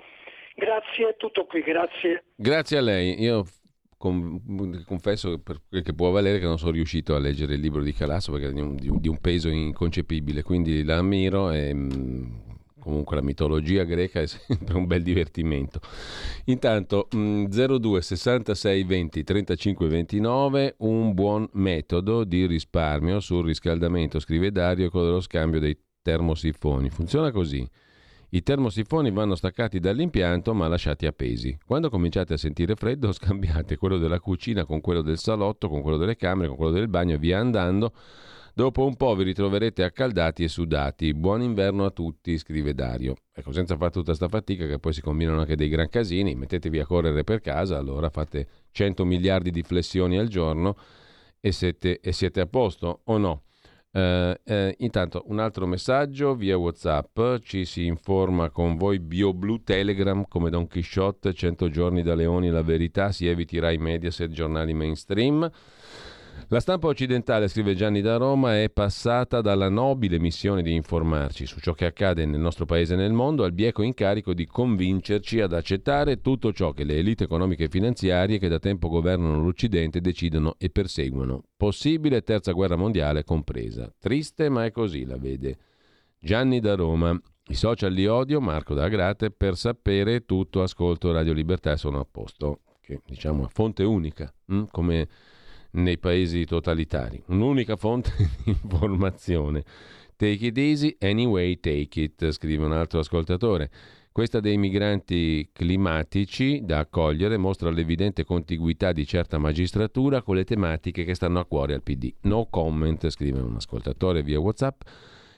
Grazie, 0.55 1.09
è 1.11 1.17
tutto 1.17 1.47
qui, 1.47 1.63
grazie. 1.63 2.25
Grazie 2.37 2.79
a 2.79 2.81
lei. 2.81 3.21
Io 3.23 3.45
confesso 4.01 5.39
per 5.41 5.61
quel 5.69 5.83
che 5.83 5.93
può 5.93 6.11
valere 6.11 6.39
che 6.39 6.47
non 6.47 6.59
sono 6.59 6.71
riuscito 6.71 7.15
a 7.15 7.19
leggere 7.19 7.55
il 7.55 7.61
libro 7.61 7.83
di 7.83 7.93
Calasso 7.93 8.33
perché 8.33 8.49
è 8.49 8.53
di 8.53 8.61
un, 8.61 8.75
di 8.77 9.09
un- 9.09 9.19
peso 9.21 9.51
inconcepibile, 9.51 10.43
quindi 10.43 10.83
la 10.83 10.97
ammiro 10.97 11.51
e 11.51 11.77
comunque 12.79 13.17
la 13.17 13.23
mitologia 13.23 13.85
greca 13.85 14.23
è 14.23 14.27
sempre 14.27 14.79
un 14.79 14.87
bel 14.87 15.03
divertimento. 15.03 15.81
Intanto 16.47 17.09
mm, 17.15 17.45
02 17.45 18.01
66 18.01 18.85
20 18.85 19.23
35 19.23 19.87
29 19.87 20.75
un 20.79 21.13
buon 21.13 21.47
metodo 21.53 22.25
di 22.25 22.47
risparmio 22.47 23.21
sul 23.21 23.45
riscaldamento, 23.45 24.19
scrive 24.19 24.51
Dario, 24.51 24.89
quello 24.89 25.07
dello 25.07 25.21
scambio 25.21 25.61
dei 25.61 25.79
termosifoni. 26.01 26.89
Funziona 26.89 27.31
così. 27.31 27.69
I 28.33 28.45
termosifoni 28.45 29.11
vanno 29.11 29.35
staccati 29.35 29.81
dall'impianto 29.81 30.55
ma 30.55 30.69
lasciati 30.69 31.05
appesi. 31.07 31.59
Quando 31.67 31.91
cominciate 31.91 32.35
a 32.35 32.37
sentire 32.37 32.77
freddo 32.77 33.11
scambiate 33.13 33.77
quello 33.77 33.99
della 33.99 34.21
cucina 34.21 34.65
con 34.65 34.81
quello 34.81 35.03
del 35.03 35.19
salotto, 35.19 35.69
con 35.69 35.83
quello 35.83 35.97
delle 35.97 36.15
camere, 36.15 36.47
con 36.47 36.57
quello 36.57 36.71
del 36.71 36.87
bagno 36.87 37.15
e 37.15 37.19
via 37.19 37.41
andando. 37.41 37.93
Dopo 38.55 38.85
un 38.85 38.95
po' 38.95 39.17
vi 39.17 39.25
ritroverete 39.25 39.83
accaldati 39.83 40.45
e 40.45 40.49
sudati. 40.49 41.13
Buon 41.13 41.43
inverno 41.43 41.85
a 41.85 41.91
tutti, 41.91 42.39
scrive 42.39 42.73
Dario. 42.73 43.17
Ecco, 43.33 43.51
senza 43.51 43.77
fare 43.77 43.91
tutta 43.91 44.15
sta 44.15 44.29
fatica 44.29 44.67
che 44.69 44.79
poi 44.79 44.93
si 44.93 45.01
combinano 45.01 45.41
anche 45.41 45.57
dei 45.57 45.69
gran 45.69 45.89
casini, 45.89 46.37
mettetevi 46.37 46.79
a 46.79 46.87
correre 46.87 47.25
per 47.25 47.41
casa, 47.41 47.79
allora 47.79 48.11
fate 48.11 48.47
100 48.71 49.05
miliardi 49.05 49.51
di 49.51 49.63
flessioni 49.63 50.19
al 50.19 50.29
giorno 50.29 50.77
e 51.41 51.51
siete, 51.51 51.99
e 51.99 52.13
siete 52.13 52.41
a 52.41 52.47
posto 52.47 53.01
o 53.05 53.19
no? 53.19 53.43
Eh, 53.93 54.41
eh, 54.45 54.75
intanto 54.79 55.25
un 55.27 55.41
altro 55.41 55.67
messaggio 55.67 56.35
via 56.35 56.57
Whatsapp. 56.57 57.19
Ci 57.43 57.65
si 57.65 57.87
informa 57.87 58.51
con 58.51 58.77
voi 58.77 59.01
BioBlue 59.01 59.63
Telegram 59.65 60.25
come 60.29 60.51
Don 60.51 60.69
Quixote 60.69 61.35
100 61.35 61.69
giorni 61.71 62.03
da 62.03 62.15
Leoni 62.15 62.51
la 62.51 62.63
verità. 62.63 63.11
Si 63.11 63.27
eviti 63.27 63.59
Rai 63.59 63.79
Mediaset 63.79 64.31
giornali 64.31 64.75
mainstream 64.75 65.51
la 66.49 66.61
stampa 66.61 66.87
occidentale, 66.89 67.49
scrive 67.49 67.75
Gianni 67.75 68.01
da 68.01 68.17
Roma, 68.17 68.61
è 68.61 68.71
passata 68.71 69.41
dalla 69.41 69.69
nobile 69.69 70.19
missione 70.19 70.63
di 70.63 70.75
informarci 70.75 71.47
su 71.47 71.61
ciò 71.61 71.73
che 71.73 71.87
accade 71.87 72.27
nel 72.27 72.41
nostro 72.41 72.67
paese 72.67 72.95
e 72.95 72.97
nel 72.97 73.13
mondo 73.13 73.45
al 73.45 73.53
bieco 73.53 73.83
incarico 73.83 74.35
di 74.35 74.47
convincerci 74.47 75.41
ad 75.41 75.53
accettare 75.53 76.21
tutto 76.21 76.53
ciò 76.53 76.73
che 76.73 76.85
le 76.85 76.99
elite 76.99 77.25
economiche 77.25 77.65
e 77.65 77.69
finanziarie 77.69 78.39
che 78.39 78.49
da 78.49 78.59
tempo 78.59 78.89
governano 78.89 79.41
l'Occidente 79.43 80.01
decidono 80.01 80.55
e 80.59 80.71
perseguono. 80.71 81.43
Possibile 81.57 82.23
terza 82.23 82.53
guerra 82.53 82.77
mondiale 82.77 83.25
compresa. 83.25 83.93
Triste, 83.99 84.49
ma 84.49 84.65
è 84.65 84.71
così, 84.71 85.05
la 85.05 85.17
vede. 85.17 85.59
Gianni 86.19 86.61
da 86.61 86.75
Roma. 86.75 87.19
I 87.49 87.55
social 87.55 87.93
li 87.93 88.07
odio, 88.07 88.41
Marco 88.41 88.75
da 88.75 88.85
Agrate, 88.85 89.33
per 89.33 89.57
sapere 89.57 90.25
tutto 90.25 90.63
ascolto 90.63 91.11
Radio 91.11 91.33
Libertà 91.33 91.73
e 91.73 91.77
sono 91.77 91.99
a 91.99 92.07
posto. 92.09 92.61
Che 92.81 93.01
diciamo 93.05 93.47
è 93.47 93.49
fonte 93.51 93.83
unica, 93.83 94.33
hm? 94.47 94.65
come 94.71 95.09
nei 95.73 95.99
paesi 95.99 96.45
totalitari. 96.45 97.23
Un'unica 97.27 97.77
fonte 97.77 98.13
di 98.45 98.51
informazione. 98.51 99.65
Take 100.17 100.47
it 100.47 100.59
easy, 100.59 100.97
anyway 101.01 101.59
take 101.59 102.01
it, 102.01 102.31
scrive 102.31 102.65
un 102.65 102.73
altro 102.73 102.99
ascoltatore. 102.99 103.71
Questa 104.13 104.41
dei 104.41 104.59
migranti 104.59 105.49
climatici 105.53 106.61
da 106.65 106.81
accogliere 106.81 107.37
mostra 107.37 107.71
l'evidente 107.71 108.25
contiguità 108.25 108.93
di 108.93 109.07
certa 109.07 109.39
magistratura 109.39 110.21
con 110.21 110.35
le 110.35 110.45
tematiche 110.45 111.05
che 111.05 111.15
stanno 111.15 111.39
a 111.39 111.45
cuore 111.45 111.75
al 111.75 111.83
PD. 111.83 112.13
No 112.23 112.49
comment, 112.51 113.09
scrive 113.09 113.41
un 113.41 113.55
ascoltatore 113.55 114.23
via 114.23 114.41
WhatsApp. 114.41 114.83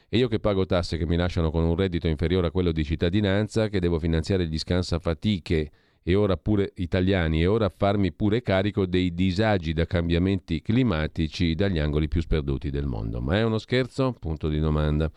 E 0.09 0.16
io 0.16 0.26
che 0.26 0.41
pago 0.41 0.66
tasse 0.66 0.97
che 0.97 1.07
mi 1.07 1.16
lasciano 1.16 1.51
con 1.51 1.64
un 1.64 1.76
reddito 1.76 2.09
inferiore 2.09 2.47
a 2.47 2.51
quello 2.51 2.72
di 2.72 2.83
cittadinanza, 2.83 3.68
che 3.68 3.78
devo 3.78 3.99
finanziare 3.99 4.47
gli 4.47 4.59
scansafatiche 4.59 5.70
e 6.03 6.14
ora 6.14 6.36
pure 6.36 6.72
italiani 6.76 7.42
e 7.42 7.46
ora 7.46 7.68
farmi 7.68 8.12
pure 8.12 8.42
carico 8.42 8.86
dei 8.86 9.14
disagi 9.14 9.72
da 9.72 9.86
cambiamenti 9.86 10.61
climatici 10.61 11.55
dagli 11.55 11.78
angoli 11.78 12.09
più 12.09 12.20
sperduti 12.20 12.70
del 12.70 12.86
mondo. 12.86 13.20
Ma 13.20 13.36
è 13.36 13.42
uno 13.42 13.59
scherzo? 13.59 14.14
Punto 14.18 14.48
di 14.48 14.59
domanda. 14.59 15.11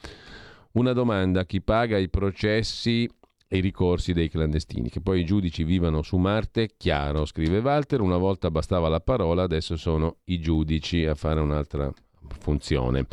Una 0.74 0.94
domanda, 0.94 1.46
chi 1.46 1.62
paga 1.62 1.98
i 1.98 2.10
processi 2.10 3.10
e 3.48 3.58
i 3.58 3.62
ricorsi 3.62 4.14
dei 4.14 4.30
clandestini? 4.30 4.90
Che 4.90 5.02
poi 5.02 5.22
i 5.22 5.26
giudici 5.26 5.64
vivano 5.64 6.02
su 6.02 6.18
Marte? 6.18 6.72
Chiaro, 6.78 7.26
scrive 7.26 7.60
Walter, 7.60 8.02
una 8.02 8.18
volta 8.18 8.52
bastava 8.52 8.90
la 8.90 9.00
parola, 9.00 9.44
adesso 9.44 9.78
sono 9.78 10.18
i 10.26 10.40
giudici 10.40 11.06
a 11.06 11.16
fare 11.16 11.40
un'altra 11.40 11.92
funzione. 12.40 13.08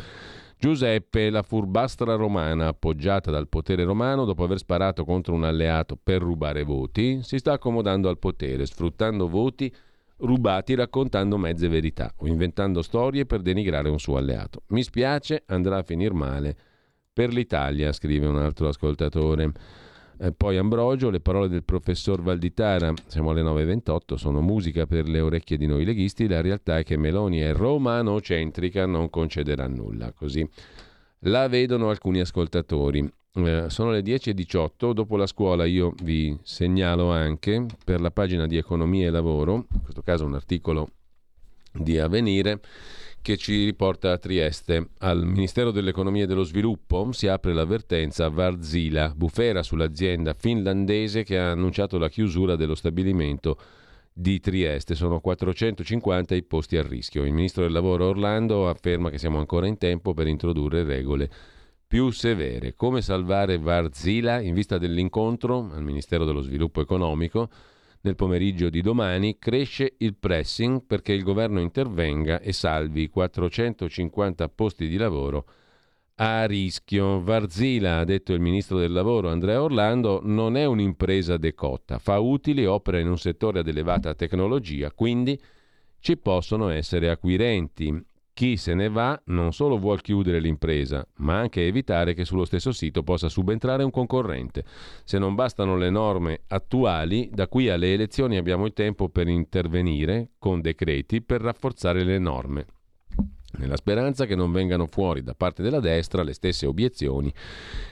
Giuseppe, 0.63 1.29
la 1.29 1.43
furbastra 1.43 2.15
romana 2.15 2.67
appoggiata 2.67 3.29
dal 3.29 3.49
potere 3.49 3.83
romano 3.83 4.23
dopo 4.23 4.45
aver 4.45 4.59
sparato 4.59 5.03
contro 5.03 5.33
un 5.33 5.43
alleato 5.43 5.99
per 6.01 6.21
rubare 6.21 6.63
voti, 6.63 7.21
si 7.21 7.37
sta 7.37 7.51
accomodando 7.51 8.07
al 8.07 8.17
potere, 8.17 8.65
sfruttando 8.65 9.27
voti 9.27 9.69
rubati 10.19 10.73
raccontando 10.73 11.37
mezze 11.37 11.67
verità 11.67 12.13
o 12.15 12.27
inventando 12.27 12.81
storie 12.81 13.25
per 13.25 13.41
denigrare 13.41 13.89
un 13.89 13.99
suo 13.99 14.15
alleato. 14.15 14.61
Mi 14.67 14.83
spiace, 14.83 15.43
andrà 15.47 15.79
a 15.79 15.83
finire 15.83 16.13
male 16.13 16.55
per 17.11 17.33
l'Italia, 17.33 17.91
scrive 17.91 18.27
un 18.27 18.37
altro 18.37 18.69
ascoltatore. 18.69 19.51
Eh, 20.19 20.31
poi 20.31 20.57
Ambrogio, 20.57 21.09
le 21.09 21.19
parole 21.19 21.47
del 21.49 21.63
professor 21.63 22.21
Valditara, 22.21 22.93
siamo 23.07 23.31
alle 23.31 23.41
9.28, 23.41 24.15
sono 24.15 24.41
musica 24.41 24.85
per 24.85 25.07
le 25.07 25.19
orecchie 25.19 25.57
di 25.57 25.65
noi 25.65 25.85
leghisti, 25.85 26.27
la 26.27 26.41
realtà 26.41 26.77
è 26.77 26.83
che 26.83 26.97
Meloni 26.97 27.39
è 27.39 27.53
romano-centrica, 27.53 28.85
non 28.85 29.09
concederà 29.09 29.67
nulla. 29.67 30.11
Così 30.13 30.47
la 31.25 31.47
vedono 31.47 31.89
alcuni 31.89 32.19
ascoltatori. 32.19 33.11
Eh, 33.35 33.65
sono 33.69 33.91
le 33.91 34.01
10.18, 34.01 34.91
dopo 34.91 35.17
la 35.17 35.25
scuola 35.25 35.65
io 35.65 35.93
vi 36.03 36.37
segnalo 36.43 37.09
anche 37.09 37.65
per 37.83 37.99
la 37.99 38.11
pagina 38.11 38.45
di 38.45 38.57
economia 38.57 39.07
e 39.07 39.09
lavoro, 39.09 39.65
in 39.71 39.81
questo 39.81 40.03
caso 40.03 40.25
un 40.25 40.35
articolo 40.35 40.89
di 41.71 41.97
avvenire, 41.97 42.61
che 43.23 43.37
ci 43.37 43.63
riporta 43.63 44.11
a 44.11 44.17
Trieste. 44.17 44.89
Al 44.99 45.25
Ministero 45.25 45.71
dell'Economia 45.71 46.25
e 46.25 46.27
dello 46.27 46.43
Sviluppo 46.43 47.13
si 47.13 47.27
apre 47.27 47.53
l'avvertenza 47.53 48.27
Varzila, 48.27 49.13
bufera 49.15 49.63
sull'azienda 49.63 50.33
finlandese 50.33 51.23
che 51.23 51.39
ha 51.39 51.51
annunciato 51.51 51.97
la 51.97 52.09
chiusura 52.09 52.57
dello 52.57 52.75
stabilimento 52.75 53.57
di 54.11 54.41
Trieste. 54.41 54.93
Sono 54.93 55.21
450 55.21 56.35
i 56.35 56.43
posti 56.43 56.75
a 56.75 56.83
rischio. 56.83 57.23
Il 57.23 57.31
Ministro 57.31 57.63
del 57.63 57.71
Lavoro 57.71 58.09
Orlando 58.09 58.67
afferma 58.67 59.09
che 59.09 59.17
siamo 59.17 59.39
ancora 59.39 59.67
in 59.67 59.77
tempo 59.77 60.13
per 60.13 60.27
introdurre 60.27 60.83
regole 60.83 61.29
più 61.87 62.09
severe. 62.09 62.73
Come 62.75 63.01
salvare 63.01 63.57
Varzila 63.57 64.41
in 64.41 64.53
vista 64.53 64.77
dell'incontro 64.77 65.69
al 65.71 65.81
Ministero 65.81 66.25
dello 66.25 66.41
Sviluppo 66.41 66.81
Economico 66.81 67.49
nel 68.03 68.15
pomeriggio 68.15 68.69
di 68.69 68.81
domani 68.81 69.37
cresce 69.39 69.93
il 69.97 70.15
pressing 70.15 70.83
perché 70.85 71.13
il 71.13 71.23
governo 71.23 71.61
intervenga 71.61 72.39
e 72.41 72.51
salvi 72.51 73.09
450 73.09 74.49
posti 74.49 74.87
di 74.87 74.97
lavoro 74.97 75.45
a 76.15 76.45
rischio. 76.45 77.21
Varzila, 77.21 77.99
ha 77.99 78.03
detto 78.03 78.33
il 78.33 78.41
ministro 78.41 78.77
del 78.77 78.91
lavoro 78.91 79.29
Andrea 79.29 79.61
Orlando, 79.61 80.19
non 80.21 80.57
è 80.57 80.65
un'impresa 80.65 81.37
decotta, 81.37 81.97
fa 81.97 82.19
utili, 82.19 82.65
opera 82.65 82.99
in 82.99 83.07
un 83.07 83.17
settore 83.17 83.59
ad 83.59 83.67
elevata 83.67 84.13
tecnologia, 84.13 84.91
quindi 84.91 85.39
ci 85.99 86.17
possono 86.17 86.67
essere 86.69 87.09
acquirenti. 87.09 88.05
Chi 88.35 88.57
se 88.57 88.73
ne 88.73 88.89
va 88.89 89.21
non 89.25 89.53
solo 89.53 89.77
vuol 89.77 90.01
chiudere 90.01 90.39
l'impresa, 90.39 91.07
ma 91.17 91.37
anche 91.37 91.67
evitare 91.67 92.15
che 92.15 92.25
sullo 92.25 92.45
stesso 92.45 92.71
sito 92.71 93.03
possa 93.03 93.29
subentrare 93.29 93.83
un 93.83 93.91
concorrente. 93.91 94.63
Se 95.03 95.19
non 95.19 95.35
bastano 95.35 95.77
le 95.77 95.91
norme 95.91 96.41
attuali, 96.47 97.29
da 97.31 97.47
qui 97.47 97.69
alle 97.69 97.93
elezioni 97.93 98.37
abbiamo 98.37 98.65
il 98.65 98.73
tempo 98.73 99.07
per 99.07 99.27
intervenire 99.27 100.31
con 100.39 100.61
decreti 100.61 101.21
per 101.21 101.41
rafforzare 101.41 102.03
le 102.03 102.17
norme. 102.17 102.65
nella 103.55 103.75
speranza 103.75 104.25
che 104.25 104.35
non 104.35 104.51
vengano 104.51 104.87
fuori 104.87 105.21
da 105.21 105.35
parte 105.35 105.61
della 105.61 105.79
destra 105.79 106.23
le 106.23 106.33
stesse 106.33 106.65
obiezioni 106.65 107.31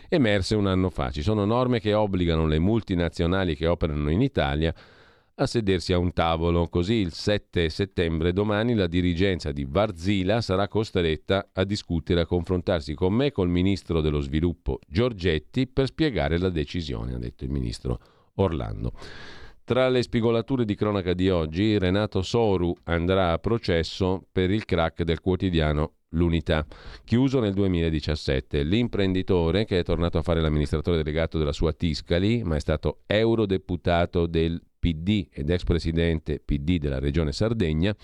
emerse 0.09 0.55
un 0.55 0.65
anno 0.65 0.89
fa. 0.89 1.11
Ci 1.11 1.21
sono 1.21 1.45
norme 1.45 1.79
che 1.79 1.93
obbligano 1.93 2.47
le 2.47 2.57
multinazionali 2.57 3.55
che 3.55 3.67
operano 3.67 4.09
in 4.09 4.21
Italia 4.21 4.69
a 4.69 5.01
sedersi 5.45 5.93
a 5.93 5.97
un 5.97 6.13
tavolo. 6.13 6.67
Così 6.67 6.95
il 6.95 7.13
7 7.13 7.69
settembre 7.69 8.33
domani 8.33 8.73
la 8.73 8.87
dirigenza 8.87 9.51
di 9.51 9.65
Varzila 9.65 10.41
sarà 10.41 10.67
costretta 10.67 11.49
a 11.53 11.63
discutere, 11.63 12.21
a 12.21 12.25
confrontarsi 12.25 12.93
con 12.93 13.13
me 13.13 13.27
e 13.27 13.31
col 13.31 13.49
ministro 13.49 14.01
dello 14.01 14.19
sviluppo 14.19 14.79
Giorgetti 14.87 15.67
per 15.67 15.87
spiegare 15.87 16.37
la 16.37 16.49
decisione, 16.49 17.13
ha 17.13 17.19
detto 17.19 17.43
il 17.43 17.51
ministro 17.51 17.99
Orlando. 18.35 18.93
Tra 19.63 19.87
le 19.89 20.01
spigolature 20.01 20.65
di 20.65 20.75
cronaca 20.75 21.13
di 21.13 21.29
oggi, 21.29 21.77
Renato 21.77 22.21
Soru 22.21 22.75
andrà 22.83 23.31
a 23.31 23.37
processo 23.37 24.25
per 24.31 24.49
il 24.51 24.65
crack 24.65 25.03
del 25.03 25.21
quotidiano 25.21 25.93
L'Unità, 26.12 26.66
chiuso 27.03 27.39
nel 27.39 27.53
2017. 27.53 28.64
L'imprenditore, 28.64 29.66
che 29.66 29.80
è 29.80 29.84
tornato 29.84 30.18
a 30.18 30.22
fare 30.22 30.41
l'amministratore 30.41 30.97
delegato 30.97 31.38
della 31.38 31.53
sua 31.53 31.72
Tiscali, 31.72 32.43
ma 32.43 32.55
è 32.55 32.59
stato 32.59 32.99
eurodeputato 33.05 34.26
del 34.26 34.62
PD 34.80 35.28
ed 35.32 35.49
ex 35.49 35.64
presidente 35.64 36.41
PD 36.43 36.78
della 36.80 36.99
regione 36.99 37.32
Sardegna, 37.32 37.95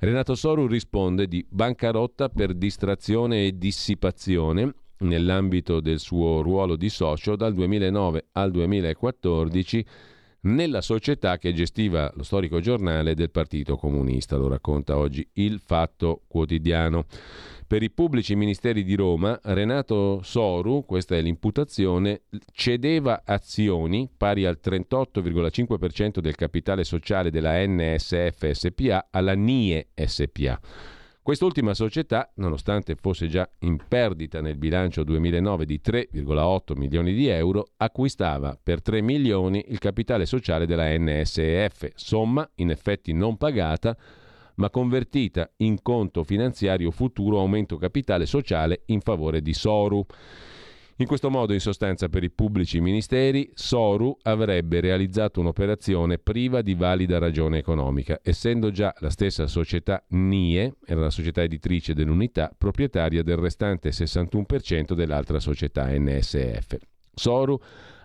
Renato 0.00 0.34
Soru 0.34 0.66
risponde 0.66 1.28
di 1.28 1.46
bancarotta 1.48 2.28
per 2.28 2.54
distrazione 2.54 3.46
e 3.46 3.56
dissipazione 3.56 4.74
nell'ambito 4.98 5.80
del 5.80 5.98
suo 5.98 6.42
ruolo 6.42 6.76
di 6.76 6.88
socio 6.88 7.36
dal 7.36 7.54
2009 7.54 8.26
al 8.32 8.50
2014 8.50 9.86
nella 10.44 10.80
società 10.80 11.38
che 11.38 11.52
gestiva 11.52 12.10
lo 12.14 12.22
storico 12.22 12.60
giornale 12.60 13.14
del 13.14 13.30
Partito 13.30 13.76
Comunista, 13.76 14.36
lo 14.36 14.48
racconta 14.48 14.96
oggi 14.96 15.26
il 15.34 15.60
Fatto 15.64 16.22
Quotidiano. 16.26 17.06
Per 17.66 17.82
i 17.82 17.90
pubblici 17.90 18.36
ministeri 18.36 18.84
di 18.84 18.94
Roma, 18.94 19.38
Renato 19.42 20.20
Soru, 20.22 20.84
questa 20.84 21.16
è 21.16 21.22
l'imputazione, 21.22 22.22
cedeva 22.52 23.22
azioni 23.24 24.08
pari 24.14 24.44
al 24.44 24.58
38,5% 24.62 26.18
del 26.20 26.34
capitale 26.34 26.84
sociale 26.84 27.30
della 27.30 27.66
NSF 27.66 28.50
SPA 28.50 29.08
alla 29.10 29.34
NIE 29.34 29.88
SPA 29.94 30.60
Quest'ultima 31.24 31.72
società, 31.72 32.30
nonostante 32.34 32.96
fosse 32.96 33.28
già 33.28 33.48
in 33.60 33.78
perdita 33.88 34.42
nel 34.42 34.58
bilancio 34.58 35.04
2009 35.04 35.64
di 35.64 35.80
3,8 35.82 36.76
milioni 36.76 37.14
di 37.14 37.28
euro, 37.28 37.68
acquistava 37.78 38.58
per 38.62 38.82
3 38.82 39.00
milioni 39.00 39.64
il 39.68 39.78
capitale 39.78 40.26
sociale 40.26 40.66
della 40.66 40.94
NSF, 40.94 41.92
somma 41.94 42.46
in 42.56 42.68
effetti 42.68 43.14
non 43.14 43.38
pagata 43.38 43.96
ma 44.56 44.68
convertita 44.68 45.50
in 45.56 45.80
conto 45.80 46.24
finanziario 46.24 46.90
futuro 46.90 47.38
aumento 47.38 47.78
capitale 47.78 48.26
sociale 48.26 48.82
in 48.88 49.00
favore 49.00 49.40
di 49.40 49.54
Soru. 49.54 50.04
In 50.98 51.06
questo 51.06 51.28
modo, 51.28 51.52
in 51.52 51.58
sostanza, 51.58 52.08
per 52.08 52.22
i 52.22 52.30
pubblici 52.30 52.80
ministeri, 52.80 53.50
Soru 53.54 54.16
avrebbe 54.22 54.78
realizzato 54.78 55.40
un'operazione 55.40 56.18
priva 56.18 56.62
di 56.62 56.74
valida 56.74 57.18
ragione 57.18 57.58
economica, 57.58 58.20
essendo 58.22 58.70
già 58.70 58.94
la 59.00 59.10
stessa 59.10 59.48
società 59.48 60.04
NIE, 60.10 60.76
era 60.86 61.00
la 61.00 61.10
società 61.10 61.42
editrice 61.42 61.94
dell'unità, 61.94 62.54
proprietaria 62.56 63.24
del 63.24 63.38
restante 63.38 63.90
61% 63.90 64.92
dell'altra 64.92 65.40
società 65.40 65.88
NSF. 65.90 66.76
Soru 67.12 67.58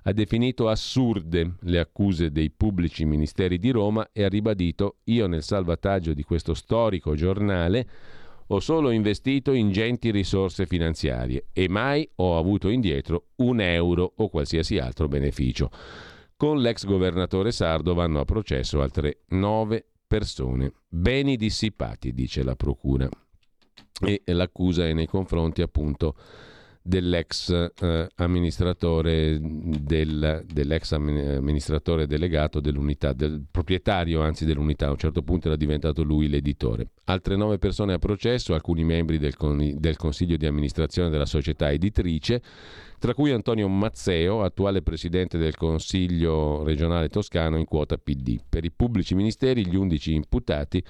ha 0.04 0.12
definito 0.12 0.68
assurde 0.68 1.58
le 1.60 1.78
accuse 1.78 2.32
dei 2.32 2.50
pubblici 2.50 3.06
ministeri 3.06 3.60
di 3.60 3.70
Roma 3.70 4.10
e 4.12 4.24
ha 4.24 4.30
ribadito 4.30 4.98
io 5.06 5.28
nel 5.28 5.44
salvataggio 5.44 6.16
di 6.16 6.24
questo 6.24 6.56
storico 6.56 7.14
giornale 7.14 7.88
ho 8.52 8.60
solo 8.60 8.89
investito 8.89 9.54
ingenti 9.54 10.12
risorse 10.12 10.66
finanziarie 10.66 11.47
e 11.54 11.70
mai 11.70 12.08
ho 12.16 12.38
avuto 12.38 12.70
indietro 12.70 13.28
un 13.38 13.62
euro 13.62 14.14
o 14.18 14.30
qualsiasi 14.30 14.80
altro 14.80 15.08
beneficio. 15.08 15.70
Con 16.36 16.60
l'ex 16.60 16.86
governatore 16.86 17.52
sardo 17.52 17.93
vanno 17.93 18.20
a 18.20 18.26
processo 18.26 18.82
altre 18.82 19.22
nove 19.30 19.86
persone. 20.08 20.72
Beni 20.88 21.36
dissipati, 21.36 22.14
dice 22.14 22.43
la 22.43 22.56
procura. 22.56 23.08
E 24.02 24.24
l'accusa 24.26 24.88
è 24.88 24.93
nei 24.93 25.06
confronti 25.06 25.62
appunto 25.62 26.16
dell'ex 26.82 27.71
eh, 27.82 28.07
amministratore 28.15 29.38
del, 29.41 30.43
dell'ex 30.51 30.91
amministratore 30.93 32.07
delegato 32.07 32.59
dell'unità, 32.59 33.13
del 33.13 33.43
proprietario 33.49 34.21
anzi 34.21 34.45
dell'unità, 34.45 34.88
a 34.88 34.91
un 34.91 34.97
certo 34.97 35.21
punto 35.21 35.47
era 35.47 35.57
diventato 35.57 36.03
lui 36.03 36.27
l'editore. 36.27 36.88
Altre 37.05 37.36
nove 37.36 37.57
persone 37.57 37.93
a 37.93 37.99
processo, 37.99 38.53
alcuni 38.53 38.84
membri 38.84 39.17
del, 39.17 39.36
del 39.77 39.97
consiglio 39.97 40.38
di 40.38 40.45
amministrazione 40.45 41.09
della 41.09 41.25
società 41.25 41.71
editrice, 41.71 42.41
tra 42.99 43.13
cui 43.13 43.32
Antonio 43.32 43.67
Mazzeo, 43.67 44.43
attuale 44.43 44.82
presidente 44.82 45.38
del 45.38 45.55
Consiglio 45.55 46.63
regionale 46.63 47.07
toscano 47.07 47.57
in 47.57 47.65
quota 47.65 47.97
PD. 47.97 48.39
Per 48.47 48.65
i 48.65 48.71
pubblici 48.71 49.15
ministeri 49.15 49.65
gli 49.65 49.75
undici 49.75 50.13
imputati 50.13 50.84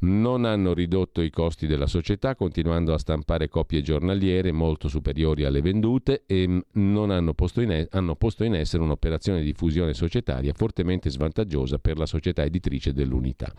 non 0.00 0.44
hanno 0.44 0.74
ridotto 0.74 1.20
i 1.22 1.30
costi 1.30 1.66
della 1.66 1.86
società 1.86 2.36
continuando 2.36 2.92
a 2.92 2.98
stampare 2.98 3.48
copie 3.48 3.82
giornaliere 3.82 4.52
molto 4.52 4.88
superiori 4.88 5.44
alle 5.44 5.60
vendute 5.60 6.22
e 6.26 6.46
mm, 6.46 6.58
non 6.72 7.10
hanno 7.10 7.34
posto, 7.34 7.60
in, 7.60 7.86
hanno 7.90 8.14
posto 8.14 8.44
in 8.44 8.54
essere 8.54 8.82
un'operazione 8.82 9.42
di 9.42 9.52
fusione 9.52 9.94
societaria 9.94 10.52
fortemente 10.52 11.10
svantaggiosa 11.10 11.78
per 11.78 11.98
la 11.98 12.06
società 12.06 12.44
editrice 12.44 12.92
dell'unità. 12.92 13.52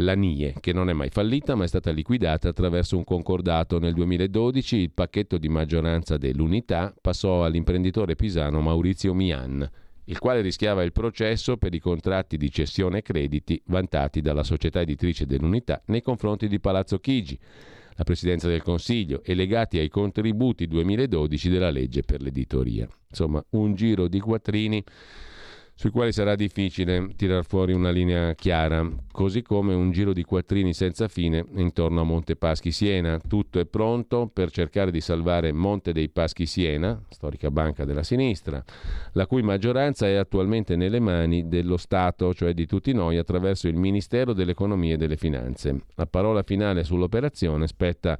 La 0.00 0.14
NIE, 0.14 0.54
che 0.60 0.74
non 0.74 0.90
è 0.90 0.92
mai 0.92 1.08
fallita 1.08 1.54
ma 1.54 1.64
è 1.64 1.68
stata 1.68 1.90
liquidata 1.90 2.50
attraverso 2.50 2.98
un 2.98 3.04
concordato 3.04 3.78
nel 3.78 3.94
2012, 3.94 4.76
il 4.76 4.90
pacchetto 4.90 5.38
di 5.38 5.48
maggioranza 5.48 6.18
dell'unità 6.18 6.94
passò 7.00 7.44
all'imprenditore 7.44 8.14
pisano 8.14 8.60
Maurizio 8.60 9.14
Mian 9.14 9.66
il 10.06 10.18
quale 10.18 10.40
rischiava 10.40 10.82
il 10.82 10.92
processo 10.92 11.56
per 11.56 11.74
i 11.74 11.80
contratti 11.80 12.36
di 12.36 12.50
cessione 12.50 13.02
crediti 13.02 13.60
vantati 13.66 14.20
dalla 14.20 14.42
società 14.42 14.80
editrice 14.80 15.26
dell'unità 15.26 15.82
nei 15.86 16.02
confronti 16.02 16.48
di 16.48 16.60
Palazzo 16.60 16.98
Chigi, 16.98 17.38
la 17.94 18.04
Presidenza 18.04 18.46
del 18.46 18.62
Consiglio 18.62 19.22
e 19.24 19.34
legati 19.34 19.78
ai 19.78 19.88
contributi 19.88 20.66
2012 20.66 21.48
della 21.48 21.70
legge 21.70 22.02
per 22.02 22.20
l'editoria. 22.20 22.88
Insomma, 23.08 23.44
un 23.50 23.74
giro 23.74 24.06
di 24.06 24.20
quattrini 24.20 24.84
sui 25.78 25.90
quali 25.90 26.10
sarà 26.10 26.36
difficile 26.36 27.10
tirar 27.16 27.44
fuori 27.44 27.74
una 27.74 27.90
linea 27.90 28.32
chiara, 28.34 28.90
così 29.12 29.42
come 29.42 29.74
un 29.74 29.90
giro 29.90 30.14
di 30.14 30.24
quattrini 30.24 30.72
senza 30.72 31.06
fine 31.06 31.44
intorno 31.56 32.00
a 32.00 32.04
Monte 32.04 32.34
Paschi 32.34 32.70
Siena. 32.72 33.18
Tutto 33.18 33.60
è 33.60 33.66
pronto 33.66 34.26
per 34.32 34.50
cercare 34.50 34.90
di 34.90 35.02
salvare 35.02 35.52
Monte 35.52 35.92
dei 35.92 36.08
Paschi 36.08 36.46
Siena, 36.46 36.98
storica 37.10 37.50
banca 37.50 37.84
della 37.84 38.02
sinistra, 38.02 38.64
la 39.12 39.26
cui 39.26 39.42
maggioranza 39.42 40.06
è 40.06 40.14
attualmente 40.14 40.76
nelle 40.76 40.98
mani 40.98 41.46
dello 41.46 41.76
Stato, 41.76 42.32
cioè 42.32 42.54
di 42.54 42.64
tutti 42.64 42.94
noi, 42.94 43.18
attraverso 43.18 43.68
il 43.68 43.76
Ministero 43.76 44.32
dell'Economia 44.32 44.94
e 44.94 44.96
delle 44.96 45.18
Finanze. 45.18 45.82
La 45.96 46.06
parola 46.06 46.42
finale 46.42 46.84
sull'operazione 46.84 47.66
spetta 47.66 48.18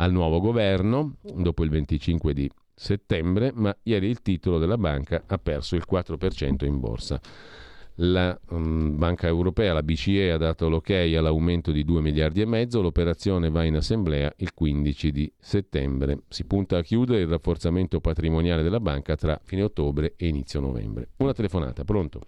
al 0.00 0.10
nuovo 0.10 0.40
governo, 0.40 1.14
dopo 1.22 1.62
il 1.62 1.70
25 1.70 2.34
di 2.34 2.50
settembre, 2.78 3.50
ma 3.54 3.76
ieri 3.82 4.08
il 4.08 4.22
titolo 4.22 4.58
della 4.58 4.78
banca 4.78 5.24
ha 5.26 5.38
perso 5.38 5.76
il 5.76 5.84
4% 5.90 6.64
in 6.64 6.78
borsa. 6.78 7.20
La 8.00 8.38
um, 8.50 8.96
Banca 8.96 9.26
Europea, 9.26 9.72
la 9.72 9.82
BCE, 9.82 10.30
ha 10.30 10.36
dato 10.36 10.68
l'ok 10.68 10.90
all'aumento 10.90 11.72
di 11.72 11.82
2 11.82 12.00
miliardi 12.00 12.40
e 12.40 12.46
mezzo, 12.46 12.80
l'operazione 12.80 13.50
va 13.50 13.64
in 13.64 13.74
assemblea 13.74 14.32
il 14.36 14.54
15 14.54 15.10
di 15.10 15.32
settembre. 15.36 16.20
Si 16.28 16.46
punta 16.46 16.76
a 16.78 16.82
chiudere 16.82 17.22
il 17.22 17.26
rafforzamento 17.26 17.98
patrimoniale 17.98 18.62
della 18.62 18.78
banca 18.78 19.16
tra 19.16 19.40
fine 19.42 19.62
ottobre 19.62 20.14
e 20.16 20.28
inizio 20.28 20.60
novembre. 20.60 21.08
Una 21.16 21.32
telefonata, 21.32 21.82
pronto? 21.82 22.20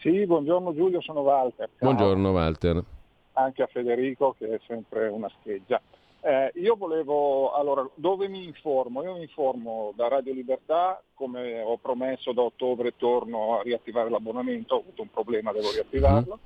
Sì, 0.00 0.26
buongiorno 0.26 0.74
Giulio, 0.74 1.00
sono 1.00 1.20
Walter. 1.20 1.70
Ciao. 1.78 1.90
Buongiorno 1.90 2.30
Walter. 2.30 2.84
Anche 3.32 3.62
a 3.62 3.66
Federico 3.68 4.34
che 4.38 4.48
è 4.48 4.60
sempre 4.66 5.08
una 5.08 5.30
scheggia. 5.40 5.80
Eh, 6.28 6.52
io 6.56 6.76
volevo, 6.76 7.54
allora, 7.54 7.88
dove 7.94 8.28
mi 8.28 8.44
informo? 8.44 9.02
Io 9.02 9.14
mi 9.14 9.22
informo 9.22 9.94
da 9.96 10.08
Radio 10.08 10.34
Libertà, 10.34 11.02
come 11.14 11.62
ho 11.62 11.78
promesso 11.78 12.32
da 12.32 12.42
ottobre 12.42 12.94
torno 12.98 13.58
a 13.58 13.62
riattivare 13.62 14.10
l'abbonamento, 14.10 14.74
ho 14.74 14.80
avuto 14.80 15.00
un 15.00 15.10
problema, 15.10 15.52
devo 15.52 15.70
riattivarlo. 15.72 16.38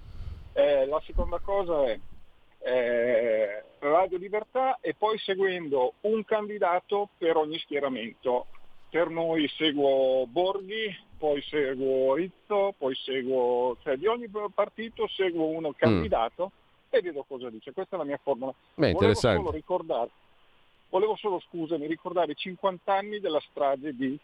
Eh, 0.53 0.87
la 0.87 1.03
seconda 1.05 1.41
cosa 1.41 1.85
è 1.87 1.99
eh, 2.61 3.65
Radio 3.81 4.19
Libertà 4.19 4.79
e 4.81 4.95
poi 4.95 5.19
seguendo 5.19 5.95
un 6.03 6.25
candidato 6.25 7.09
per 7.19 7.37
ogni 7.37 7.59
schieramento. 7.59 8.47
Per 8.89 9.09
noi 9.09 9.49
seguo 9.49 10.29
Borghi, 10.29 10.97
poi 11.19 11.43
seguo 11.43 12.15
Rizzo, 12.15 12.73
poi 12.79 12.95
seguo, 12.95 13.77
cioè 13.83 13.97
di 13.97 14.07
ogni 14.07 14.31
partito 14.55 15.09
seguo 15.09 15.47
uno 15.47 15.73
candidato 15.77 16.53
e 16.97 17.01
vedo 17.01 17.25
cosa 17.25 17.49
dice. 17.49 17.73
Questa 17.73 17.97
è 17.97 17.99
la 17.99 18.05
mia 18.05 18.21
formula. 18.23 18.53
Beh, 18.53 18.59
volevo 18.75 18.91
interessante. 18.93 19.39
solo 19.39 19.51
ricordare, 19.51 20.11
volevo 20.91 21.17
solo, 21.17 21.41
scusami, 21.41 21.87
ricordare 21.87 22.33
i 22.33 22.37
50 22.37 22.95
anni 22.95 23.19
della 23.19 23.41
strage 23.41 23.95
di 23.95 24.19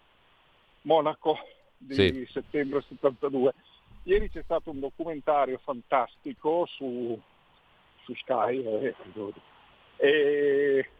Monaco 0.83 1.39
di 1.79 1.95
Sì. 1.95 2.29
settembre 2.31 2.85
72. 2.87 3.55
Ieri 4.05 4.31
c'è 4.31 4.43
stato 4.43 4.71
un 4.71 4.81
documentario 4.81 5.59
fantastico 5.63 6.67
su, 6.67 7.19
su 8.05 8.15
Sky, 8.15 8.63
eh, 8.65 8.95
E 9.97 10.91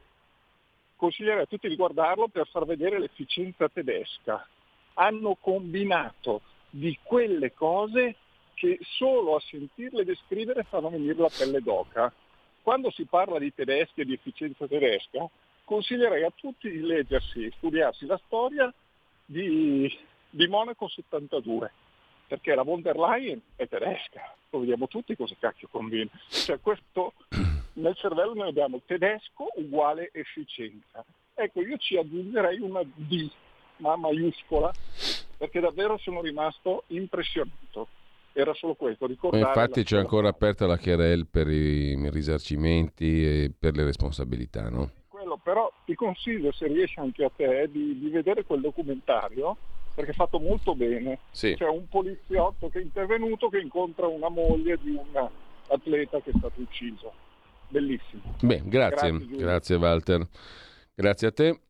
consiglierei 0.97 1.43
a 1.43 1.47
tutti 1.47 1.69
di 1.69 1.77
guardarlo 1.77 2.29
per 2.29 2.49
far 2.49 2.65
vedere 2.65 2.99
l'efficienza 2.99 3.69
tedesca. 3.69 4.47
Hanno 4.95 5.37
combinato 5.41 6.41
di 6.71 6.99
quelle 7.03 7.53
cose 7.55 8.17
che 8.59 8.79
solo 8.83 9.37
a 9.37 9.41
sentirle 9.41 10.05
descrivere 10.05 10.65
fanno 10.65 10.91
venire 10.91 11.15
la 11.15 11.31
pelle 11.31 11.63
d'oca. 11.63 12.13
Quando 12.61 12.91
si 12.91 13.05
parla 13.05 13.39
di 13.39 13.55
tedeschi 13.55 14.01
e 14.01 14.05
di 14.05 14.15
efficienza 14.15 14.67
tedesca, 14.67 15.27
consiglierei 15.65 16.25
a 16.25 16.33
tutti 16.35 16.69
di 16.69 16.81
leggersi, 16.81 17.51
studiarsi 17.57 18.05
la 18.07 18.21
storia 18.27 18.73
di, 19.25 19.97
di 20.29 20.49
Monaco 20.49 20.89
72, 20.89 21.71
perché 22.27 22.55
la 22.57 22.63
von 22.63 22.83
der 22.83 22.97
Leyen 22.97 23.41
è 23.55 23.69
tedesca, 23.69 24.35
lo 24.51 24.59
vediamo 24.59 24.89
tutti 24.89 25.15
cosa 25.15 25.37
cacchio 25.39 25.69
conviene. 25.71 26.11
Cioè 26.29 26.59
questo 26.61 27.13
nel 27.75 27.95
cervello 27.95 28.35
noi 28.35 28.49
abbiamo 28.49 28.81
tedesco 28.85 29.53
uguale 29.55 30.11
efficienza. 30.13 31.05
Ecco, 31.33 31.61
io 31.61 31.77
ci 31.77 31.97
aggiungerei 31.97 32.59
una 32.59 32.83
D, 32.83 33.31
ma 33.77 33.95
maiuscola, 33.95 34.73
perché 35.37 35.61
davvero 35.61 35.97
sono 35.99 36.21
rimasto 36.21 36.83
impressionato. 36.89 37.87
Era 38.41 38.55
solo 38.55 38.75
questo, 38.75 39.07
ricordare... 39.07 39.43
Infatti 39.43 39.81
la 39.81 39.85
c'è 39.85 39.99
ancora 39.99 40.29
aperta 40.29 40.65
la 40.65 40.79
querel 40.79 41.27
per 41.27 41.49
i 41.49 42.09
risarcimenti 42.09 43.25
e 43.25 43.53
per 43.59 43.75
le 43.75 43.83
responsabilità, 43.83 44.71
no? 44.71 44.93
Quello, 45.09 45.41
però 45.43 45.69
ti 45.85 45.97
consiglio, 45.97 46.53
se 46.53 46.69
riesci 46.69 47.01
anche 47.01 47.25
a 47.25 47.33
te, 47.35 47.69
di, 47.69 47.99
di 47.99 48.09
vedere 48.11 48.45
quel 48.45 48.61
documentario, 48.61 49.57
perché 49.93 50.13
è 50.13 50.15
fatto 50.15 50.39
molto 50.39 50.77
bene. 50.77 51.19
Sì. 51.33 51.57
C'è 51.57 51.67
un 51.67 51.89
poliziotto 51.89 52.69
che 52.69 52.79
è 52.79 52.83
intervenuto 52.83 53.49
che 53.49 53.59
incontra 53.59 54.07
una 54.07 54.29
moglie 54.29 54.79
di 54.81 54.91
un 54.91 55.29
atleta 55.67 56.21
che 56.21 56.31
è 56.31 56.35
stato 56.39 56.61
ucciso. 56.61 57.13
Bellissimo. 57.67 58.23
Beh, 58.41 58.63
grazie, 58.67 59.11
Grazie, 59.11 59.37
grazie 59.37 59.75
Walter. 59.75 60.29
Grazie 60.95 61.27
a 61.27 61.33
te. 61.33 61.61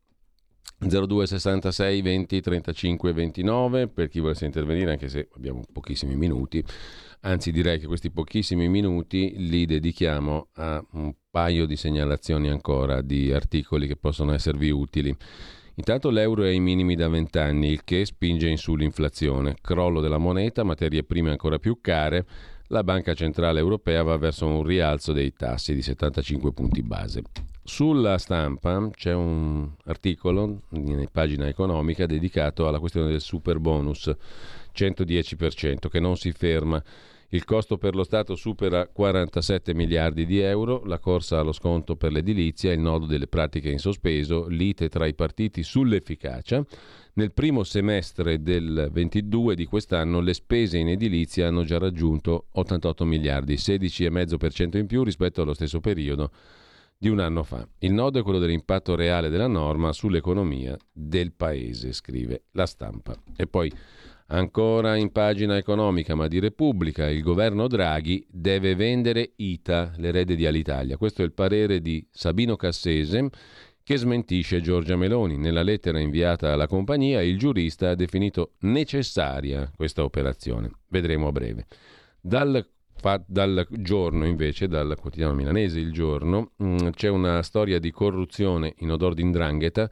0266 0.77 2.01
20 2.01 2.41
35 2.41 3.13
29 3.13 3.87
per 3.87 4.07
chi 4.07 4.19
volesse 4.19 4.45
intervenire, 4.45 4.91
anche 4.91 5.09
se 5.09 5.27
abbiamo 5.35 5.63
pochissimi 5.71 6.15
minuti. 6.15 6.63
Anzi, 7.21 7.51
direi 7.51 7.79
che 7.79 7.87
questi 7.87 8.11
pochissimi 8.11 8.69
minuti 8.69 9.33
li 9.37 9.65
dedichiamo 9.65 10.47
a 10.53 10.85
un 10.91 11.13
paio 11.29 11.65
di 11.65 11.75
segnalazioni 11.75 12.49
ancora 12.49 13.01
di 13.01 13.33
articoli 13.33 13.87
che 13.87 13.97
possono 13.97 14.33
esservi 14.33 14.69
utili. 14.69 15.15
Intanto 15.75 16.09
l'euro 16.09 16.43
è 16.43 16.47
ai 16.47 16.59
minimi 16.59 16.95
da 16.95 17.07
20 17.07 17.37
anni, 17.37 17.69
il 17.69 17.83
che 17.83 18.05
spinge 18.05 18.47
in 18.47 18.57
su 18.57 18.75
l'inflazione. 18.75 19.55
Crollo 19.61 20.01
della 20.01 20.17
moneta, 20.17 20.63
materie 20.63 21.03
prime 21.03 21.29
ancora 21.29 21.57
più 21.57 21.79
care. 21.81 22.25
La 22.71 22.83
Banca 22.83 23.15
Centrale 23.15 23.57
Europea 23.57 24.03
va 24.03 24.15
verso 24.17 24.45
un 24.45 24.61
rialzo 24.61 25.11
dei 25.11 25.33
tassi 25.33 25.73
di 25.73 25.81
75 25.81 26.53
punti 26.53 26.83
base. 26.83 27.23
Sulla 27.63 28.19
stampa 28.19 28.91
c'è 28.91 29.11
un 29.11 29.67
articolo 29.85 30.61
in 30.73 31.07
pagina 31.11 31.47
economica 31.47 32.05
dedicato 32.05 32.67
alla 32.67 32.77
questione 32.77 33.09
del 33.09 33.21
super 33.21 33.57
bonus 33.57 34.13
110% 34.71 35.89
che 35.89 35.99
non 35.99 36.15
si 36.15 36.31
ferma. 36.31 36.79
Il 37.29 37.43
costo 37.43 37.79
per 37.79 37.95
lo 37.95 38.03
Stato 38.03 38.35
supera 38.35 38.87
47 38.87 39.73
miliardi 39.73 40.27
di 40.27 40.39
euro, 40.39 40.83
la 40.85 40.99
corsa 40.99 41.39
allo 41.39 41.51
sconto 41.53 41.95
per 41.95 42.11
l'edilizia, 42.11 42.71
il 42.71 42.79
nodo 42.79 43.07
delle 43.07 43.27
pratiche 43.27 43.71
in 43.71 43.79
sospeso, 43.79 44.47
lite 44.47 44.89
tra 44.89 45.07
i 45.07 45.15
partiti 45.15 45.63
sull'efficacia. 45.63 46.63
Nel 47.19 47.33
primo 47.33 47.65
semestre 47.65 48.41
del 48.41 48.87
22 48.93 49.53
di 49.53 49.65
quest'anno 49.65 50.21
le 50.21 50.33
spese 50.33 50.77
in 50.77 50.87
edilizia 50.87 51.47
hanno 51.47 51.65
già 51.65 51.77
raggiunto 51.77 52.45
88 52.53 53.03
miliardi, 53.03 53.55
16,5% 53.55 54.77
in 54.77 54.85
più 54.85 55.03
rispetto 55.03 55.41
allo 55.41 55.53
stesso 55.53 55.81
periodo 55.81 56.31
di 56.97 57.09
un 57.09 57.19
anno 57.19 57.43
fa. 57.43 57.67
Il 57.79 57.91
nodo 57.91 58.19
è 58.19 58.23
quello 58.23 58.39
dell'impatto 58.39 58.95
reale 58.95 59.27
della 59.27 59.47
norma 59.47 59.91
sull'economia 59.91 60.77
del 60.93 61.33
paese, 61.33 61.91
scrive 61.91 62.43
la 62.51 62.65
stampa. 62.65 63.13
E 63.35 63.47
poi 63.47 63.69
ancora 64.27 64.95
in 64.95 65.11
pagina 65.11 65.57
economica, 65.57 66.15
ma 66.15 66.29
di 66.29 66.39
Repubblica, 66.39 67.09
il 67.09 67.21
governo 67.21 67.67
Draghi 67.67 68.25
deve 68.29 68.75
vendere 68.75 69.33
ITA, 69.35 69.91
l'erede 69.97 70.37
di 70.37 70.45
Alitalia. 70.45 70.95
Questo 70.95 71.21
è 71.21 71.25
il 71.25 71.33
parere 71.33 71.81
di 71.81 72.07
Sabino 72.09 72.55
Cassese 72.55 73.29
che 73.89 73.97
smentisce 73.97 74.61
Giorgia 74.61 74.95
Meloni. 74.95 75.35
Nella 75.35 75.63
lettera 75.63 75.99
inviata 75.99 76.53
alla 76.53 76.67
compagnia 76.67 77.23
il 77.23 77.39
giurista 77.39 77.89
ha 77.89 77.95
definito 77.95 78.51
necessaria 78.59 79.71
questa 79.75 80.03
operazione. 80.03 80.69
Vedremo 80.89 81.29
a 81.29 81.31
breve. 81.31 81.65
Dal 82.21 82.63
fa- 82.93 83.23
dal 83.25 83.65
giorno 83.67 84.27
invece, 84.27 84.67
dal 84.67 84.95
quotidiano 84.95 85.33
milanese 85.33 85.79
Il 85.79 85.91
Giorno, 85.91 86.51
mh, 86.57 86.89
c'è 86.91 87.07
una 87.07 87.41
storia 87.41 87.79
di 87.79 87.89
corruzione 87.89 88.75
in 88.77 88.91
odor 88.91 89.15
di 89.15 89.23
indrangheta 89.23 89.89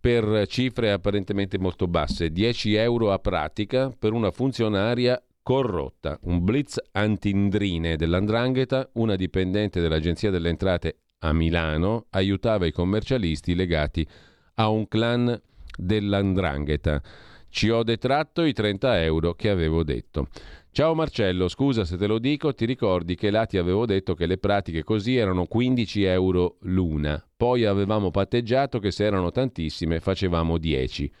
per 0.00 0.44
cifre 0.48 0.90
apparentemente 0.90 1.56
molto 1.56 1.86
basse, 1.86 2.32
10 2.32 2.74
euro 2.74 3.12
a 3.12 3.20
pratica 3.20 3.94
per 3.96 4.12
una 4.12 4.32
funzionaria 4.32 5.22
corrotta, 5.40 6.18
un 6.22 6.42
blitz 6.42 6.80
antindrine 6.90 7.94
dell'andrangheta, 7.94 8.90
una 8.94 9.14
dipendente 9.14 9.80
dell'Agenzia 9.80 10.30
delle 10.30 10.48
Entrate 10.48 10.96
a 11.20 11.32
Milano 11.32 12.06
aiutava 12.10 12.66
i 12.66 12.72
commercialisti 12.72 13.54
legati 13.54 14.06
a 14.54 14.68
un 14.68 14.86
clan 14.88 15.40
dell'andrangheta. 15.76 17.02
Ci 17.48 17.68
ho 17.68 17.82
detratto 17.82 18.44
i 18.44 18.52
30 18.52 19.02
euro 19.02 19.34
che 19.34 19.50
avevo 19.50 19.82
detto. 19.82 20.28
Ciao 20.72 20.94
Marcello, 20.94 21.48
scusa 21.48 21.84
se 21.84 21.96
te 21.96 22.06
lo 22.06 22.18
dico, 22.18 22.54
ti 22.54 22.64
ricordi 22.64 23.16
che 23.16 23.30
là 23.30 23.44
ti 23.44 23.58
avevo 23.58 23.86
detto 23.86 24.14
che 24.14 24.26
le 24.26 24.38
pratiche 24.38 24.84
così 24.84 25.16
erano 25.16 25.46
15 25.46 26.04
euro 26.04 26.58
l'una, 26.60 27.22
poi 27.36 27.64
avevamo 27.64 28.12
patteggiato 28.12 28.78
che 28.78 28.92
se 28.92 29.04
erano 29.04 29.32
tantissime 29.32 29.98
facevamo 29.98 30.58
10. 30.58 31.12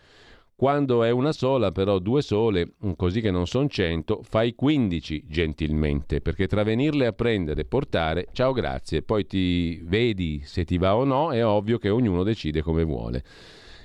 Quando 0.60 1.04
è 1.04 1.10
una 1.10 1.32
sola, 1.32 1.72
però 1.72 1.98
due 1.98 2.20
sole, 2.20 2.74
così 2.94 3.22
che 3.22 3.30
non 3.30 3.46
sono 3.46 3.66
100, 3.66 4.20
fai 4.22 4.54
15 4.54 5.24
gentilmente, 5.26 6.20
perché 6.20 6.46
tra 6.46 6.62
venirle 6.64 7.06
a 7.06 7.14
prendere 7.14 7.62
e 7.62 7.64
portare, 7.64 8.26
ciao 8.32 8.52
grazie, 8.52 9.00
poi 9.00 9.24
ti 9.24 9.80
vedi 9.82 10.42
se 10.44 10.66
ti 10.66 10.76
va 10.76 10.96
o 10.96 11.04
no, 11.04 11.32
è 11.32 11.42
ovvio 11.42 11.78
che 11.78 11.88
ognuno 11.88 12.22
decide 12.24 12.60
come 12.60 12.84
vuole. 12.84 13.24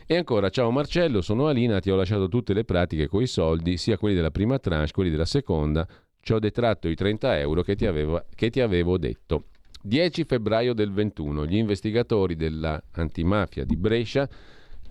E 0.05 0.17
ancora, 0.17 0.49
ciao 0.49 0.69
Marcello, 0.69 1.21
sono 1.21 1.47
Alina, 1.47 1.79
ti 1.79 1.89
ho 1.89 1.95
lasciato 1.95 2.27
tutte 2.27 2.53
le 2.53 2.65
pratiche 2.65 3.07
coi 3.07 3.25
soldi, 3.25 3.77
sia 3.77 3.97
quelli 3.97 4.15
della 4.15 4.31
prima 4.31 4.59
tranche, 4.59 4.91
quelli 4.91 5.11
della 5.11 5.23
seconda, 5.23 5.87
ci 6.19 6.33
ho 6.33 6.39
detratto 6.39 6.89
i 6.89 6.95
30 6.95 7.39
euro 7.39 7.61
che 7.61 7.77
ti, 7.77 7.85
avevo, 7.85 8.25
che 8.35 8.49
ti 8.49 8.59
avevo 8.59 8.97
detto. 8.97 9.45
10 9.81 10.25
febbraio 10.25 10.73
del 10.73 10.91
21, 10.91 11.45
gli 11.45 11.55
investigatori 11.55 12.35
della 12.35 12.83
antimafia 12.91 13.63
di 13.63 13.77
Brescia 13.77 14.27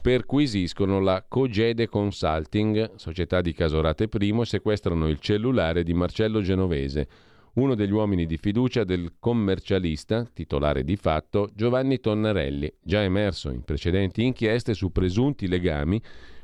perquisiscono 0.04 1.00
la 1.00 1.24
Cogede 1.26 1.88
Consulting, 1.88 2.96
società 2.96 3.40
di 3.40 3.54
Casorate 3.54 4.06
I, 4.12 4.38
e 4.38 4.44
sequestrano 4.44 5.08
il 5.08 5.18
cellulare 5.18 5.82
di 5.82 5.94
Marcello 5.94 6.42
Genovese, 6.42 7.08
uno 7.54 7.74
degli 7.74 7.90
uomini 7.90 8.26
di 8.26 8.36
fiducia 8.36 8.84
del 8.84 9.14
commercialista, 9.18 10.28
titolare 10.30 10.84
di 10.84 10.96
fatto, 10.96 11.48
Giovanni 11.54 12.00
Tonnarelli, 12.00 12.70
già 12.82 13.00
emerso 13.00 13.48
in 13.48 13.62
precedenti 13.62 14.22
inchieste 14.22 14.74
su 14.74 14.92
presunti 14.92 15.48
legami 15.48 15.98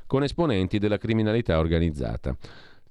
con 0.06 0.22
esponenti 0.22 0.78
della 0.78 0.96
criminalità 0.96 1.58
organizzata. 1.58 2.34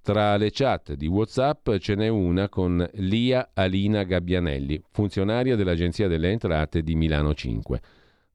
Tra 0.04 0.38
le 0.38 0.52
chat 0.52 0.94
di 0.94 1.08
WhatsApp 1.08 1.78
ce 1.78 1.96
n'è 1.96 2.10
una 2.10 2.48
con 2.48 2.88
Lia 2.94 3.50
Alina 3.56 4.04
Gabbianelli, 4.04 4.84
funzionaria 4.92 5.56
dell'Agenzia 5.56 6.08
delle 6.08 6.30
Entrate 6.30 6.84
di 6.84 6.94
Milano 6.94 7.34
5. 7.34 7.82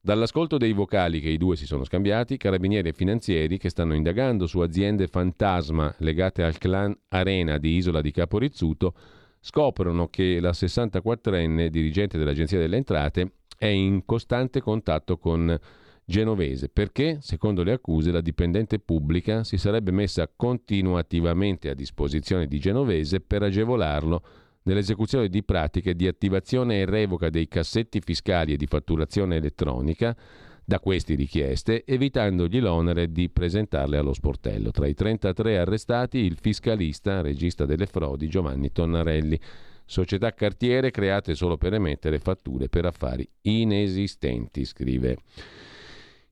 Dall'ascolto 0.05 0.59
dei 0.59 0.75
vocali 0.75 1.19
che 1.19 1.31
i 1.31 1.39
due 1.39 1.57
si 1.57 1.65
sono 1.65 1.83
scambiati, 1.83 2.37
carabinieri 2.37 2.91
e 2.91 2.93
finanzieri 2.93 3.57
che 3.57 3.71
stanno 3.71 3.95
indagando 3.95 4.47
su 4.47 4.59
aziende 4.59 5.07
fantasma 5.07 5.95
legate 6.01 6.43
al 6.43 6.59
clan 6.59 6.95
Arena 7.09 7.57
di 7.57 7.77
Isola 7.77 8.03
di 8.03 8.11
Caporizzuto 8.11 8.93
scoprono 9.41 10.09
che 10.09 10.41
la 10.41 10.51
64enne 10.51 11.69
dirigente 11.69 12.19
dell'Agenzia 12.19 12.59
delle 12.59 12.77
Entrate 12.77 13.33
è 13.57 13.65
in 13.65 14.05
costante 14.05 14.61
contatto 14.61 15.17
con 15.17 15.59
Genovese 16.05 16.69
perché, 16.69 17.17
secondo 17.23 17.63
le 17.63 17.73
accuse, 17.73 18.11
la 18.11 18.21
dipendente 18.21 18.81
pubblica 18.81 19.43
si 19.43 19.57
sarebbe 19.57 19.91
messa 19.91 20.31
continuativamente 20.37 21.71
a 21.71 21.75
disposizione 21.75 22.47
di 22.47 22.59
Genovese 22.59 23.21
per 23.21 23.43
agevolarlo 23.43 24.23
nell'esecuzione 24.65 25.29
di 25.29 25.43
pratiche 25.43 25.95
di 25.95 26.07
attivazione 26.07 26.81
e 26.81 26.85
revoca 26.85 27.31
dei 27.31 27.49
cassetti 27.49 28.01
fiscali 28.01 28.53
e 28.53 28.57
di 28.57 28.67
fatturazione 28.67 29.37
elettronica 29.37 30.17
da 30.65 30.81
questi 30.81 31.15
richieste, 31.15 31.85
evitandogli 31.85 32.59
l'onere 32.59 33.13
di 33.13 33.29
presentarle 33.29 33.99
allo 33.99 34.15
sportello. 34.15 34.71
Tra 34.71 34.87
i 34.87 34.95
33 34.95 35.59
arrestati 35.59 36.19
il 36.19 36.39
fiscalista, 36.41 37.21
regista 37.21 37.67
delle 37.67 37.87
frodi 37.87 38.29
Giovanni 38.29 38.73
Tonnarelli, 38.73 39.39
società 39.85 40.33
cartiere 40.33 40.91
create 40.91 41.35
solo 41.35 41.59
per 41.59 41.75
emettere 41.75 42.19
fatture 42.19 42.71
per 42.71 42.87
affari 42.87 43.29
inesistenti, 43.43 44.65
scrive 44.65 45.19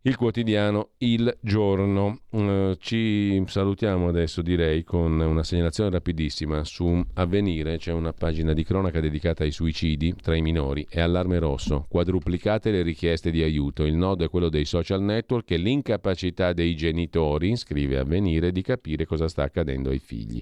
il 0.02 0.16
quotidiano 0.16 0.90
Il 0.98 1.36
Giorno. 1.40 2.22
Uh, 2.30 2.74
ci 2.78 3.42
salutiamo 3.46 4.08
adesso 4.08 4.42
direi 4.42 4.82
con 4.82 5.20
una 5.20 5.44
segnalazione 5.44 5.90
rapidissima 5.90 6.64
su 6.64 7.04
Avvenire, 7.14 7.78
c'è 7.78 7.92
una 7.92 8.12
pagina 8.12 8.52
di 8.52 8.64
cronaca 8.64 9.00
dedicata 9.00 9.44
ai 9.44 9.52
suicidi 9.52 10.14
tra 10.20 10.34
i 10.34 10.42
minori 10.42 10.86
e 10.90 11.00
allarme 11.00 11.38
rosso, 11.38 11.86
quadruplicate 11.88 12.70
le 12.70 12.82
richieste 12.82 13.30
di 13.30 13.42
aiuto, 13.42 13.84
il 13.84 13.94
nodo 13.94 14.24
è 14.24 14.30
quello 14.30 14.48
dei 14.48 14.64
social 14.64 15.02
network 15.02 15.50
e 15.52 15.56
l'incapacità 15.56 16.52
dei 16.52 16.74
genitori, 16.74 17.54
scrive 17.56 17.98
Avvenire, 17.98 18.50
di 18.50 18.62
capire 18.62 19.06
cosa 19.06 19.28
sta 19.28 19.44
accadendo 19.44 19.90
ai 19.90 19.98
figli. 19.98 20.40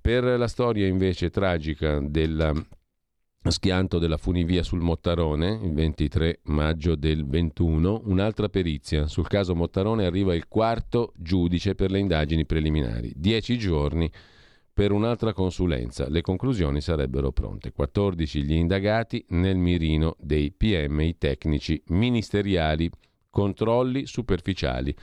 Per 0.00 0.22
la 0.22 0.48
storia 0.48 0.86
invece 0.86 1.30
tragica 1.30 1.98
della 1.98 2.52
schianto 3.50 3.98
della 3.98 4.16
funivia 4.16 4.62
sul 4.62 4.80
Mottarone, 4.80 5.60
il 5.62 5.74
23 5.74 6.40
maggio 6.44 6.94
del 6.94 7.26
21, 7.26 8.02
un'altra 8.06 8.48
perizia. 8.48 9.06
Sul 9.06 9.28
caso 9.28 9.54
Mottarone 9.54 10.06
arriva 10.06 10.34
il 10.34 10.48
quarto 10.48 11.12
giudice 11.16 11.74
per 11.74 11.90
le 11.90 11.98
indagini 11.98 12.46
preliminari. 12.46 13.12
Dieci 13.14 13.58
giorni 13.58 14.10
per 14.72 14.90
un'altra 14.90 15.32
consulenza. 15.32 16.08
Le 16.08 16.20
conclusioni 16.20 16.80
sarebbero 16.80 17.30
pronte. 17.32 17.70
14 17.70 18.42
gli 18.42 18.54
indagati 18.54 19.24
nel 19.28 19.56
mirino 19.56 20.16
dei 20.18 20.50
PM, 20.50 21.00
i 21.00 21.16
tecnici 21.16 21.80
ministeriali, 21.88 22.90
controlli 23.30 24.06
superficiali. 24.06 24.94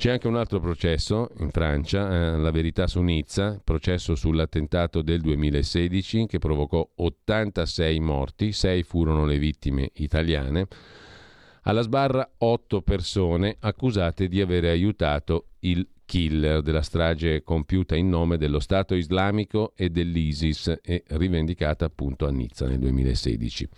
C'è 0.00 0.12
anche 0.12 0.28
un 0.28 0.36
altro 0.36 0.60
processo 0.60 1.28
in 1.40 1.50
Francia, 1.50 2.10
eh, 2.10 2.38
la 2.38 2.50
verità 2.50 2.86
su 2.86 3.02
Nizza, 3.02 3.60
processo 3.62 4.14
sull'attentato 4.14 5.02
del 5.02 5.20
2016 5.20 6.24
che 6.24 6.38
provocò 6.38 6.88
86 6.94 8.00
morti, 8.00 8.52
6 8.52 8.82
furono 8.82 9.26
le 9.26 9.38
vittime 9.38 9.90
italiane. 9.96 10.66
Alla 11.64 11.82
sbarra 11.82 12.26
8 12.38 12.80
persone 12.80 13.58
accusate 13.60 14.28
di 14.28 14.40
aver 14.40 14.64
aiutato 14.64 15.48
il 15.58 15.86
killer 16.06 16.62
della 16.62 16.80
strage 16.80 17.42
compiuta 17.42 17.94
in 17.94 18.08
nome 18.08 18.38
dello 18.38 18.58
Stato 18.58 18.94
islamico 18.94 19.74
e 19.76 19.90
dell'ISIS 19.90 20.78
e 20.82 21.04
rivendicata 21.08 21.84
appunto 21.84 22.26
a 22.26 22.30
Nizza 22.30 22.66
nel 22.66 22.78
2016. 22.78 23.68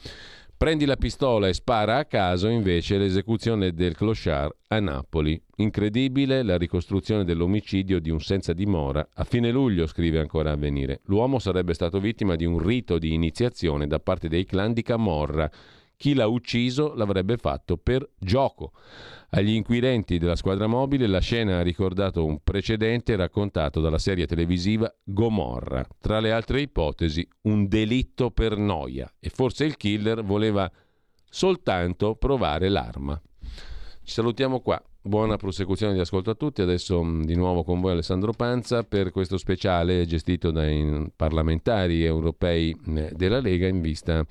Prendi 0.62 0.84
la 0.84 0.94
pistola 0.94 1.48
e 1.48 1.54
spara 1.54 1.96
a 1.96 2.04
caso 2.04 2.46
invece 2.46 2.96
l'esecuzione 2.96 3.72
del 3.72 3.96
clochard 3.96 4.54
a 4.68 4.78
Napoli. 4.78 5.42
Incredibile 5.56 6.44
la 6.44 6.56
ricostruzione 6.56 7.24
dell'omicidio 7.24 7.98
di 7.98 8.10
un 8.10 8.20
senza 8.20 8.52
dimora. 8.52 9.04
A 9.14 9.24
fine 9.24 9.50
luglio, 9.50 9.88
scrive 9.88 10.20
ancora 10.20 10.52
Avvenire, 10.52 11.00
l'uomo 11.06 11.40
sarebbe 11.40 11.74
stato 11.74 11.98
vittima 11.98 12.36
di 12.36 12.44
un 12.44 12.64
rito 12.64 12.98
di 12.98 13.12
iniziazione 13.12 13.88
da 13.88 13.98
parte 13.98 14.28
dei 14.28 14.44
clan 14.44 14.72
di 14.72 14.82
Camorra. 14.82 15.50
Chi 16.02 16.14
l'ha 16.14 16.26
ucciso 16.26 16.94
l'avrebbe 16.96 17.36
fatto 17.36 17.76
per 17.76 18.04
gioco. 18.18 18.72
Agli 19.30 19.50
inquirenti 19.50 20.18
della 20.18 20.34
squadra 20.34 20.66
mobile 20.66 21.06
la 21.06 21.20
scena 21.20 21.58
ha 21.60 21.62
ricordato 21.62 22.24
un 22.24 22.40
precedente 22.42 23.14
raccontato 23.14 23.80
dalla 23.80 23.98
serie 23.98 24.26
televisiva 24.26 24.92
Gomorra. 25.04 25.86
Tra 26.00 26.18
le 26.18 26.32
altre 26.32 26.60
ipotesi, 26.60 27.24
un 27.42 27.68
delitto 27.68 28.32
per 28.32 28.56
noia 28.56 29.08
e 29.20 29.28
forse 29.28 29.64
il 29.64 29.76
killer 29.76 30.24
voleva 30.24 30.68
soltanto 31.30 32.16
provare 32.16 32.68
l'arma. 32.68 33.22
Ci 34.02 34.12
salutiamo 34.12 34.58
qua. 34.58 34.82
Buona 35.00 35.36
prosecuzione 35.36 35.92
di 35.92 36.00
ascolto 36.00 36.30
a 36.30 36.34
tutti. 36.34 36.62
Adesso 36.62 37.00
mm, 37.00 37.22
di 37.22 37.36
nuovo 37.36 37.62
con 37.62 37.80
voi 37.80 37.92
Alessandro 37.92 38.32
Panza 38.32 38.82
per 38.82 39.12
questo 39.12 39.38
speciale 39.38 40.04
gestito 40.06 40.50
dai 40.50 41.12
parlamentari 41.14 42.04
europei 42.04 42.76
eh, 42.88 43.12
della 43.14 43.38
Lega 43.38 43.68
in 43.68 43.80
vista 43.80 44.26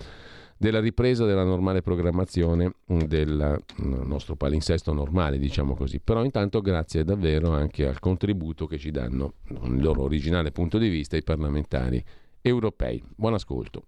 della 0.62 0.80
ripresa 0.80 1.26
della 1.26 1.44
normale 1.44 1.82
programmazione 1.82 2.76
del 2.86 3.60
nostro 3.78 4.36
palinsesto 4.36 4.94
normale, 4.94 5.40
diciamo 5.40 5.74
così. 5.74 6.00
Però 6.00 6.24
intanto 6.24 6.62
grazie 6.62 7.04
davvero 7.04 7.50
anche 7.50 7.88
al 7.88 7.98
contributo 7.98 8.68
che 8.68 8.78
ci 8.78 8.92
danno, 8.92 9.34
il 9.64 9.82
loro 9.82 10.04
originale 10.04 10.52
punto 10.52 10.78
di 10.78 10.88
vista, 10.88 11.18
i 11.18 11.24
parlamentari 11.24 12.04
europei. 12.42 13.04
Buon 13.16 13.34
ascolto. 13.34 13.86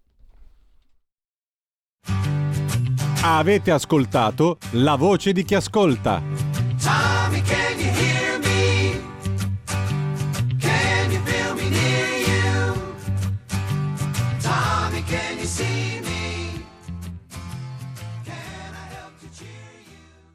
Avete 3.22 3.70
ascoltato 3.70 4.58
la 4.72 4.96
voce 4.96 5.32
di 5.32 5.44
chi 5.44 5.54
ascolta. 5.54 6.24
Tommy, 6.82 7.42
can 7.44 7.80
you 7.80 7.92
hear? 7.92 8.13